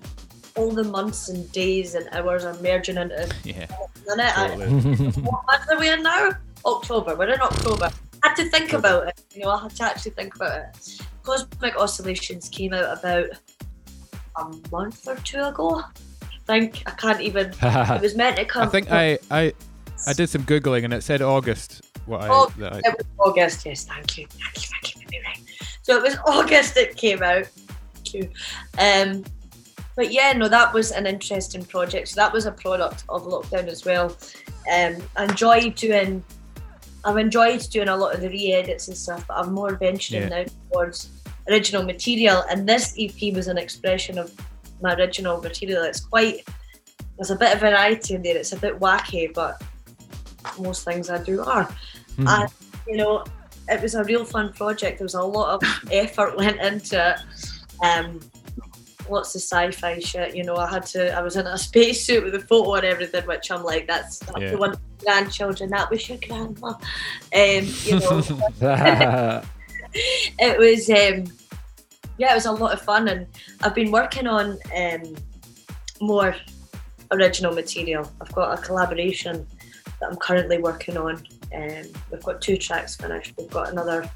All 0.55 0.71
the 0.71 0.86
months 0.86 1.28
and 1.28 1.51
days 1.51 1.95
and 1.95 2.07
hours 2.13 2.45
are 2.45 2.53
merging 2.61 2.95
into 2.95 3.30
Yeah. 3.43 3.67
minute. 4.07 4.38
I- 4.38 4.47
Totally. 4.55 5.11
what 5.28 5.43
month 5.45 5.69
are 5.69 5.78
we 5.78 5.89
in 5.89 6.01
now? 6.01 6.30
October. 6.65 7.13
We're 7.17 7.34
in 7.34 7.41
October. 7.41 7.91
I 8.23 8.30
had 8.30 8.36
to 8.36 8.49
think 8.51 8.71
about 8.71 9.09
it. 9.09 9.21
You 9.34 9.41
know, 9.43 9.49
I 9.51 9.63
had 9.63 9.71
to 9.76 9.84
actually 9.84 10.11
think 10.11 10.34
about 10.38 10.59
it. 10.61 11.01
Cosmic 11.23 11.76
oscillations 11.76 12.47
came 12.47 12.73
out 12.73 12.99
about 12.99 13.32
a 14.38 14.45
month 14.71 15.05
or 15.09 15.17
two 15.17 15.43
ago. 15.43 15.84
I 16.48 16.60
think 16.60 16.84
I 16.86 16.91
can't 16.91 17.22
even. 17.22 17.48
it 17.62 18.02
was 18.02 18.16
meant 18.16 18.38
to 18.38 18.46
come. 18.46 18.64
I 18.64 18.72
think 18.72 18.91
I, 18.91 19.18
I 19.32 19.54
I 20.08 20.14
did 20.14 20.30
some 20.30 20.43
googling 20.43 20.84
and 20.84 20.93
it 20.93 21.04
said 21.04 21.22
August. 21.22 21.82
What 22.06 22.22
I, 22.22 22.28
Oh, 22.30 22.52
I 22.62 22.78
it 22.84 22.96
was 22.98 23.06
August. 23.20 23.66
Yes, 23.66 23.86
thank 23.86 24.18
you. 24.18 24.28
Thank 24.28 24.70
you 24.70 24.76
keeping 24.84 25.08
me 25.10 25.22
right. 25.26 25.39
So 25.82 25.98
it 25.98 26.04
was 26.04 26.18
August 26.28 26.78
it 26.78 26.96
came 26.96 27.24
out. 27.24 27.48
Thank 27.96 28.14
you. 28.14 28.30
Um, 28.78 29.24
but 29.96 30.12
yeah, 30.12 30.34
no, 30.34 30.48
that 30.50 30.74
was 30.74 30.91
an 30.91 31.08
interesting 31.08 31.64
project. 31.66 32.10
So 32.10 32.16
that 32.18 32.32
was 32.32 32.46
a 32.46 32.52
product 32.52 33.06
of 33.10 33.24
lockdown 33.24 33.68
as 33.68 33.86
well. 33.86 34.16
Um, 34.72 34.98
I 35.16 35.24
enjoyed 35.24 35.76
doing. 35.76 36.24
I've 37.04 37.18
enjoyed 37.18 37.62
doing 37.72 37.88
a 37.88 37.96
lot 37.96 38.16
of 38.16 38.22
the 38.22 38.30
re-edits 38.30 38.88
and 38.88 38.98
stuff, 38.98 39.26
but 39.28 39.38
I'm 39.38 39.54
more 39.54 39.76
venturing 39.76 40.24
Yeah. 40.24 40.43
now 40.43 40.46
towards 40.72 41.10
original 41.48 41.84
material. 41.84 42.43
And 42.50 42.68
this 42.68 42.96
EP 43.00 43.34
was 43.34 43.48
an 43.48 43.58
expression 43.60 44.18
of 44.18 44.34
my 44.82 44.93
original 44.95 45.41
material. 45.41 45.84
It's 45.84 45.99
quite. 46.01 46.45
There's 47.17 47.32
a 47.32 47.36
bit 47.36 47.53
of 47.53 47.59
variety 47.61 48.15
in 48.15 48.21
there. 48.23 48.38
It's 48.38 48.51
a 48.53 48.57
bit 48.57 48.80
wacky, 48.80 49.34
but 49.34 49.61
most 50.59 50.84
things 50.84 51.09
I 51.09 51.17
do 51.23 51.41
are. 51.41 51.67
Mhm. 52.17 52.28
And 52.28 52.51
you 52.88 52.97
know, 52.97 53.23
it 53.69 53.82
was 53.82 53.95
a 53.95 54.03
real 54.03 54.26
fun 54.26 54.53
project. 54.53 54.99
There 54.99 55.05
was 55.05 55.13
a 55.15 55.21
lot 55.23 55.55
of 55.63 55.89
effort 55.91 56.38
went 56.38 56.59
into 56.61 57.15
it. 57.15 57.86
Um, 57.86 58.19
lots 59.09 59.34
of 59.36 59.41
sci-fi 59.41 59.99
shit. 59.99 60.36
You 60.36 60.43
know, 60.43 60.55
I 60.57 60.69
had 60.69 60.86
to. 60.88 61.15
I 61.17 61.21
was 61.21 61.36
in 61.38 61.47
a 61.47 61.57
spacesuit 61.69 62.23
with 62.23 62.36
a 62.36 62.41
photo 62.41 62.73
and 62.76 62.86
everything, 62.86 63.26
which 63.28 63.49
I'm 63.51 63.63
like, 63.63 63.88
that's, 63.88 64.19
that's 64.19 64.39
Yeah. 64.39 64.51
the 64.51 64.57
one 64.57 64.76
grandchildren. 64.99 65.69
That 65.69 65.89
was 65.89 66.07
your 66.09 66.17
grandma. 66.28 66.69
Um, 66.69 66.80
you 67.84 67.99
know, 67.99 68.21
it 69.93 70.57
was. 70.59 70.89
Um, 70.89 71.26
yeah, 72.18 72.32
it 72.32 72.36
was 72.36 72.45
a 72.45 72.51
lot 72.51 72.74
of 72.74 72.82
fun, 72.82 73.07
and 73.07 73.28
I've 73.61 73.76
been 73.76 73.91
working 73.91 74.28
on 74.28 74.57
um, 74.76 75.16
more 76.01 76.36
original 77.11 77.53
material. 77.53 78.09
I've 78.22 78.32
got 78.34 78.57
a 78.57 78.61
collaboration 78.61 79.45
that 79.99 80.09
I'm 80.09 80.18
currently 80.18 80.57
working 80.57 80.97
on. 80.97 81.24
Um, 81.53 81.84
we've 82.11 82.24
got 82.24 82.41
two 82.41 82.57
tracks 82.57 82.95
finished. 82.95 83.34
We've 83.38 83.49
got 83.49 83.70
another 83.72 84.09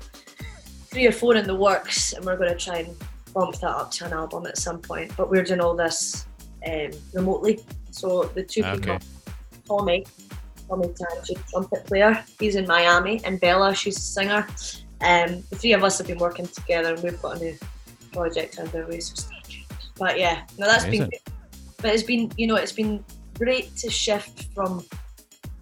three 0.87 1.07
or 1.07 1.11
four 1.11 1.35
in 1.35 1.45
the 1.45 1.55
works, 1.55 2.13
and 2.13 2.25
we're 2.25 2.37
going 2.37 2.49
to 2.49 2.57
try 2.57 2.79
and 2.79 2.95
bump 3.33 3.55
that 3.59 3.69
up 3.69 3.91
to 3.91 4.05
an 4.05 4.13
album 4.13 4.45
at 4.47 4.57
some 4.57 4.79
point. 4.79 5.15
But 5.15 5.29
we're 5.29 5.43
doing 5.43 5.61
all 5.61 5.75
this 5.75 6.25
um, 6.65 6.91
remotely. 7.13 7.59
So 7.91 8.23
the 8.35 8.43
two 8.43 8.63
people, 8.63 8.91
Okay. 8.91 8.99
Tommy, 9.67 10.05
Tommy 10.67 10.87
Tangi, 10.87 11.37
trumpet 11.49 11.85
player, 11.85 12.23
he's 12.39 12.55
in 12.55 12.65
Miami, 12.65 13.21
and 13.23 13.39
Bella, 13.39 13.75
she's 13.75 13.97
a 13.97 14.01
singer. 14.01 14.47
Um, 15.01 15.43
the 15.49 15.55
three 15.55 15.73
of 15.73 15.83
us 15.83 15.97
have 15.99 16.07
been 16.07 16.17
working 16.17 16.47
together, 16.47 16.93
and 16.93 17.03
we've 17.03 17.21
got 17.21 17.37
a 17.37 17.39
new 17.39 17.57
project 18.19 18.53
stay 18.53 19.41
tuned. 19.47 19.65
But 19.97 20.19
yeah, 20.19 20.43
no, 20.57 20.65
that's 20.65 20.85
been 20.85 21.09
But 21.81 21.93
it's 21.93 22.03
been, 22.03 22.31
you 22.37 22.47
know, 22.47 22.55
it's 22.55 22.71
been 22.73 23.03
great 23.37 23.75
to 23.77 23.89
shift 23.89 24.47
from 24.53 24.85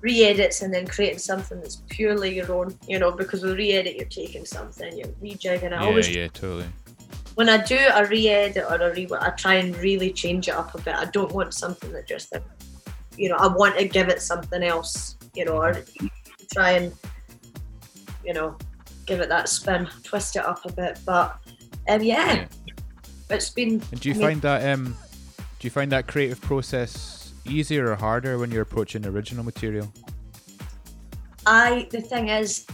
re-edits 0.01 0.61
and 0.63 0.73
then 0.73 0.87
creating 0.87 1.19
something 1.19 1.59
that's 1.61 1.83
purely 1.89 2.35
your 2.35 2.51
own. 2.51 2.77
You 2.87 2.99
know, 2.99 3.11
because 3.11 3.43
with 3.43 3.57
re-edit 3.57 3.95
you're 3.95 4.05
taking 4.09 4.45
something, 4.45 4.97
you're 4.97 5.13
rejigging 5.23 5.63
it. 5.63 5.71
Yeah, 5.71 5.85
always 5.85 6.09
yeah, 6.09 6.27
totally. 6.27 6.65
when 7.37 7.49
I 7.49 7.63
do 7.63 7.77
a 7.93 8.03
re-edit 8.03 8.65
or 8.67 8.77
a 8.81 8.91
re 8.95 9.07
I 9.21 9.29
try 9.29 9.55
and 9.61 9.77
really 9.77 10.11
change 10.11 10.47
it 10.47 10.55
up 10.55 10.73
a 10.73 10.81
bit. 10.81 10.95
I 10.95 11.05
don't 11.05 11.31
want 11.31 11.53
something 11.53 11.91
that 11.91 12.07
just, 12.07 12.33
you 13.15 13.29
know, 13.29 13.35
I 13.35 13.45
want 13.45 13.77
to 13.77 13.87
give 13.87 14.09
it 14.09 14.23
something 14.23 14.63
else, 14.63 15.17
you 15.35 15.45
know, 15.45 15.61
or 15.61 15.83
try 16.51 16.71
and, 16.71 16.91
you 18.25 18.33
know, 18.33 18.57
give 19.05 19.19
it 19.19 19.29
that 19.29 19.49
spin, 19.49 19.87
twist 20.03 20.35
it 20.35 20.43
up 20.43 20.65
a 20.65 20.71
bit. 20.71 20.97
But 21.05 21.39
um, 21.87 22.03
yeah, 22.03 22.47
it's 23.29 23.49
been. 23.49 23.81
And 23.91 23.99
do 23.99 24.09
you 24.09 24.15
I 24.15 24.17
mean, 24.17 24.27
find 24.27 24.41
that 24.41 24.73
um, 24.73 24.97
do 25.59 25.67
you 25.67 25.69
find 25.71 25.91
that 25.91 26.07
creative 26.07 26.41
process 26.41 27.33
easier 27.45 27.91
or 27.91 27.95
harder 27.95 28.37
when 28.37 28.51
you're 28.51 28.61
approaching 28.61 29.05
original 29.05 29.43
material? 29.43 29.91
I 31.45 31.87
the 31.91 32.01
thing 32.01 32.29
is, 32.29 32.65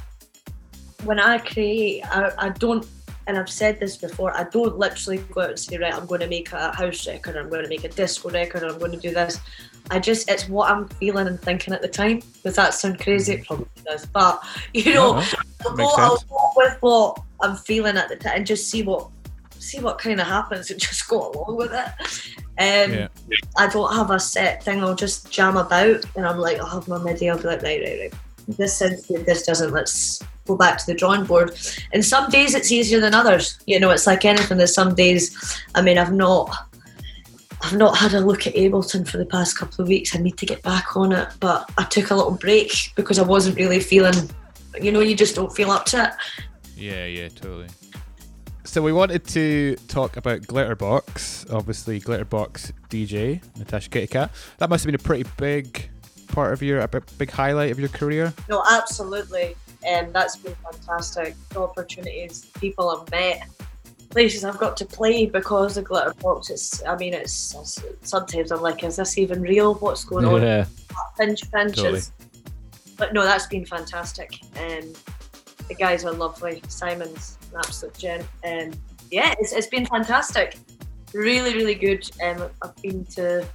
when 1.04 1.20
I 1.20 1.38
create, 1.38 2.04
I, 2.06 2.32
I 2.38 2.50
don't, 2.50 2.86
and 3.28 3.38
I've 3.38 3.50
said 3.50 3.80
this 3.80 3.98
before, 3.98 4.36
I 4.36 4.44
don't 4.46 4.78
literally 4.78 5.20
go 5.32 5.42
out 5.42 5.50
and 5.50 5.60
say, 5.60 5.78
right, 5.78 5.94
I'm 5.94 6.06
going 6.06 6.22
to 6.22 6.28
make 6.28 6.52
a 6.52 6.76
house 6.76 7.08
record, 7.08 7.38
I'm 7.38 7.50
going 7.50 7.64
to 7.64 7.70
make 7.70 7.84
a 7.84 7.90
disco 7.90 8.30
record, 8.30 8.64
I'm 8.64 8.80
going 8.80 8.92
to 8.92 8.98
do 8.98 9.14
this. 9.14 9.40
I 9.92 10.00
just, 10.00 10.30
it's 10.30 10.48
what 10.48 10.72
I'm 10.72 10.88
feeling 10.88 11.28
and 11.28 11.40
thinking 11.40 11.74
at 11.74 11.82
the 11.82 11.88
time. 11.88 12.22
Does 12.44 12.56
that 12.56 12.74
sound 12.74 13.00
crazy? 13.00 13.34
It 13.34 13.46
probably 13.46 13.68
does, 13.86 14.06
but 14.06 14.42
you 14.74 14.94
know, 14.94 15.14
No, 15.14 15.22
no. 15.22 15.24
I'll 15.66 15.76
go, 15.76 15.90
I'll 15.98 16.18
go 16.30 16.52
with 16.56 16.78
what 16.82 17.20
I'm 17.42 17.56
feeling 17.58 17.98
at 17.98 18.10
the 18.10 18.16
time 18.16 18.34
and 18.38 18.48
just 18.48 18.70
see 18.70 18.84
what, 18.84 19.10
see 19.60 19.80
what 19.80 19.98
kind 19.98 20.20
of 20.22 20.28
happens 20.28 20.72
and 20.72 20.80
just 20.88 21.08
go 21.08 21.32
along 21.32 21.58
with 21.58 21.74
it. 21.74 21.88
Um, 22.60 22.94
Yeah. 22.94 23.08
I 23.58 23.68
don't 23.68 23.94
have 23.94 24.12
a 24.12 24.20
set 24.20 24.64
thing. 24.64 24.82
I'll 24.84 24.96
just 24.96 25.30
jam 25.32 25.58
about, 25.58 26.06
and 26.16 26.26
I'm 26.26 26.38
like, 26.38 26.60
I'll 26.60 26.66
have 26.68 26.88
my 26.88 26.98
MIDI. 26.98 27.30
I'll 27.30 27.38
be 27.38 27.44
like, 27.44 27.62
right, 27.62 27.82
right, 27.82 28.00
right. 28.00 28.14
This 28.48 28.78
sounds 28.78 29.06
good. 29.08 29.26
This 29.26 29.44
doesn't. 29.46 29.72
Let's 29.72 30.22
go 30.46 30.58
back 30.58 30.78
to 30.78 30.86
the 30.86 30.94
drawing 30.94 31.24
board. 31.24 31.58
And 31.94 32.04
some 32.04 32.30
days 32.30 32.54
it's 32.56 32.72
easier 32.72 33.00
than 33.00 33.14
others. 33.14 33.58
You 33.66 33.80
know, 33.80 33.90
it's 33.92 34.06
like 34.06 34.26
anything. 34.26 34.58
There's 34.58 34.74
some 34.74 34.96
days. 34.96 35.58
I 35.76 35.82
mean, 35.82 35.98
I've 35.98 36.12
not. 36.14 36.54
I've 37.64 37.78
not 37.78 37.98
had 37.98 38.14
a 38.14 38.20
look 38.20 38.46
at 38.46 38.56
Ableton 38.56 39.08
for 39.08 39.18
the 39.18 39.26
past 39.26 39.58
couple 39.58 39.82
of 39.82 39.88
weeks. 39.88 40.14
I 40.14 40.20
need 40.20 40.38
to 40.38 40.46
get 40.46 40.62
back 40.64 40.98
on 40.98 41.14
it, 41.14 41.30
but 41.40 41.70
I 41.78 41.86
took 41.86 42.12
a 42.12 42.16
little 42.16 42.34
break 42.34 42.92
because 42.96 43.20
I 43.20 43.24
wasn't 43.24 43.56
really 43.56 43.80
feeling. 43.80 44.30
You 44.82 44.92
know, 44.92 45.00
you 45.00 45.16
just 45.16 45.36
don't 45.36 45.54
feel 45.54 45.72
up 45.72 45.86
to 45.88 46.04
it. 46.04 46.12
Yeah, 46.76 47.06
yeah, 47.06 47.30
totally. 47.30 47.68
So 48.66 48.82
we 48.82 48.92
wanted 48.92 49.26
to 49.28 49.76
talk 49.88 50.18
about 50.18 50.42
Glitterbox, 50.42 51.54
obviously 51.54 52.02
Glitterbox 52.02 52.72
DJ 52.90 53.42
Natasha 53.58 53.90
Kitty 53.90 54.08
Katt. 54.08 54.32
That 54.58 54.70
must 54.70 54.84
have 54.84 54.88
been 54.92 55.00
a 55.00 55.04
pretty 55.04 55.30
big 55.38 55.90
part 56.28 56.54
of 56.54 56.62
your, 56.62 56.80
a 56.80 56.88
big 56.88 57.04
big 57.18 57.32
highlight 57.32 57.72
of 57.72 57.80
your 57.80 57.90
career. 57.90 58.34
No, 58.50 58.64
absolutely. 58.70 59.56
Um, 59.90 60.12
that's 60.12 60.36
been 60.38 60.56
fantastic. 60.56 61.36
The 61.50 61.62
opportunities, 61.62 62.46
people 62.60 62.90
I've 62.90 63.10
met, 63.12 63.48
places 64.14 64.46
I've 64.46 64.58
got 64.58 64.78
to 64.78 64.86
play 64.86 65.26
because 65.26 65.78
of 65.78 65.86
Glitterbox. 65.86 66.50
It's, 66.50 66.84
I 66.86 66.96
mean, 66.96 67.14
it's, 67.14 67.54
it's 67.56 68.10
sometimes 68.10 68.52
I'm 68.52 68.62
like, 68.62 68.84
is 68.84 68.96
this 68.96 69.18
even 69.18 69.42
real? 69.42 69.76
What's 69.76 70.06
going 70.06 70.26
on? 70.26 70.42
Yeah. 70.42 70.66
Pinch 71.18 71.52
pinches. 71.52 71.76
Totally. 71.76 72.02
But 72.98 73.14
no, 73.14 73.24
that's 73.24 73.48
been 73.48 73.66
fantastic. 73.66 74.32
Um, 74.60 74.94
the 75.68 75.76
guys 75.78 76.06
are 76.06 76.12
lovely. 76.14 76.62
Simon's 76.68 77.38
an 77.52 77.58
absolute 77.58 77.98
gem. 77.98 78.22
Um, 78.46 78.72
yeah, 79.12 79.34
it's, 79.40 79.52
it's 79.52 79.68
been 79.68 79.86
fantastic. 79.86 80.58
Really, 81.14 81.54
really 81.56 81.76
good. 81.76 82.10
Um, 82.24 82.50
I've 82.62 82.76
been 82.82 83.06
to 83.16 83.48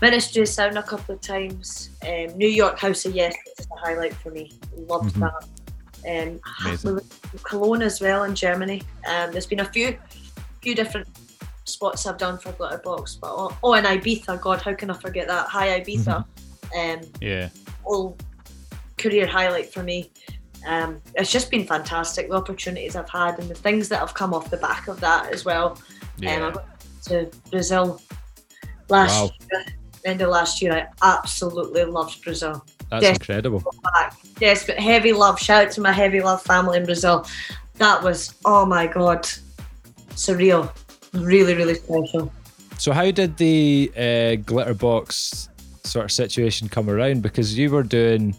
Ministry 0.00 0.42
of 0.42 0.48
Sound 0.48 0.78
a 0.78 0.82
couple 0.82 1.14
of 1.14 1.20
times. 1.20 1.90
Um, 2.06 2.36
New 2.36 2.48
York 2.48 2.78
House 2.78 3.04
of 3.04 3.14
Yes 3.14 3.34
is 3.58 3.66
a 3.66 3.86
highlight 3.86 4.14
for 4.14 4.30
me. 4.30 4.58
Loved 4.74 5.14
Mhm. 5.14 5.20
that. 5.20 5.48
Um, 6.08 6.40
Amazing. 6.64 6.88
we 6.90 6.92
were 6.94 7.00
in 7.32 7.38
Cologne 7.42 7.82
as 7.82 8.00
well 8.00 8.24
in 8.24 8.34
Germany. 8.34 8.82
Um, 9.06 9.32
there's 9.32 9.46
been 9.46 9.60
a 9.60 9.64
few, 9.64 9.98
few 10.62 10.74
different 10.74 11.06
spots 11.64 12.06
I've 12.06 12.18
done 12.18 12.38
for 12.38 12.52
Glitterbox, 12.52 13.20
but 13.20 13.30
oh, 13.32 13.56
oh, 13.62 13.74
and 13.74 13.86
Ibiza. 13.86 14.40
God, 14.40 14.60
how 14.62 14.74
can 14.74 14.90
I 14.90 14.94
forget 14.94 15.28
that? 15.28 15.46
Hi 15.48 15.80
Ibiza. 15.80 16.24
um, 16.76 17.00
Yeah. 17.20 17.48
all 17.84 18.16
career 18.98 19.26
highlight 19.26 19.72
for 19.72 19.82
me. 19.82 20.10
Um, 20.66 21.00
it's 21.14 21.30
just 21.32 21.50
been 21.50 21.66
fantastic 21.66 22.28
the 22.28 22.34
opportunities 22.36 22.94
I've 22.96 23.08
had 23.08 23.38
and 23.38 23.48
the 23.48 23.54
things 23.54 23.88
that 23.88 23.98
have 24.00 24.12
come 24.14 24.34
off 24.34 24.50
the 24.50 24.58
back 24.58 24.88
of 24.88 25.00
that 25.00 25.32
as 25.32 25.44
well. 25.44 25.72
Um, 25.72 25.78
Yeah. 26.18 26.46
I 26.48 26.50
got 26.50 26.66
to 27.06 27.30
Brazil 27.50 28.00
last 28.88 29.22
Wow. 29.22 29.30
year, 29.52 29.64
end 30.04 30.20
of 30.20 30.28
last 30.30 30.60
year. 30.60 30.72
I 31.00 31.18
absolutely 31.18 31.84
loved 31.84 32.22
Brazil. 32.22 32.64
That's 32.90 33.02
Yes. 33.04 33.16
incredible. 33.16 33.62
Back. 33.94 34.16
Yes, 34.40 34.66
but 34.66 34.78
heavy 34.78 35.12
love. 35.12 35.38
Shout 35.38 35.66
out 35.66 35.72
to 35.72 35.80
my 35.80 35.92
heavy 35.92 36.20
love 36.20 36.42
family 36.42 36.78
in 36.78 36.84
Brazil. 36.84 37.26
That 37.78 38.02
was 38.02 38.34
oh 38.44 38.66
my 38.66 38.86
god, 38.86 39.28
surreal. 40.14 40.70
Really, 41.12 41.54
really 41.54 41.74
special. 41.74 42.32
So 42.78 42.92
how 42.92 43.10
did 43.10 43.36
the 43.36 43.90
uh, 43.96 44.00
Glitterbox 44.42 45.48
sort 45.84 46.04
of 46.04 46.12
situation 46.12 46.68
come 46.68 46.88
around? 46.88 47.22
Because 47.22 47.56
you 47.58 47.70
were 47.70 47.82
doing 47.82 48.34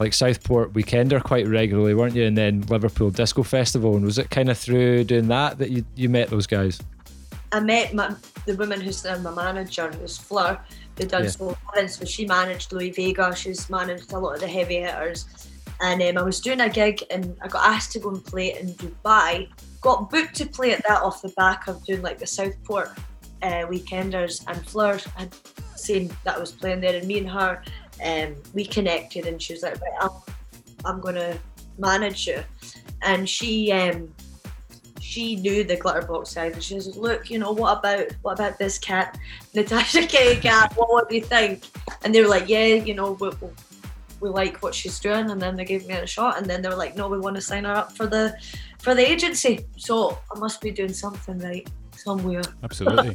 like 0.00 0.12
Southport 0.12 0.72
Weekender 0.72 1.22
quite 1.22 1.46
regularly, 1.46 1.94
weren't 1.94 2.14
you? 2.14 2.24
And 2.24 2.36
then 2.36 2.62
Liverpool 2.62 3.10
Disco 3.10 3.42
Festival. 3.42 3.96
And 3.96 4.04
was 4.04 4.18
it 4.18 4.30
kind 4.30 4.48
of 4.48 4.58
through 4.58 5.04
doing 5.04 5.28
that 5.28 5.58
that 5.58 5.70
you, 5.70 5.84
you 5.94 6.08
met 6.08 6.30
those 6.30 6.46
guys? 6.46 6.80
I 7.52 7.60
met 7.60 7.94
my, 7.94 8.14
the 8.46 8.56
woman 8.56 8.80
who's 8.80 9.04
now 9.04 9.18
my 9.18 9.30
manager, 9.30 9.90
who's 9.92 10.18
Fleur, 10.18 10.58
who 10.98 11.06
done 11.06 11.24
Yeah. 11.24 11.86
So 11.86 12.04
she 12.04 12.26
managed 12.26 12.72
Louie 12.72 12.90
Vega. 12.90 13.34
She's 13.34 13.68
managed 13.68 14.12
a 14.12 14.18
lot 14.18 14.34
of 14.34 14.40
the 14.40 14.48
heavy 14.48 14.80
hitters. 14.80 15.26
And 15.80 16.00
um, 16.02 16.18
I 16.18 16.22
was 16.22 16.40
doing 16.40 16.60
a 16.60 16.68
gig 16.68 17.02
and 17.10 17.36
I 17.42 17.48
got 17.48 17.68
asked 17.68 17.92
to 17.92 17.98
go 17.98 18.10
and 18.10 18.24
play 18.24 18.52
it 18.52 18.62
in 18.62 18.74
Dubai. 18.74 19.48
Got 19.80 20.10
booked 20.10 20.36
to 20.36 20.46
play 20.46 20.72
at 20.72 20.86
that 20.86 21.02
off 21.02 21.20
the 21.20 21.30
back 21.30 21.66
of 21.66 21.84
doing 21.84 22.02
like 22.02 22.18
the 22.18 22.26
Southport 22.26 22.90
uh, 23.42 23.66
weekenders. 23.66 24.44
And 24.46 24.64
Fleur 24.66 24.98
had 25.16 25.34
seen 25.74 26.10
that 26.24 26.36
I 26.36 26.38
was 26.38 26.52
playing 26.52 26.80
there, 26.80 26.96
and 26.96 27.06
me 27.06 27.18
and 27.18 27.28
her, 27.28 27.62
um, 28.04 28.36
we 28.54 28.64
connected. 28.64 29.26
And 29.26 29.42
she 29.42 29.52
was 29.52 29.62
like, 29.62 29.80
right, 29.80 29.92
I'm, 30.00 30.10
I'm 30.84 31.00
going 31.00 31.16
to 31.16 31.38
manage 31.76 32.26
you. 32.26 32.42
And 33.02 33.28
she 33.28 33.72
um, 33.72 34.14
she 35.04 35.36
knew 35.36 35.62
the 35.62 35.76
glitterbox 35.76 36.28
side, 36.28 36.54
and 36.54 36.62
she 36.64 36.74
was 36.74 36.96
look 36.96 37.28
you 37.28 37.38
know 37.38 37.52
what 37.52 37.78
about 37.78 38.06
what 38.22 38.32
about 38.32 38.58
this 38.58 38.78
cat? 38.78 39.18
Natasha 39.54 40.06
K 40.06 40.36
cat 40.36 40.72
what, 40.76 40.88
what 40.88 41.08
do 41.10 41.14
you 41.14 41.20
think? 41.22 41.64
And 42.02 42.14
they 42.14 42.22
were 42.22 42.28
like 42.28 42.48
yeah 42.48 42.66
you 42.66 42.94
know 42.94 43.12
we, 43.12 43.28
we, 43.28 43.48
we 44.20 44.28
like 44.30 44.62
what 44.62 44.74
she's 44.74 44.98
doing. 44.98 45.30
And 45.30 45.40
then 45.40 45.56
they 45.56 45.66
gave 45.66 45.86
me 45.86 45.94
a 45.94 46.06
shot 46.06 46.38
and 46.38 46.46
then 46.46 46.62
they 46.62 46.70
were 46.70 46.74
like 46.74 46.96
no 46.96 47.08
we 47.08 47.18
want 47.18 47.36
to 47.36 47.42
sign 47.42 47.64
her 47.64 47.74
up 47.74 47.94
for 47.94 48.06
the 48.06 48.34
for 48.78 48.94
the 48.94 49.06
agency. 49.06 49.66
So 49.76 50.18
i 50.34 50.38
must 50.38 50.62
be 50.62 50.70
doing 50.70 50.94
something 50.94 51.38
right 51.38 51.68
somewhere. 51.96 52.42
Absolutely. 52.62 53.14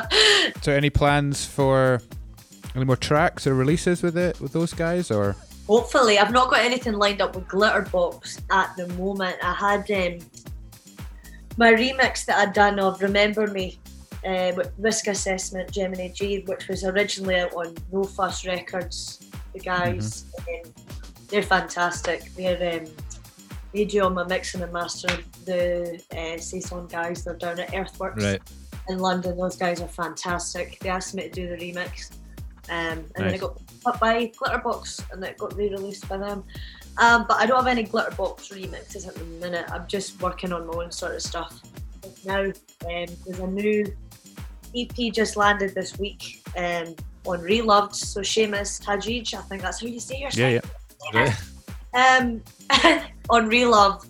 so 0.62 0.72
any 0.72 0.90
plans 0.90 1.46
for 1.46 2.02
any 2.74 2.84
more 2.84 2.96
tracks 2.96 3.46
or 3.46 3.54
releases 3.54 4.02
with 4.02 4.18
it 4.18 4.38
with 4.38 4.52
those 4.52 4.74
guys 4.74 5.10
or? 5.10 5.34
Hopefully. 5.66 6.18
I've 6.18 6.32
not 6.32 6.50
got 6.50 6.60
anything 6.60 6.92
lined 6.92 7.22
up 7.22 7.34
with 7.34 7.48
glitterbox 7.48 8.42
at 8.50 8.76
the 8.76 8.86
moment. 8.94 9.38
I 9.42 9.54
had 9.54 9.90
um 9.90 10.18
my 11.56 11.72
remix 11.72 12.24
that 12.26 12.38
I'd 12.38 12.52
done 12.54 12.78
of 12.78 13.02
Remember 13.02 13.46
Me 13.46 13.78
uh, 14.26 14.52
with 14.56 14.72
Risk 14.78 15.06
Assessment 15.08 15.70
Gemini 15.70 16.08
G, 16.08 16.40
which 16.46 16.68
was 16.68 16.84
originally 16.84 17.36
out 17.40 17.54
on 17.54 17.74
No 17.92 18.04
Fuss 18.04 18.46
Records. 18.46 19.28
The 19.52 19.60
guys, 19.60 20.24
um, 20.38 20.72
they're 21.28 21.42
fantastic. 21.42 22.32
They're 22.34 22.80
um, 22.80 22.86
they 23.74 23.84
do 23.84 24.02
all 24.04 24.10
my 24.10 24.24
mixing 24.24 24.62
and 24.62 24.72
mastering. 24.72 25.24
The 25.44 26.00
uh, 26.16 26.38
Saison 26.38 26.86
guys, 26.86 27.24
they're 27.24 27.34
down 27.36 27.58
at 27.58 27.74
Earthworks 27.74 28.22
Right. 28.22 28.40
in 28.88 28.98
London. 28.98 29.36
Those 29.36 29.56
guys 29.56 29.80
are 29.80 29.88
fantastic. 29.88 30.78
They 30.80 30.88
asked 30.88 31.14
me 31.14 31.22
to 31.24 31.30
do 31.30 31.48
the 31.48 31.56
remix, 31.56 32.12
um, 32.68 32.98
and 32.98 33.04
then 33.14 33.26
Nice. 33.26 33.34
it 33.34 33.40
got 33.40 33.56
picked 33.58 33.86
up 33.86 34.00
by 34.00 34.26
Glitterbox, 34.28 35.10
and 35.12 35.24
it 35.24 35.38
got 35.38 35.54
re-released 35.56 36.08
by 36.08 36.18
them. 36.18 36.44
Um, 36.98 37.24
but 37.26 37.38
I 37.38 37.46
don't 37.46 37.56
have 37.56 37.66
any 37.66 37.84
Glitterbox 37.84 38.52
remixes 38.52 39.06
at 39.08 39.14
the 39.14 39.24
minute. 39.24 39.64
I'm 39.70 39.86
just 39.86 40.20
working 40.20 40.52
on 40.52 40.66
my 40.66 40.74
own 40.74 40.92
sort 40.92 41.14
of 41.14 41.22
stuff 41.22 41.60
now. 42.24 42.42
Um, 42.44 42.52
there's 43.26 43.38
a 43.38 43.46
new 43.46 43.96
EP 44.76 45.12
just 45.12 45.36
landed 45.36 45.74
this 45.74 45.98
week 45.98 46.42
um, 46.56 46.94
on 47.26 47.40
Reloved. 47.40 47.94
So 47.94 48.20
Seamus 48.20 48.82
Haji, 48.84 49.24
I 49.36 49.40
think 49.42 49.62
that's 49.62 49.80
how 49.80 49.86
you 49.86 50.00
say 50.00 50.18
your 50.20 50.30
yeah 50.34 50.60
yeah 51.12 51.34
Yeah. 51.94 52.18
um, 52.20 52.42
on 53.30 53.48
Relove, 53.48 54.06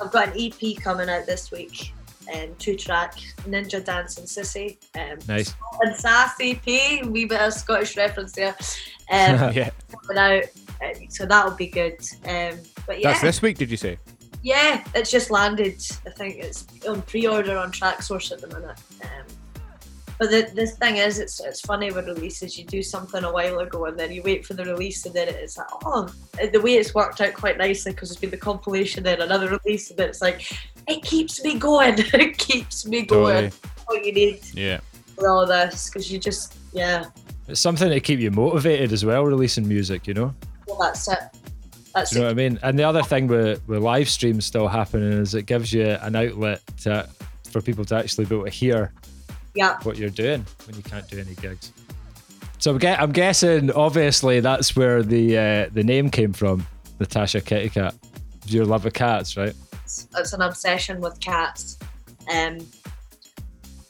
I've 0.00 0.12
got 0.12 0.28
an 0.28 0.34
EP 0.38 0.76
coming 0.82 1.08
out 1.08 1.26
this 1.26 1.50
week. 1.50 1.92
Um, 2.34 2.48
two 2.58 2.74
track 2.76 3.14
Ninja 3.44 3.82
Dance 3.84 4.18
and 4.18 4.26
Sissy. 4.26 4.78
Um, 4.98 5.18
Nice. 5.28 5.54
and 5.80 5.94
Sass 5.94 6.34
EP, 6.40 6.66
wee 7.06 7.24
bit 7.24 7.40
of 7.40 7.52
Scottish 7.54 7.96
reference 7.96 8.32
there. 8.32 8.54
Um, 9.08 9.52
yeah 9.52 9.70
coming 10.08 10.18
out, 10.18 10.42
uh, 10.84 10.94
so 11.08 11.26
that'll 11.26 11.56
be 11.56 11.68
good. 11.68 11.98
Um, 12.24 12.58
but 12.86 13.00
yeah, 13.00 13.10
that's 13.10 13.22
this 13.22 13.42
week 13.42 13.58
did 13.58 13.70
you 13.70 13.76
say 13.76 13.98
yeah, 14.46 14.84
it's 14.94 15.10
just 15.10 15.32
landed. 15.32 15.82
I 16.06 16.10
think 16.10 16.36
it's 16.36 16.66
on 16.88 17.02
pre-order 17.02 17.56
on 17.56 17.72
Traxsource 17.72 18.30
at 18.30 18.40
the 18.40 18.46
minute. 18.46 18.78
Um, 19.02 19.26
But 20.20 20.30
the, 20.30 20.48
the 20.54 20.68
thing 20.68 20.98
is, 20.98 21.18
it's 21.18 21.40
it's 21.40 21.60
funny 21.62 21.90
with 21.90 22.06
releases. 22.06 22.56
You 22.56 22.64
do 22.64 22.80
something 22.80 23.24
a 23.24 23.32
while 23.32 23.58
ago, 23.58 23.86
and 23.86 23.98
then 23.98 24.12
you 24.12 24.22
wait 24.22 24.46
for 24.46 24.54
the 24.54 24.64
release, 24.64 25.04
and 25.04 25.12
then 25.12 25.28
it's 25.28 25.58
like, 25.58 25.66
oh, 25.84 26.08
the 26.52 26.60
way 26.60 26.74
it's 26.74 26.94
worked 26.94 27.20
out 27.20 27.34
quite 27.34 27.58
nicely 27.58 27.90
because 27.90 28.12
it's 28.12 28.20
been 28.20 28.30
the 28.30 28.36
compilation, 28.36 29.02
then 29.02 29.20
another 29.20 29.58
release, 29.64 29.90
and 29.90 29.98
then 29.98 30.08
it's 30.08 30.22
like, 30.22 30.48
it 30.86 31.02
keeps 31.02 31.42
me 31.42 31.58
going. 31.58 31.94
it 31.98 32.38
keeps 32.38 32.86
me 32.86 33.02
going. 33.02 33.50
Totally. 33.50 33.52
What 33.86 34.04
you 34.04 34.12
need 34.12 34.40
Yeah. 34.54 34.78
with 35.16 35.26
all 35.26 35.44
this, 35.44 35.90
because 35.90 36.10
you 36.10 36.20
just, 36.20 36.54
yeah, 36.72 37.06
It's 37.48 37.60
something 37.60 37.90
to 37.90 38.00
keep 38.00 38.20
you 38.20 38.30
motivated 38.30 38.92
as 38.92 39.04
well, 39.04 39.24
releasing 39.24 39.66
music, 39.66 40.06
you 40.06 40.14
know? 40.14 40.34
That's 40.78 41.08
it. 41.08 41.18
That's 41.94 42.12
you 42.12 42.18
know 42.20 42.26
it. 42.26 42.28
what 42.28 42.30
I 42.32 42.34
mean? 42.48 42.58
And 42.62 42.78
the 42.78 42.84
other 42.84 43.02
thing 43.02 43.26
with, 43.26 43.66
with 43.68 43.80
live 43.82 44.08
streams 44.08 44.44
still 44.44 44.68
happening 44.68 45.12
is 45.12 45.34
it 45.34 45.46
gives 45.46 45.72
you 45.72 45.86
an 45.86 46.14
outlet 46.14 46.60
to, 46.82 47.08
for 47.50 47.60
people 47.60 47.84
to 47.86 47.96
actually 47.96 48.26
be 48.26 48.34
able 48.34 48.44
to 48.44 48.50
hear 48.50 48.92
Yeah. 49.54 49.78
what 49.82 49.96
you're 49.96 50.10
doing 50.10 50.44
when 50.66 50.76
you 50.76 50.82
can't 50.82 51.08
do 51.08 51.18
any 51.18 51.34
gigs. 51.36 51.72
So 52.58 52.72
I'm, 52.72 53.12
guessing, 53.12 53.70
obviously, 53.72 54.40
that's 54.40 54.74
where 54.74 55.02
the 55.02 55.36
uh, 55.38 55.68
the 55.72 55.84
name 55.84 56.10
came 56.10 56.32
from, 56.32 56.66
Natasha 56.98 57.40
Kitty 57.40 57.68
Katt. 57.68 57.94
Your 58.46 58.64
love 58.64 58.86
of 58.86 58.92
cats, 58.94 59.36
right? 59.36 59.54
it's, 59.84 60.08
it's 60.16 60.32
an 60.32 60.40
obsession 60.40 61.00
with 61.00 61.20
cats. 61.20 61.78
Um, 62.32 62.58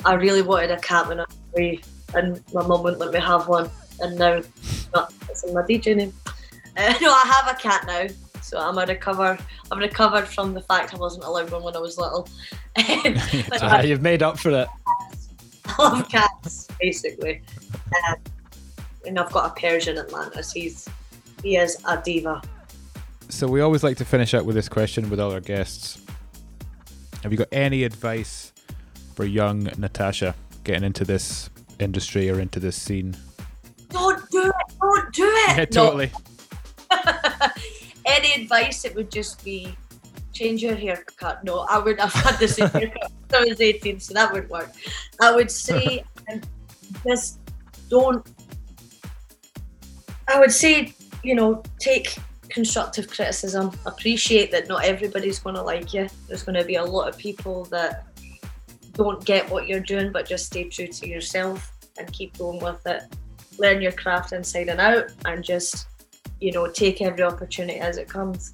I 0.05 0.15
really 0.15 0.43
wanted 0.43 0.71
a 0.73 0.79
cat 0.81 1.09
when 1.09 1.21
I 1.21 1.25
was 1.25 1.37
wee, 1.55 1.81
and 2.15 2.43
my 2.53 2.67
mum 2.67 2.83
wouldn't 2.83 3.01
let 3.01 3.13
me 3.13 3.21
have 3.21 3.49
one. 3.49 3.71
And 4.01 4.19
now, 4.19 4.43
it's 5.31 5.45
in 5.45 5.55
my 5.55 5.63
DJ 5.63 5.97
name. 5.97 6.13
Uh, 6.77 6.95
no, 7.01 7.11
I 7.11 7.23
have 7.43 7.57
a 7.57 7.59
cat 7.59 7.85
now, 7.87 8.07
so 8.43 8.59
I'm 8.59 8.79
a 8.79 8.87
recover. 8.87 9.39
I'm 9.71 9.79
recovered 9.79 10.29
from 10.29 10.55
the 10.55 10.61
fact 10.63 10.95
I 10.95 10.99
wasn't 10.99 11.25
allowed 11.25 11.51
one 11.51 11.63
when 11.63 11.77
I 11.77 11.81
was 11.81 11.99
little. 11.99 12.29
but 12.75 13.63
I 13.63 13.83
you've 13.83 14.03
made 14.03 14.23
up 14.23 14.39
for 14.39 14.51
it. 14.51 14.69
I 15.67 15.83
love 15.83 16.09
cats, 16.09 16.69
basically. 16.81 17.43
Um, 18.09 18.17
and 19.07 19.19
I've 19.19 19.33
got 19.33 19.57
a 19.57 19.61
Persian 19.61 19.99
Atlantis. 19.99 20.53
He's 20.53 20.89
he 21.43 21.57
is 21.57 21.77
a 21.87 22.01
diva. 22.03 22.43
So 23.29 23.47
we 23.49 23.61
always 23.61 23.83
like 23.83 23.97
to 23.99 24.05
finish 24.05 24.35
up 24.35 24.45
with 24.45 24.55
this 24.55 24.69
question 24.69 25.11
with 25.11 25.21
all 25.21 25.33
our 25.33 25.41
guests. 25.41 26.01
Have 27.23 27.33
you 27.33 27.39
got 27.39 27.49
any 27.51 27.83
advice 27.85 28.53
for 29.15 29.25
young 29.25 29.65
Natasha 29.79 30.35
getting 30.65 30.85
into 30.85 31.05
this 31.05 31.51
industry 31.79 32.31
or 32.31 32.39
into 32.39 32.61
this 32.61 32.81
scene? 32.81 33.17
Don't 33.89 34.31
do 34.31 34.45
it! 34.45 34.55
Don't 34.81 35.13
do 35.13 35.25
it! 35.25 35.59
Yeah, 35.59 35.65
No. 35.75 36.36
Any 38.07 38.43
advice? 38.43 38.85
It 38.85 38.95
would 38.95 39.11
just 39.11 39.45
be 39.45 39.77
change 40.33 40.63
your 40.63 40.75
haircut. 40.75 41.43
No, 41.45 41.61
I 41.69 41.79
would. 41.79 41.99
I've 41.99 42.13
had 42.13 42.39
the 42.39 42.49
same 42.49 42.69
haircut 42.69 43.11
since 43.11 43.35
I 43.35 43.45
was 43.45 43.61
18, 43.61 44.01
so 44.01 44.15
that 44.15 44.33
would 44.33 44.49
work. 44.49 44.71
I 45.21 45.35
would 45.35 45.51
say 45.51 46.05
um, 46.33 46.41
just 47.07 47.41
don't. 47.89 48.27
I 50.29 50.39
would 50.39 50.53
say 50.53 50.95
you 51.23 51.35
know 51.35 51.63
take 51.79 52.17
constructive 52.49 53.09
criticism. 53.09 53.73
Appreciate 53.87 54.51
that 54.53 54.69
not 54.69 54.85
everybody's 54.85 55.39
going 55.39 55.57
to 55.57 55.63
like 55.63 55.93
you. 55.93 56.09
There's 56.29 56.43
going 56.43 56.59
to 56.59 56.65
be 56.65 56.77
a 56.77 56.85
lot 56.85 57.09
of 57.09 57.19
people 57.19 57.65
that 57.67 58.07
don't 58.93 59.25
get 59.25 59.49
what 59.51 59.69
you're 59.69 59.81
doing, 59.81 60.13
but 60.13 60.27
just 60.27 60.47
stay 60.47 60.65
true 60.65 60.87
to 60.87 61.09
yourself 61.09 61.73
and 61.99 62.11
keep 62.13 62.37
going 62.39 62.61
with 62.63 62.87
it. 62.87 63.03
Learn 63.59 63.81
your 63.81 63.93
craft 63.93 64.33
inside 64.33 64.69
and 64.69 64.81
out, 64.81 65.07
and 65.25 65.43
just 65.43 65.87
you 66.41 66.53
know 66.53 66.67
take 66.69 67.03
every 67.03 67.23
opportunity 67.23 67.79
as 67.79 67.99
it 67.99 68.09
comes. 68.09 68.53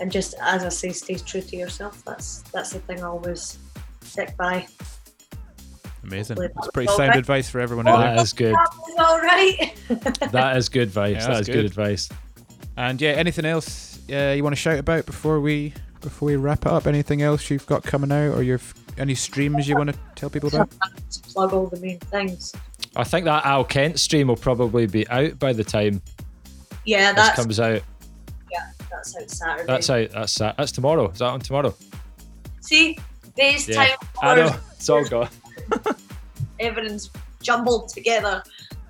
And 0.00 0.12
just 0.12 0.34
as 0.40 0.64
I 0.64 0.68
say, 0.68 0.90
stay 0.90 1.16
true 1.16 1.40
to 1.40 1.56
yourself. 1.56 2.04
That's 2.04 2.42
that's 2.52 2.70
the 2.70 2.78
thing 2.80 3.02
I 3.02 3.06
always 3.06 3.58
stick 4.02 4.36
by. 4.36 4.66
Amazing. 6.04 6.36
Hopefully 6.36 6.54
It's 6.58 6.70
pretty 6.72 6.86
sound 6.88 7.00
all 7.00 7.08
right. 7.08 7.18
advice 7.18 7.50
for 7.50 7.60
everyone 7.60 7.88
out 7.88 7.98
there. 7.98 8.14
That 8.14 8.22
is 8.22 8.32
good. 8.32 8.54
All 8.98 9.20
right. 9.20 9.74
That 10.32 10.56
is 10.56 10.68
good 10.68 10.82
advice. 10.82 11.16
Yeah, 11.16 11.26
that's 11.28 11.46
good. 11.46 11.54
good. 11.54 11.64
advice. 11.64 12.08
And 12.76 13.00
yeah, 13.00 13.10
anything 13.10 13.44
else 13.44 13.98
uh, 14.10 14.34
you 14.36 14.42
want 14.42 14.54
to 14.54 14.60
shout 14.60 14.78
about 14.78 15.06
before 15.06 15.40
we 15.40 15.72
before 16.00 16.26
we 16.26 16.36
wrap 16.36 16.66
it 16.66 16.72
up? 16.72 16.86
Anything 16.86 17.22
else 17.22 17.50
you've 17.50 17.66
got 17.66 17.82
coming 17.82 18.12
out, 18.12 18.34
or 18.34 18.42
you've 18.42 18.74
any 18.98 19.14
streams 19.14 19.68
you 19.68 19.76
want 19.76 19.90
to 19.90 19.98
tell 20.14 20.30
people 20.30 20.48
about? 20.48 20.70
Just 21.06 21.34
plug 21.34 21.52
all 21.52 21.66
the 21.66 21.80
main 21.80 21.98
things. 21.98 22.54
I 22.96 23.04
think 23.04 23.24
that 23.24 23.44
Al 23.44 23.64
Kent 23.64 23.98
stream 23.98 24.28
will 24.28 24.36
probably 24.36 24.86
be 24.86 25.08
out 25.08 25.38
by 25.38 25.52
the 25.52 25.64
time 25.64 26.02
Yeah, 26.88 27.12
that's 27.12 27.36
comes 27.36 27.60
out. 27.60 27.82
yeah, 28.50 28.70
that's 28.90 29.14
out 29.14 29.30
Saturday. 29.30 29.66
That's 29.66 29.90
out. 29.90 30.10
That's 30.10 30.34
that's 30.36 30.72
tomorrow. 30.72 31.10
Is 31.10 31.18
that 31.18 31.26
on 31.26 31.40
tomorrow? 31.40 31.74
See, 32.62 32.98
days 33.36 33.68
Yeah. 33.68 33.84
time, 33.84 33.98
I 34.22 34.34
know. 34.36 34.56
It's 34.78 34.88
all 34.88 35.04
gone. 35.04 35.28
everything's 36.60 37.10
jumbled 37.42 37.88
together. 37.90 38.42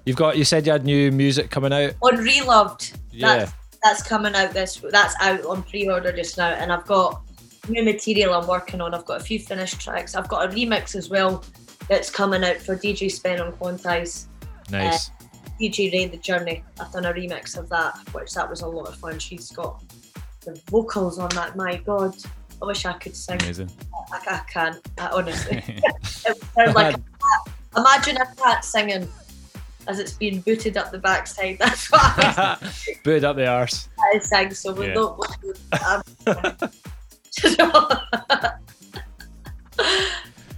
You've 0.04 0.16
got. 0.16 0.36
You 0.36 0.44
said 0.44 0.64
you 0.66 0.72
had 0.72 0.84
new 0.84 1.10
music 1.10 1.50
coming 1.50 1.72
out. 1.72 1.94
On 2.02 2.16
Reloved, 2.16 2.92
Yeah. 3.10 3.36
that's 3.38 3.52
that's 3.82 4.02
coming 4.02 4.34
out 4.34 4.52
this. 4.52 4.80
That's 4.90 5.14
out 5.20 5.44
on 5.44 5.62
pre-order 5.64 6.12
just 6.12 6.36
now, 6.38 6.50
and 6.50 6.72
I've 6.72 6.86
got 6.86 7.22
new 7.68 7.82
material 7.82 8.34
I'm 8.34 8.46
working 8.46 8.80
on. 8.80 8.94
I've 8.94 9.04
got 9.06 9.20
a 9.20 9.24
few 9.24 9.38
finished 9.38 9.80
tracks. 9.80 10.14
I've 10.14 10.28
got 10.28 10.44
a 10.48 10.54
remix 10.54 10.94
as 10.94 11.08
well 11.10 11.44
that's 11.88 12.10
coming 12.10 12.44
out 12.44 12.58
for 12.58 12.76
DJ 12.76 13.10
Spen 13.10 13.40
on 13.40 13.52
Quantize. 13.54 14.26
Nice. 14.70 15.10
Um, 15.20 15.27
DJ 15.60 15.92
Ray 15.92 16.06
The 16.06 16.16
Journey. 16.18 16.62
I've 16.80 16.92
done 16.92 17.04
a 17.06 17.12
remix 17.12 17.56
of 17.56 17.68
that, 17.70 17.96
which 18.12 18.32
that 18.34 18.48
was 18.48 18.60
a 18.62 18.66
lot 18.66 18.88
of 18.88 18.96
fun. 18.96 19.18
She's 19.18 19.50
got 19.50 19.82
the 20.44 20.60
vocals 20.70 21.18
on 21.18 21.28
that. 21.30 21.56
My 21.56 21.76
God, 21.78 22.14
I 22.62 22.66
wish 22.66 22.84
I 22.84 22.92
could 22.94 23.16
sing. 23.16 23.40
Amazing. 23.42 23.70
I, 24.12 24.18
I 24.26 24.38
can, 24.50 24.80
I, 24.98 25.08
honestly. 25.08 25.62
it 25.66 26.74
like 26.74 26.94
a 26.96 26.98
cat. 26.98 27.54
Imagine 27.76 28.16
a 28.18 28.34
cat 28.36 28.64
singing 28.64 29.08
as 29.86 29.98
it's 29.98 30.12
being 30.12 30.40
booted 30.40 30.76
up 30.76 30.90
the 30.90 30.98
backside. 30.98 31.58
That's 31.60 31.90
what 31.90 32.00
I, 32.02 32.56
Booted 33.04 33.24
up 33.24 33.36
the 33.36 33.46
arse. 33.46 33.88
I 34.14 34.18
sang. 34.18 34.52
So 34.54 34.72
we 34.72 34.86
Yeah. 34.88 34.94
don't. 34.94 35.18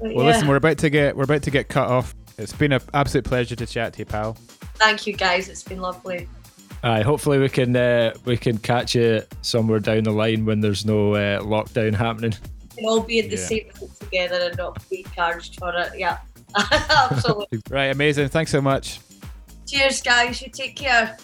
Well, 0.00 0.24
listen, 0.24 0.48
we're 0.48 0.56
about 0.56 0.78
to 0.78 0.90
get 0.90 1.16
we're 1.16 1.24
about 1.24 1.42
to 1.42 1.50
get 1.50 1.68
cut 1.68 1.88
off. 1.88 2.14
It's 2.38 2.52
been 2.54 2.72
an 2.72 2.80
absolute 2.94 3.24
pleasure 3.24 3.54
to 3.56 3.66
chat 3.66 3.92
to 3.94 3.98
you, 4.00 4.06
pal. 4.06 4.36
Thank 4.80 5.06
you, 5.06 5.12
guys. 5.12 5.48
It's 5.50 5.62
been 5.62 5.80
lovely. 5.80 6.26
Aye, 6.82 7.02
hopefully 7.02 7.38
we 7.38 7.50
can 7.50 7.76
uh, 7.76 8.14
we 8.24 8.38
can 8.38 8.56
catch 8.56 8.94
you 8.94 9.20
somewhere 9.42 9.78
down 9.80 10.04
the 10.04 10.10
line 10.10 10.46
when 10.46 10.60
there's 10.62 10.86
no 10.86 11.14
uh, 11.14 11.40
lockdown 11.42 11.94
happening. 11.94 12.32
We 12.70 12.76
can 12.82 12.86
all 12.86 13.00
be 13.00 13.18
in 13.18 13.28
the 13.28 13.36
Yeah. 13.36 13.44
same 13.44 13.70
room 13.78 13.90
together 14.00 14.36
and 14.48 14.56
not 14.56 14.88
be 14.88 15.04
charged 15.14 15.56
for 15.58 15.74
it. 15.76 15.92
Yeah, 15.98 16.18
absolutely. 16.56 17.60
Right, 17.70 17.86
amazing. 17.94 18.28
Thanks 18.30 18.50
so 18.50 18.62
much. 18.62 19.00
Cheers, 19.68 20.00
guys. 20.00 20.40
You 20.40 20.48
take 20.48 20.76
care. 20.76 21.18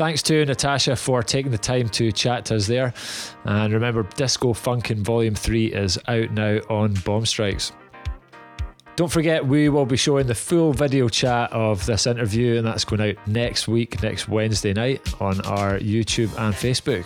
Thanks 0.00 0.22
to 0.22 0.46
Natasha 0.46 0.96
for 0.96 1.22
taking 1.22 1.52
the 1.52 1.58
time 1.58 1.90
to 1.90 2.10
chat 2.10 2.46
to 2.46 2.56
us 2.56 2.66
there. 2.66 2.94
And 3.44 3.70
remember, 3.70 4.02
Disco 4.02 4.54
Funkin' 4.54 5.00
Volume 5.00 5.34
3 5.34 5.74
is 5.74 5.98
out 6.08 6.30
now 6.30 6.56
on 6.70 6.94
Bombstrikes. 6.94 7.72
Don't 8.96 9.12
forget, 9.12 9.46
we 9.46 9.68
will 9.68 9.84
be 9.84 9.98
showing 9.98 10.26
the 10.26 10.34
full 10.34 10.72
video 10.72 11.10
chat 11.10 11.52
of 11.52 11.84
this 11.84 12.06
interview, 12.06 12.56
and 12.56 12.66
that's 12.66 12.82
going 12.82 13.10
out 13.10 13.28
next 13.28 13.68
week, 13.68 14.02
next 14.02 14.26
Wednesday 14.26 14.72
night, 14.72 15.06
on 15.20 15.38
our 15.42 15.78
YouTube 15.78 16.34
and 16.38 16.54
Facebook. 16.54 17.04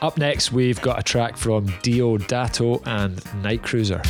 Up 0.00 0.16
next, 0.16 0.52
we've 0.52 0.80
got 0.82 1.00
a 1.00 1.02
track 1.02 1.36
from 1.36 1.66
Dio 1.82 2.16
Dato 2.16 2.80
and 2.86 3.20
Night 3.42 3.64
Cruiser. 3.64 4.00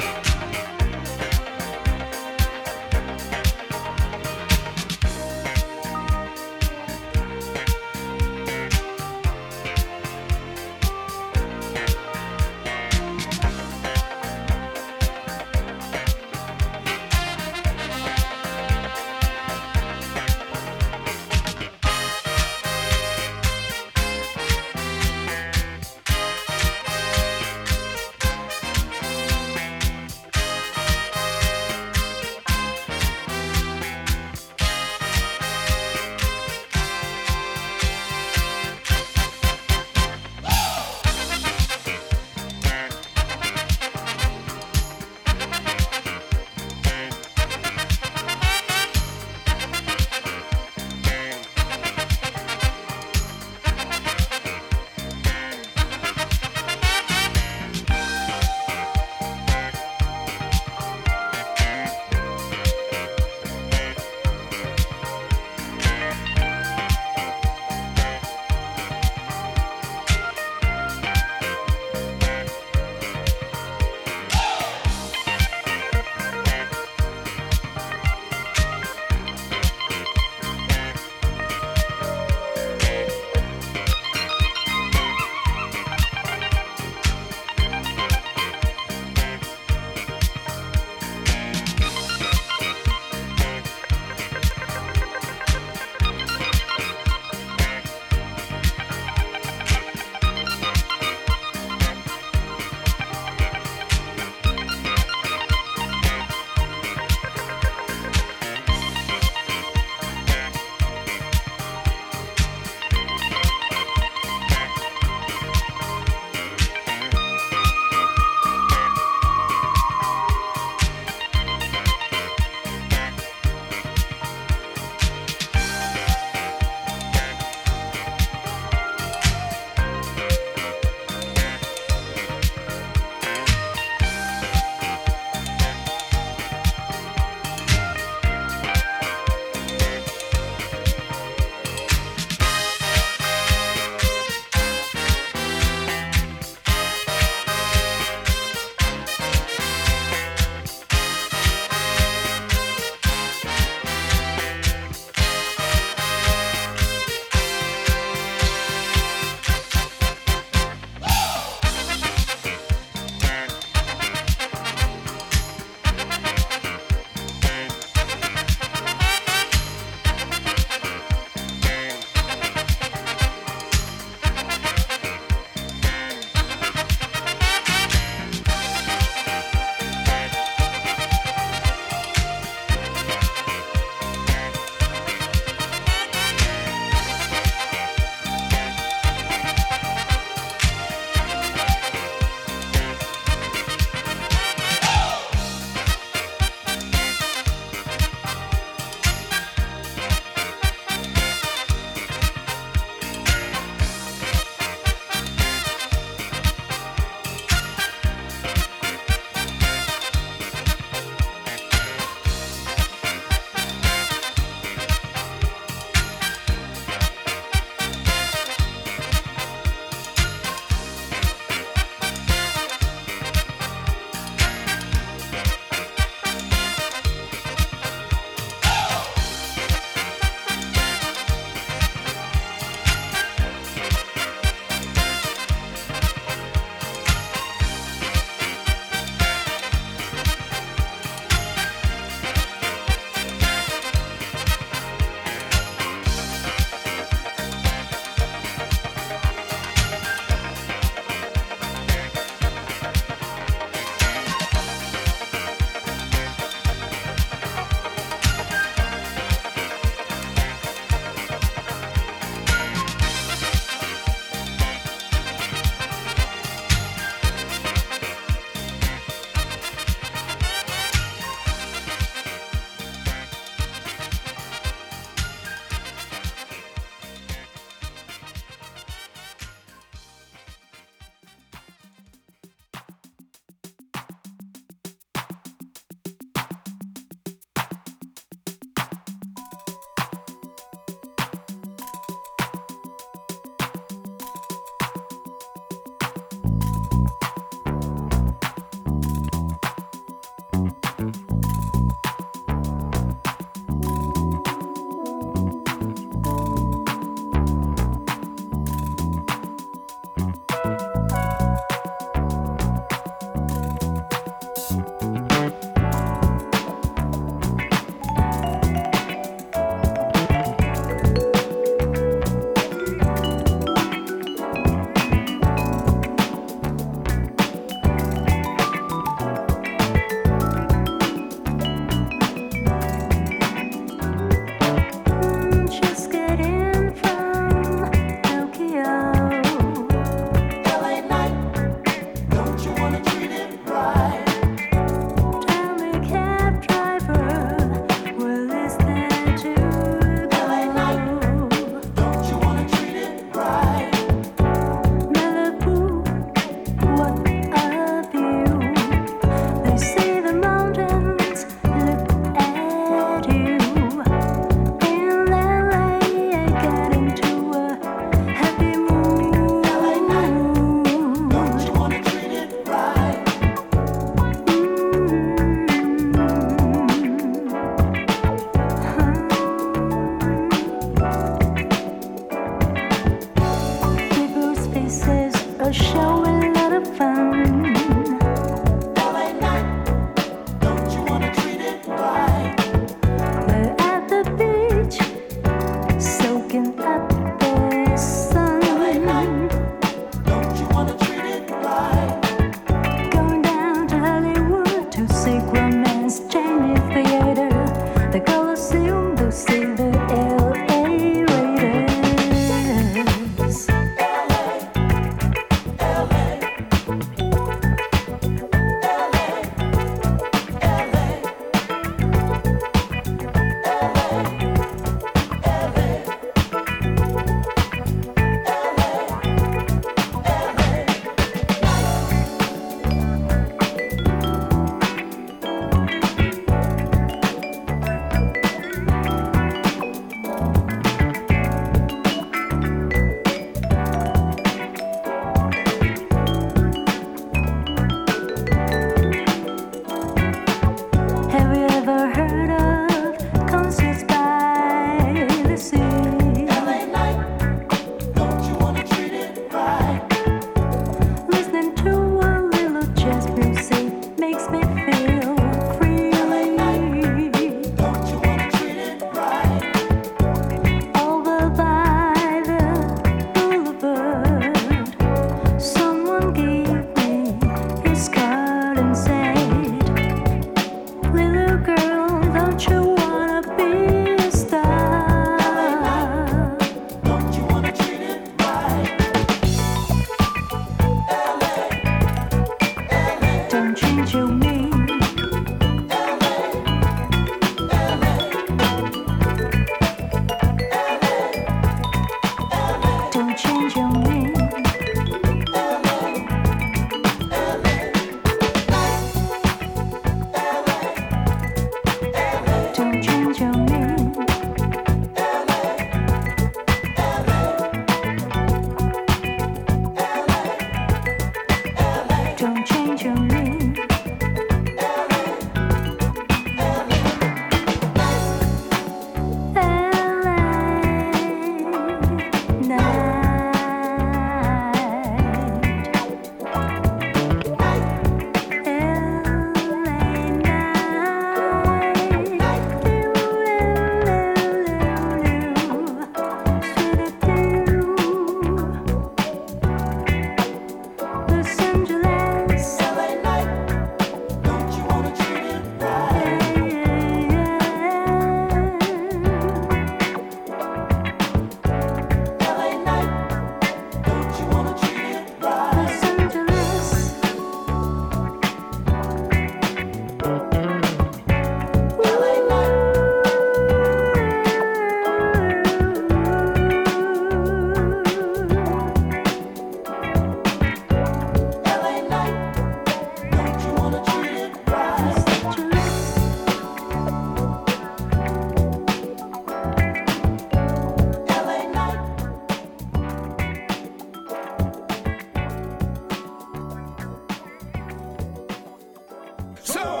So 599.71 600.00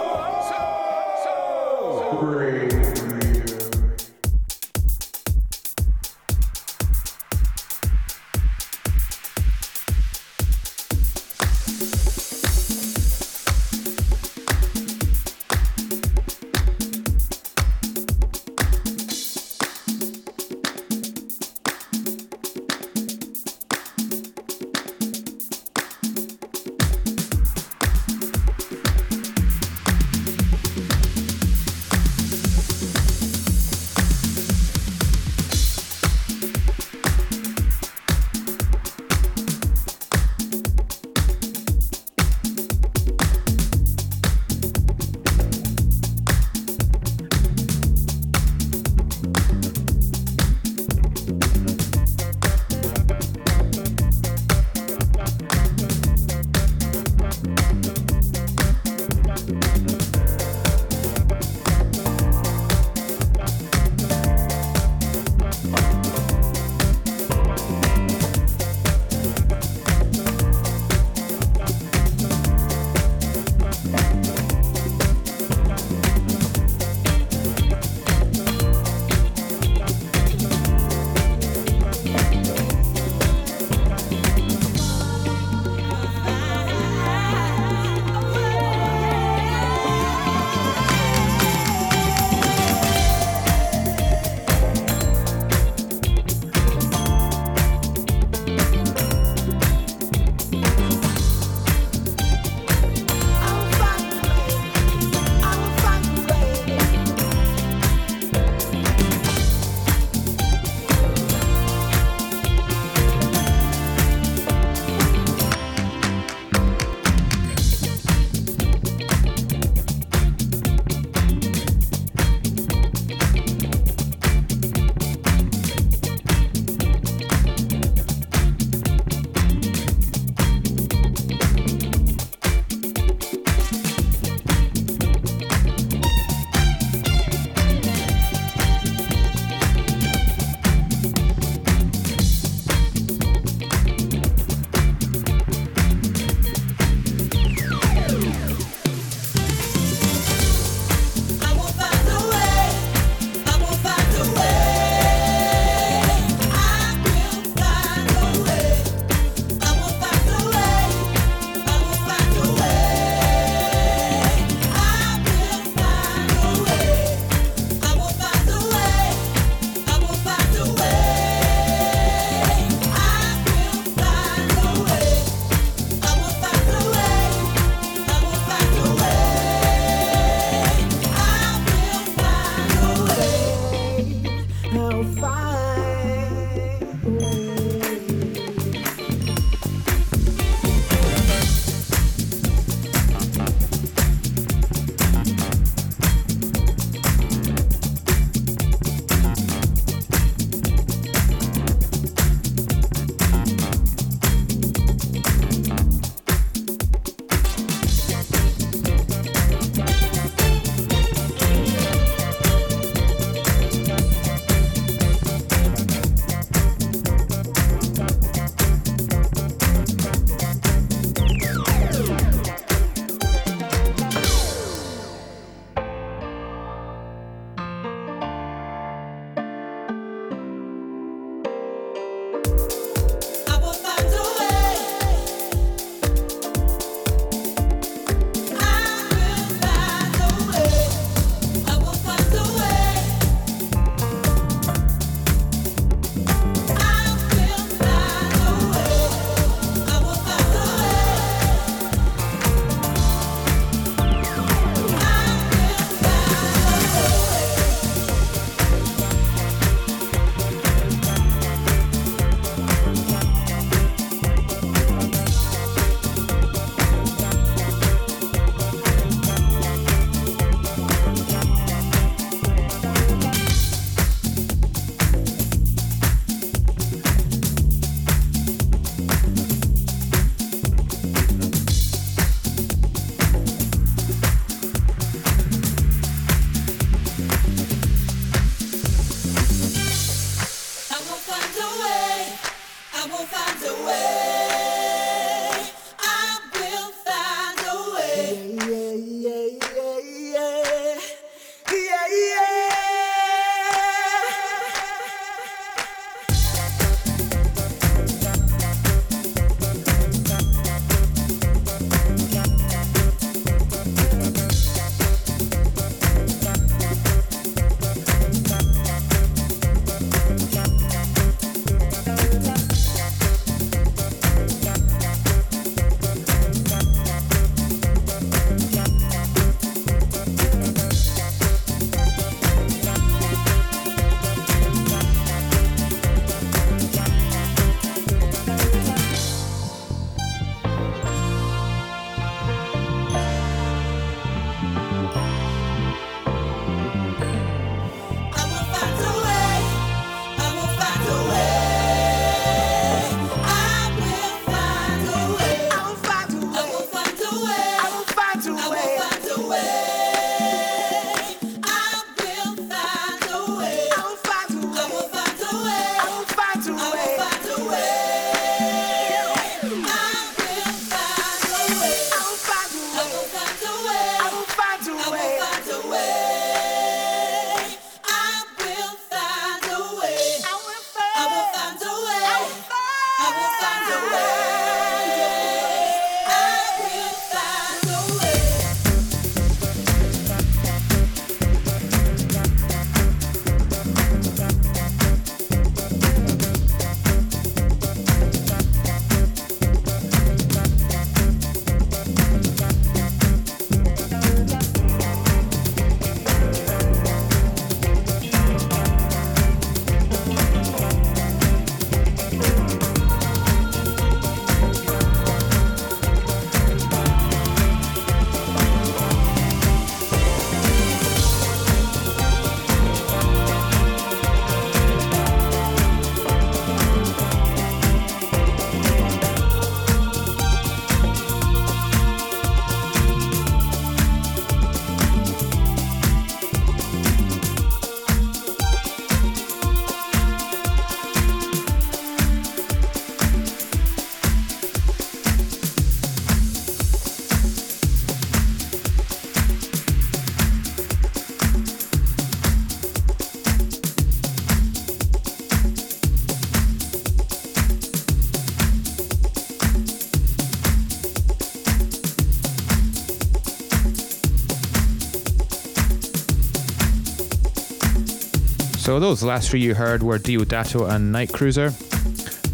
So 468.91 468.99
those 468.99 469.23
last 469.23 469.49
three 469.49 469.61
you 469.61 469.73
heard 469.73 470.03
were 470.03 470.19
Diodato 470.19 470.89
and 470.89 471.13
Night 471.13 471.31
Cruiser. 471.31 471.71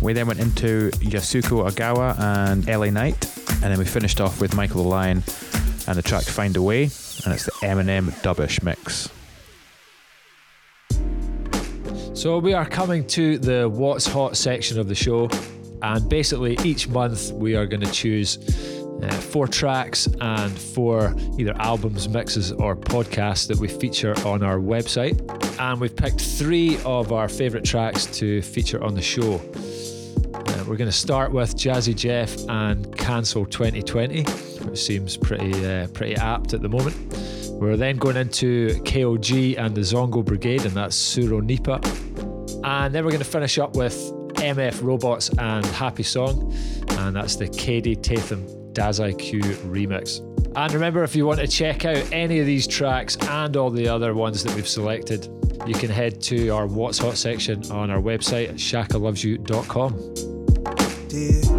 We 0.04 0.14
then 0.14 0.28
went 0.28 0.40
into 0.40 0.92
Yasuko 1.00 1.68
Agawa 1.68 2.16
and 2.20 2.68
LA 2.68 2.92
Night, 2.92 3.26
and 3.64 3.72
then 3.72 3.80
we 3.80 3.86
finished 3.86 4.22
off 4.22 4.40
with 4.40 4.54
Michael 4.54 4.84
the 4.84 4.88
Lion 4.88 5.24
and 5.88 5.98
the 5.98 6.04
track 6.04 6.22
Find 6.26 6.56
a 6.56 6.62
Way, 6.62 6.84
and 6.84 7.34
it's 7.34 7.46
the 7.46 7.54
Eminem 7.64 8.12
Dubbish 8.22 8.62
mix. 8.62 9.10
So 12.14 12.38
we 12.38 12.54
are 12.54 12.68
coming 12.68 13.08
to 13.08 13.40
the 13.40 13.68
What's 13.68 14.06
Hot 14.06 14.38
section 14.38 14.80
of 14.80 14.88
the 14.88 14.94
show, 14.94 15.32
and 15.82 16.08
basically 16.08 16.56
each 16.64 16.88
month 16.88 17.32
we 17.32 17.56
are 17.56 17.66
going 17.66 17.82
to 17.82 17.92
choose 17.92 18.38
uh, 19.02 19.10
four 19.10 19.48
tracks 19.48 20.08
and 20.22 20.56
four 20.56 21.16
either 21.40 21.56
albums, 21.58 22.08
mixes, 22.08 22.52
or 22.52 22.76
podcasts 22.76 23.48
that 23.48 23.58
we 23.58 23.68
feature 23.68 24.14
on 24.24 24.44
our 24.44 24.60
website. 24.60 25.37
And 25.60 25.82
we've 25.82 25.96
picked 25.96 26.22
three 26.22 26.78
of 26.86 27.12
our 27.12 27.28
favourite 27.28 27.66
tracks 27.66 28.06
to 28.18 28.42
feature 28.42 28.84
on 28.84 28.94
the 28.94 29.02
show. 29.02 29.42
Uh, 30.34 30.64
we're 30.68 30.78
going 30.78 30.90
to 30.90 30.92
start 30.92 31.32
with 31.32 31.56
Jazzy 31.56 31.96
Jeff 31.96 32.38
and 32.48 32.96
Cancel 32.98 33.46
2020, 33.46 34.24
which 34.66 34.80
seems 34.80 35.18
pretty 35.18 35.66
uh, 35.66 35.88
pretty 35.88 36.16
apt 36.16 36.54
at 36.54 36.62
the 36.62 36.70
moment. 36.70 36.96
We're 37.54 37.76
then 37.76 37.98
going 37.98 38.18
into 38.18 38.68
KOG 38.84 39.58
and 39.58 39.74
the 39.74 39.82
Zongo 39.82 40.24
Brigade, 40.24 40.66
and 40.66 40.76
that's 40.76 40.96
Suro 40.96 41.44
Nipa. 41.44 41.82
And 42.64 42.94
then 42.94 43.04
we're 43.04 43.12
going 43.12 43.24
to 43.24 43.30
finish 43.30 43.58
up 43.58 43.76
with 43.76 43.96
MF 44.36 44.84
Robots 44.84 45.30
and 45.40 45.66
Happy 45.66 46.04
Song, 46.04 46.54
and 46.90 47.16
that's 47.16 47.36
the 47.36 47.48
Kaidi 47.48 48.00
Tatham 48.00 48.46
Dazai 48.78 49.18
Q 49.18 49.40
remix. 49.42 50.22
And 50.56 50.74
remember, 50.74 51.04
if 51.04 51.16
you 51.16 51.26
want 51.26 51.40
to 51.40 51.48
check 51.48 51.84
out 51.86 51.98
any 52.12 52.40
of 52.40 52.46
these 52.46 52.68
tracks 52.68 53.18
and 53.22 53.58
all 53.58 53.72
the 53.72 53.88
other 53.88 54.14
ones 54.14 54.44
that 54.44 54.54
we've 54.56 54.68
selected, 54.68 55.28
you 55.66 55.74
can 55.74 55.90
head 55.90 56.22
to 56.24 56.50
our 56.50 56.68
What's 56.68 57.00
Hot 57.00 57.18
section 57.18 57.70
on 57.72 57.90
our 57.90 58.00
website 58.00 58.54
shakalovesyou.com. 58.54 60.14
Dear 61.08 61.58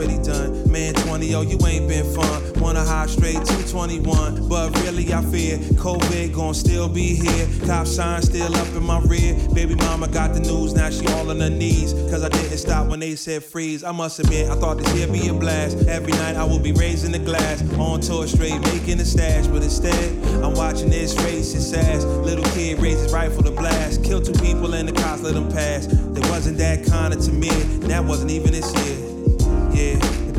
already 0.00 0.22
done. 0.22 0.70
Man, 0.70 0.94
20, 0.94 1.34
oh, 1.34 1.42
you 1.42 1.58
ain't 1.66 1.86
been 1.86 2.06
fun. 2.14 2.60
Wanna 2.60 2.82
high 2.82 3.06
straight 3.06 3.34
221. 3.34 4.48
But 4.48 4.74
really, 4.80 5.12
I 5.12 5.22
fear 5.24 5.58
COVID 5.76 6.32
gon' 6.32 6.54
still 6.54 6.88
be 6.88 7.14
here. 7.14 7.48
Cop 7.66 7.86
sign 7.86 8.22
still 8.22 8.54
up 8.56 8.68
in 8.68 8.82
my 8.82 9.00
rear. 9.00 9.36
Baby 9.52 9.74
mama 9.74 10.08
got 10.08 10.32
the 10.32 10.40
news, 10.40 10.72
now 10.74 10.88
she 10.88 11.06
all 11.08 11.30
on 11.30 11.40
her 11.40 11.50
knees. 11.50 11.92
Cause 12.10 12.24
I 12.24 12.30
didn't 12.30 12.56
stop 12.56 12.88
when 12.88 13.00
they 13.00 13.14
said 13.14 13.44
freeze. 13.44 13.84
I 13.84 13.92
must 13.92 14.18
admit, 14.18 14.48
I 14.48 14.54
thought 14.54 14.78
this 14.78 14.94
year 14.96 15.06
be 15.06 15.28
a 15.28 15.34
blast. 15.34 15.86
Every 15.86 16.12
night 16.12 16.36
I 16.36 16.44
will 16.44 16.58
be 16.58 16.72
raising 16.72 17.12
the 17.12 17.18
glass. 17.18 17.62
On 17.74 18.00
tour 18.00 18.26
straight, 18.26 18.58
making 18.72 19.00
a 19.00 19.04
stash. 19.04 19.48
But 19.48 19.62
instead, 19.62 19.94
I'm 20.42 20.54
watching 20.54 20.88
this 20.88 21.14
racist 21.16 21.76
ass. 21.76 22.04
Little 22.04 22.44
kid 22.54 22.78
raises 22.78 23.12
rifle 23.12 23.42
to 23.42 23.50
blast. 23.50 24.02
Kill 24.02 24.22
two 24.22 24.32
people 24.40 24.72
and 24.72 24.88
the 24.88 24.92
cops 24.92 25.20
let 25.20 25.34
them 25.34 25.50
pass. 25.50 25.86
They 25.86 26.22
wasn't 26.30 26.56
that 26.58 26.86
kinda 26.86 27.16
to 27.16 27.32
me. 27.32 27.50
That 27.88 28.02
wasn't 28.02 28.30
even 28.30 28.52
this 28.52 28.72
year. 28.86 29.09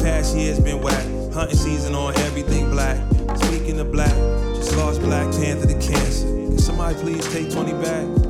Past 0.02 0.36
year's 0.36 0.60
been 0.60 0.82
whack. 0.82 1.06
Hunting 1.32 1.57
season 1.57 1.94
on 1.94 2.15
everything 2.22 2.72
black. 2.72 2.98
Speaking 3.38 3.80
of 3.80 3.91
black, 3.91 4.14
just 4.56 4.76
lost 4.76 4.99
Black 5.02 5.32
Panther 5.34 5.68
to 5.68 5.73
cancer. 5.73 6.26
Can 6.26 6.57
somebody 6.57 6.95
please 6.95 7.32
take 7.32 7.52
20 7.52 7.73
back? 7.73 8.20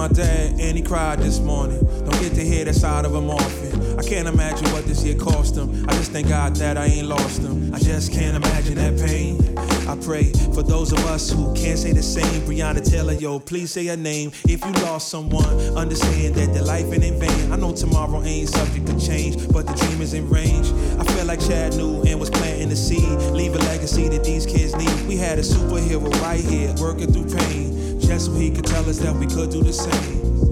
My 0.00 0.08
dad 0.08 0.58
and 0.58 0.78
he 0.78 0.82
cried 0.82 1.18
this 1.18 1.40
morning. 1.40 1.78
Don't 1.78 2.20
get 2.22 2.32
to 2.32 2.42
hear 2.42 2.64
that 2.64 2.74
side 2.74 3.04
of 3.04 3.14
him 3.14 3.28
often. 3.28 3.98
I 3.98 4.02
can't 4.02 4.26
imagine 4.26 4.66
what 4.72 4.86
this 4.86 5.04
year 5.04 5.14
cost 5.14 5.54
him. 5.54 5.84
I 5.86 5.92
just 5.92 6.10
thank 6.10 6.26
God 6.26 6.56
that 6.56 6.78
I 6.78 6.86
ain't 6.86 7.06
lost 7.06 7.42
him. 7.42 7.74
I 7.74 7.78
just 7.78 8.10
can't 8.10 8.34
imagine 8.34 8.76
that 8.76 8.98
pain. 9.06 9.36
I 9.88 9.96
pray 9.96 10.32
for 10.54 10.62
those 10.62 10.92
of 10.92 10.98
us 11.06 11.30
who 11.30 11.54
can't 11.54 11.78
say 11.78 11.92
the 11.92 12.02
same. 12.02 12.42
Breonna 12.42 12.88
Taylor, 12.88 13.14
yo, 13.14 13.38
please 13.38 13.70
say 13.72 13.86
her 13.86 13.96
name. 13.96 14.32
If 14.44 14.64
you 14.64 14.72
lost 14.84 15.08
someone, 15.08 15.58
understand 15.76 16.34
that 16.36 16.52
their 16.52 16.62
life 16.64 16.86
ain't 16.92 17.04
in 17.04 17.18
vain. 17.18 17.52
I 17.52 17.56
know 17.56 17.72
tomorrow 17.72 18.22
ain't 18.22 18.48
subject 18.48 18.86
to 18.86 19.00
change, 19.00 19.36
but 19.52 19.66
the 19.66 19.74
dream 19.74 20.00
is 20.00 20.14
in 20.14 20.28
range. 20.28 20.68
I 20.98 21.04
feel 21.12 21.26
like 21.26 21.40
Chad 21.40 21.76
knew 21.76 22.02
and 22.02 22.18
was 22.18 22.30
planting 22.30 22.68
the 22.68 22.76
seed. 22.76 23.08
Leave 23.32 23.54
a 23.54 23.58
legacy 23.58 24.08
that 24.08 24.24
these 24.24 24.46
kids 24.46 24.74
need. 24.76 25.08
We 25.08 25.16
had 25.16 25.38
a 25.38 25.42
superhero 25.42 26.10
right 26.22 26.40
here, 26.40 26.74
working 26.80 27.12
through 27.12 27.34
pain, 27.36 28.00
just 28.00 28.26
so 28.26 28.32
he 28.34 28.50
could 28.50 28.66
tell 28.66 28.88
us 28.88 28.98
that 28.98 29.14
we 29.14 29.26
could 29.26 29.50
do 29.50 29.62
the 29.62 29.72
same. 29.72 30.49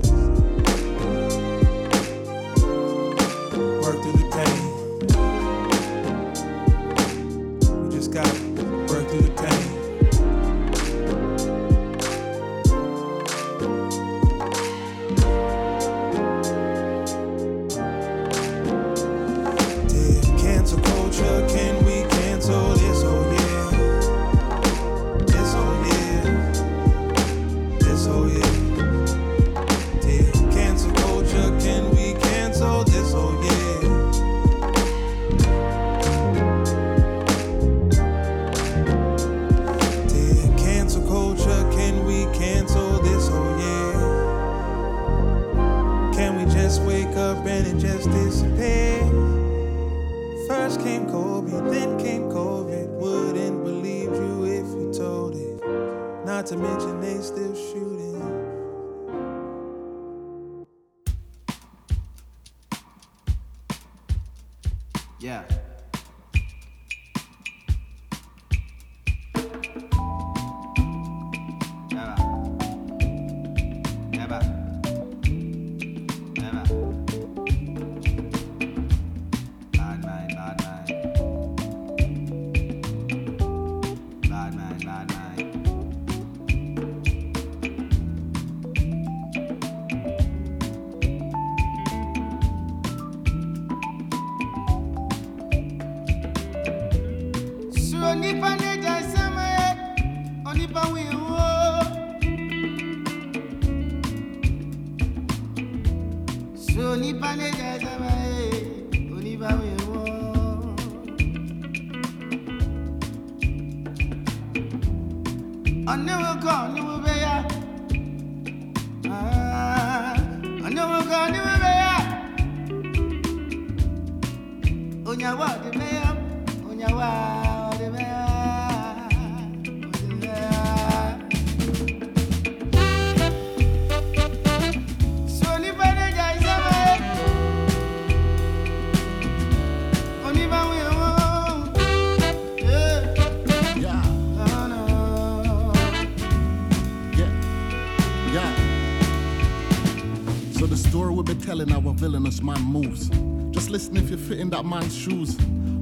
Fit 154.29 154.41
in 154.41 154.51
that 154.51 154.65
man's 154.65 154.95
shoes. 154.97 155.39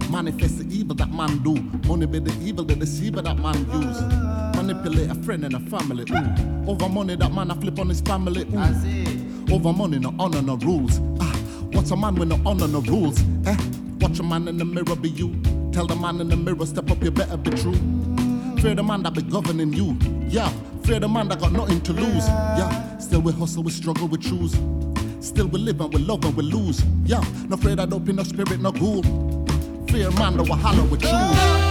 Manifest 0.08 0.58
the 0.58 0.66
evil 0.74 0.94
that 0.94 1.12
man 1.12 1.38
do. 1.42 1.54
Money 1.88 2.06
be 2.06 2.20
the 2.20 2.32
evil, 2.46 2.64
the 2.64 2.76
deceiver 2.76 3.20
that 3.20 3.36
man 3.38 3.56
use. 3.82 4.00
Manipulate 4.56 5.10
a 5.10 5.14
friend 5.16 5.44
and 5.44 5.54
a 5.54 5.60
family. 5.60 6.04
Ooh. 6.10 6.70
Over 6.70 6.88
money 6.88 7.16
that 7.16 7.32
man 7.32 7.50
a 7.50 7.54
flip 7.56 7.78
on 7.80 7.88
his 7.88 8.00
family. 8.00 8.42
Ooh. 8.42 9.52
Over 9.52 9.72
money, 9.72 9.98
no 9.98 10.14
honor, 10.18 10.42
no 10.42 10.56
rules. 10.58 11.00
Ah, 11.20 11.36
what's 11.72 11.90
a 11.90 11.96
man 11.96 12.14
with 12.14 12.28
no 12.28 12.40
honor, 12.46 12.68
no 12.68 12.80
rules? 12.82 13.20
Eh? 13.46 13.56
Watch 14.00 14.20
a 14.20 14.22
man 14.22 14.46
in 14.46 14.58
the 14.58 14.64
mirror 14.64 14.96
be 14.96 15.10
you. 15.10 15.34
Tell 15.72 15.86
the 15.86 15.96
man 15.96 16.20
in 16.20 16.28
the 16.28 16.36
mirror, 16.36 16.66
step 16.66 16.90
up, 16.90 17.02
you 17.02 17.10
better 17.10 17.36
be 17.36 17.50
true. 17.50 17.74
Fear 18.60 18.76
the 18.76 18.82
man 18.82 19.02
that 19.02 19.14
be 19.14 19.22
governing 19.22 19.72
you. 19.72 19.98
Yeah, 20.28 20.50
Fear 20.84 21.00
the 21.00 21.08
man 21.08 21.26
that 21.28 21.40
got 21.40 21.50
nothing 21.50 21.80
to 21.80 21.92
lose. 21.92 22.28
Yeah, 22.28 22.98
still 22.98 23.20
we 23.20 23.32
hustle, 23.32 23.64
we 23.64 23.72
struggle, 23.72 24.06
we 24.06 24.18
choose. 24.18 24.52
Still 25.20 25.48
we 25.48 25.58
live 25.58 25.80
and 25.80 25.92
we 25.92 26.00
love 26.00 26.24
and 26.24 26.36
we 26.36 26.44
lose. 26.44 26.80
Yeah, 27.06 27.22
no 27.48 27.54
afraid 27.54 27.78
I 27.78 27.86
don't 27.86 28.04
be 28.04 28.12
no 28.12 28.24
spirit, 28.24 28.60
no 28.60 28.72
ghoul. 28.72 29.02
Fear 29.88 30.10
man, 30.12 30.36
the 30.36 30.42
wahala 30.42 30.90
we 30.90 30.98
choose. 30.98 31.10
Sony 31.10 31.65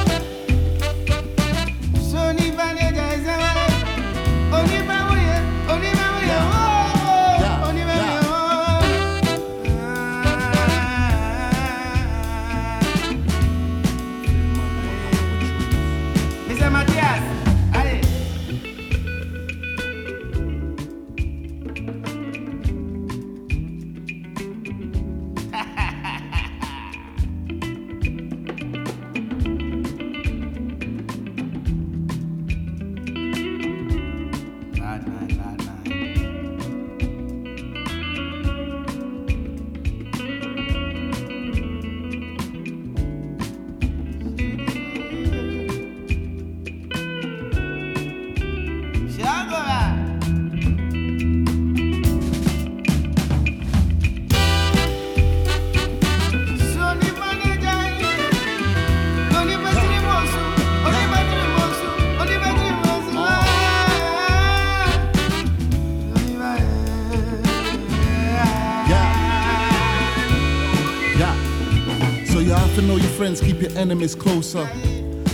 your 73.70 73.78
enemies 73.78 74.16
closer. 74.16 74.68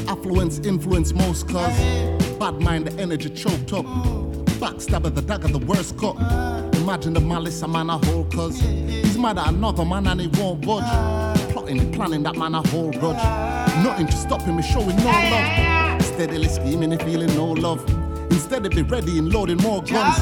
Affluence 0.07 0.59
influence 0.59 1.13
most 1.13 1.47
cause 1.47 1.77
bad 2.39 2.59
mind 2.61 2.87
the 2.87 3.01
energy 3.01 3.29
choked 3.29 3.73
up. 3.73 3.85
Backstabber 4.61 5.13
the 5.13 5.21
dagger 5.21 5.49
the 5.49 5.59
worst 5.59 5.97
cut. 5.97 6.15
Imagine 6.75 7.13
the 7.13 7.19
malice 7.19 7.61
a 7.61 7.67
man 7.67 7.89
a 7.89 7.97
hold 7.97 8.33
cause 8.33 8.59
he's 8.59 9.17
mad 9.17 9.37
at 9.37 9.49
another 9.49 9.83
man 9.85 10.07
and 10.07 10.21
he 10.21 10.27
won't 10.27 10.65
budge. 10.65 10.83
Plotting, 11.51 11.91
planning 11.91 12.23
that 12.23 12.37
man 12.37 12.55
a 12.55 12.65
whole 12.69 12.91
grudge. 12.91 13.23
Nothing 13.83 14.07
to 14.07 14.15
stop 14.15 14.41
him, 14.43 14.59
is 14.59 14.65
showing 14.65 14.95
no 14.97 15.11
love. 15.11 16.01
Steadily 16.01 16.47
scheming 16.47 16.93
and 16.93 17.01
feeling 17.01 17.33
no 17.35 17.47
love. 17.47 17.83
Instead 18.31 18.65
of 18.65 18.71
be 18.71 18.83
ready 18.83 19.17
and 19.17 19.31
loading 19.33 19.57
more 19.57 19.83
guns. 19.83 20.17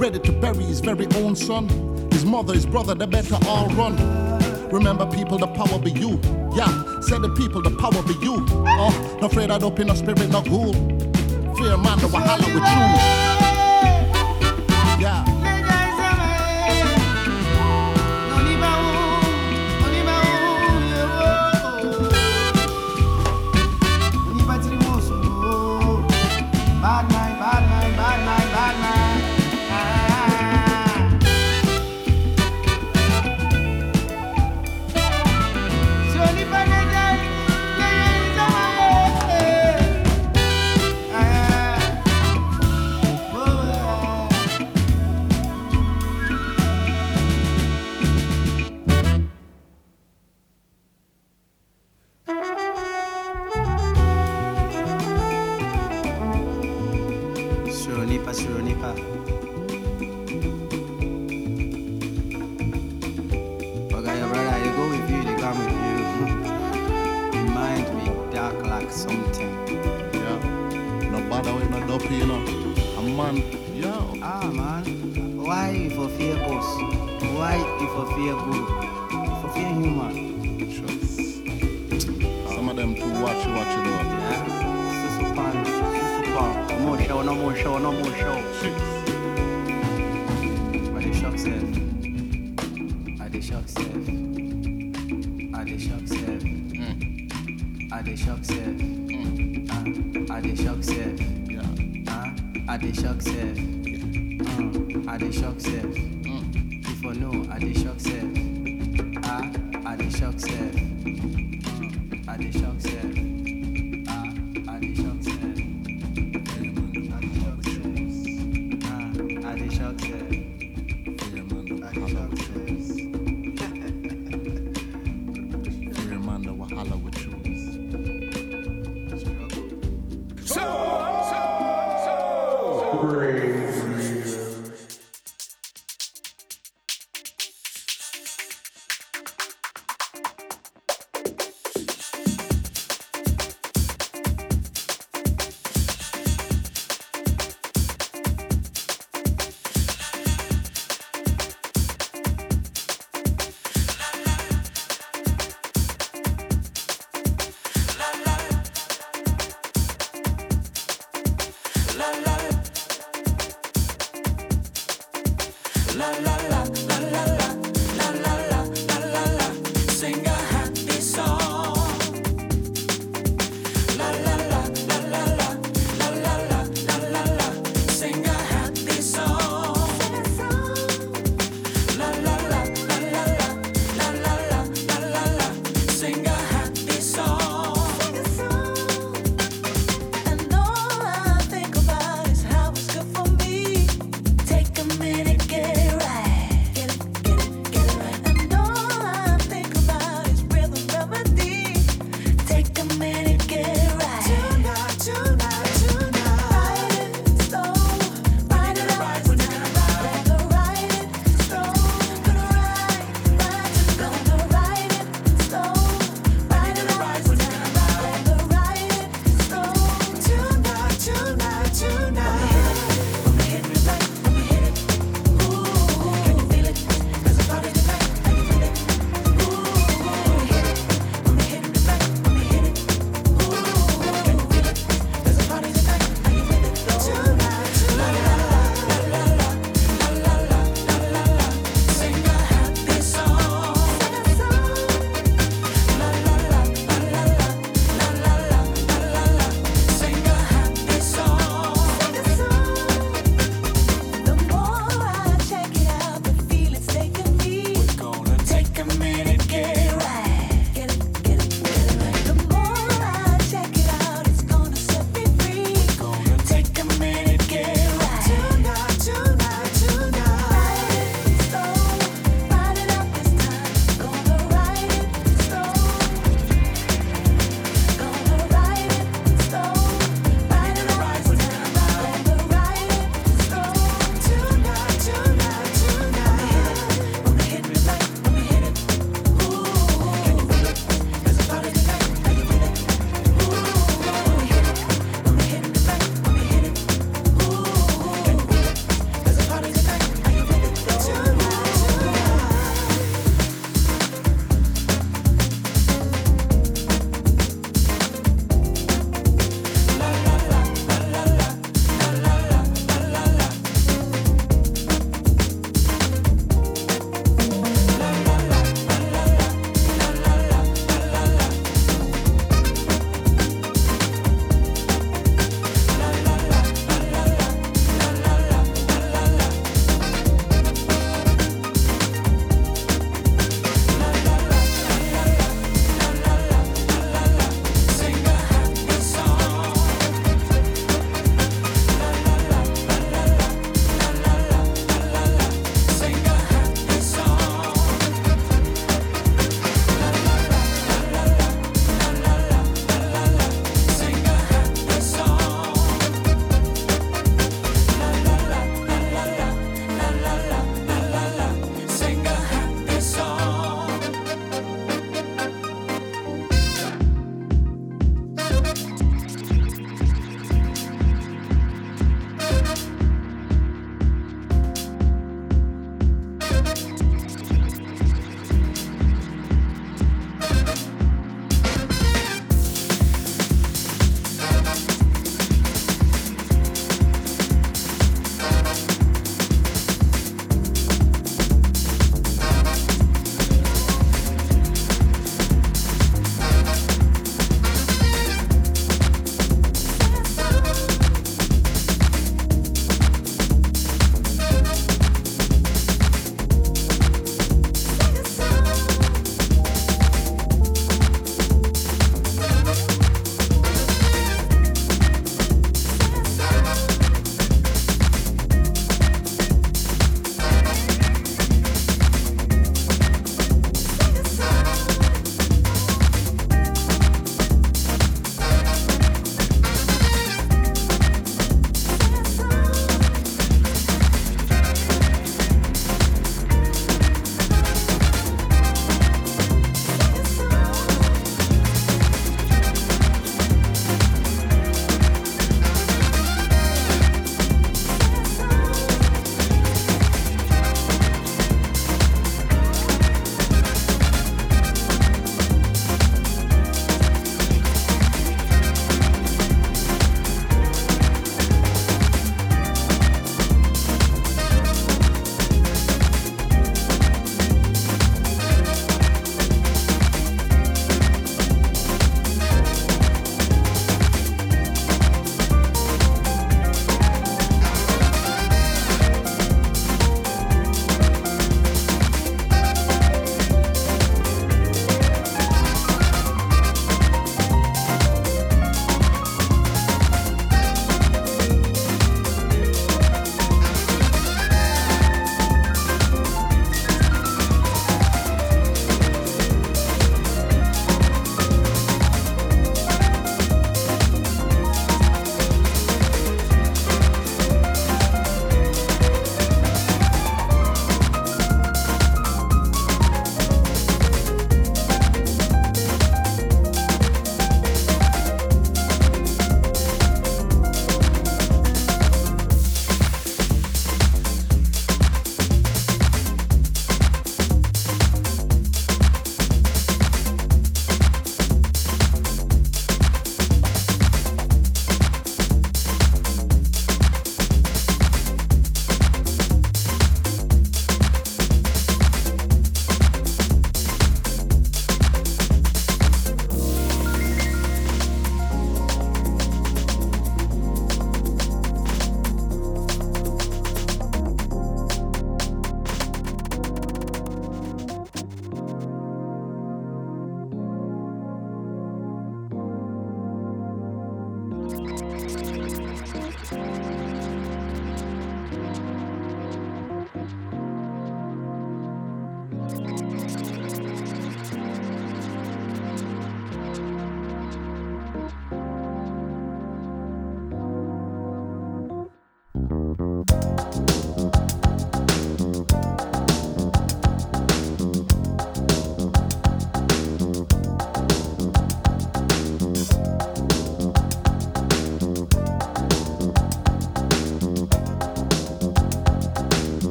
Ready 0.00 0.18
to 0.20 0.32
bury 0.32 0.64
his 0.64 0.80
very 0.80 1.06
own 1.16 1.36
son. 1.36 1.68
His 2.12 2.24
mother, 2.24 2.54
his 2.54 2.66
brother, 2.66 2.94
they 2.94 3.06
better 3.06 3.36
all 3.46 3.68
run. 3.70 3.96
Remember, 4.70 5.04
people, 5.04 5.36
the 5.36 5.48
power 5.48 5.78
be 5.78 5.90
you. 5.92 6.18
Yeah, 6.56 6.91
say 7.02 7.18
the 7.18 7.28
people, 7.30 7.60
the 7.62 7.70
power 7.70 8.02
be 8.02 8.14
you. 8.24 8.46
Oh, 8.50 9.18
no 9.20 9.26
afraid 9.26 9.50
I'd 9.50 9.62
open 9.62 9.88
no 9.88 9.94
spirit, 9.94 10.28
no 10.30 10.42
ghoul. 10.42 10.72
Fear 10.72 11.76
man, 11.78 11.98
the 11.98 12.08
wahala 12.08 12.46
with 12.46 12.54
you. 12.54 12.82
Yeah. 15.02 15.31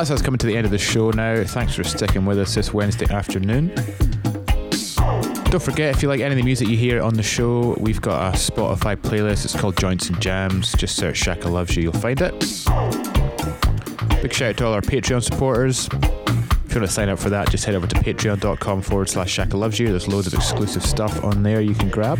That's 0.00 0.10
us 0.10 0.22
coming 0.22 0.38
to 0.38 0.46
the 0.46 0.56
end 0.56 0.64
of 0.64 0.70
the 0.70 0.78
show 0.78 1.10
now. 1.10 1.44
Thanks 1.44 1.74
for 1.74 1.84
sticking 1.84 2.24
with 2.24 2.38
us 2.38 2.54
this 2.54 2.72
Wednesday 2.72 3.04
afternoon. 3.12 3.68
Don't 5.50 5.62
forget, 5.62 5.94
if 5.94 6.02
you 6.02 6.08
like 6.08 6.20
any 6.20 6.32
of 6.32 6.38
the 6.38 6.42
music 6.42 6.68
you 6.68 6.76
hear 6.78 7.02
on 7.02 7.12
the 7.12 7.22
show, 7.22 7.76
we've 7.78 8.00
got 8.00 8.34
a 8.34 8.38
Spotify 8.38 8.96
playlist. 8.96 9.44
It's 9.44 9.54
called 9.54 9.76
Joints 9.76 10.08
and 10.08 10.18
Jams. 10.18 10.72
Just 10.72 10.96
search 10.96 11.18
Shaka 11.18 11.48
Loves 11.48 11.76
You, 11.76 11.82
you'll 11.82 11.92
find 11.92 12.18
it. 12.22 12.32
Big 14.22 14.32
shout 14.32 14.48
out 14.48 14.56
to 14.56 14.66
all 14.66 14.72
our 14.72 14.80
Patreon 14.80 15.22
supporters. 15.22 15.86
If 15.86 16.74
you 16.74 16.80
want 16.80 16.86
to 16.86 16.88
sign 16.88 17.10
up 17.10 17.18
for 17.18 17.28
that, 17.28 17.50
just 17.50 17.66
head 17.66 17.74
over 17.74 17.86
to 17.86 17.96
patreon.com 17.96 18.80
forward 18.80 19.10
slash 19.10 19.30
Shaka 19.30 19.58
Loves 19.58 19.78
You. 19.78 19.88
There's 19.88 20.08
loads 20.08 20.26
of 20.26 20.32
exclusive 20.32 20.82
stuff 20.82 21.22
on 21.22 21.42
there 21.42 21.60
you 21.60 21.74
can 21.74 21.90
grab. 21.90 22.18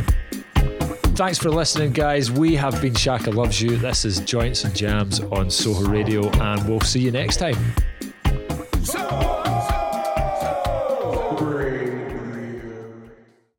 Thanks 1.21 1.39
for 1.39 1.51
listening, 1.51 1.93
guys. 1.93 2.31
We 2.31 2.55
have 2.55 2.81
been 2.81 2.95
Shaka 2.95 3.31
Loves 3.31 3.61
You. 3.61 3.77
This 3.77 4.07
is 4.07 4.21
Joints 4.21 4.65
and 4.65 4.75
Jams 4.75 5.21
on 5.21 5.51
Soho 5.51 5.87
Radio, 5.87 6.31
and 6.41 6.67
we'll 6.67 6.81
see 6.81 7.01
you 7.01 7.11
next 7.11 7.37
time. 7.37 7.57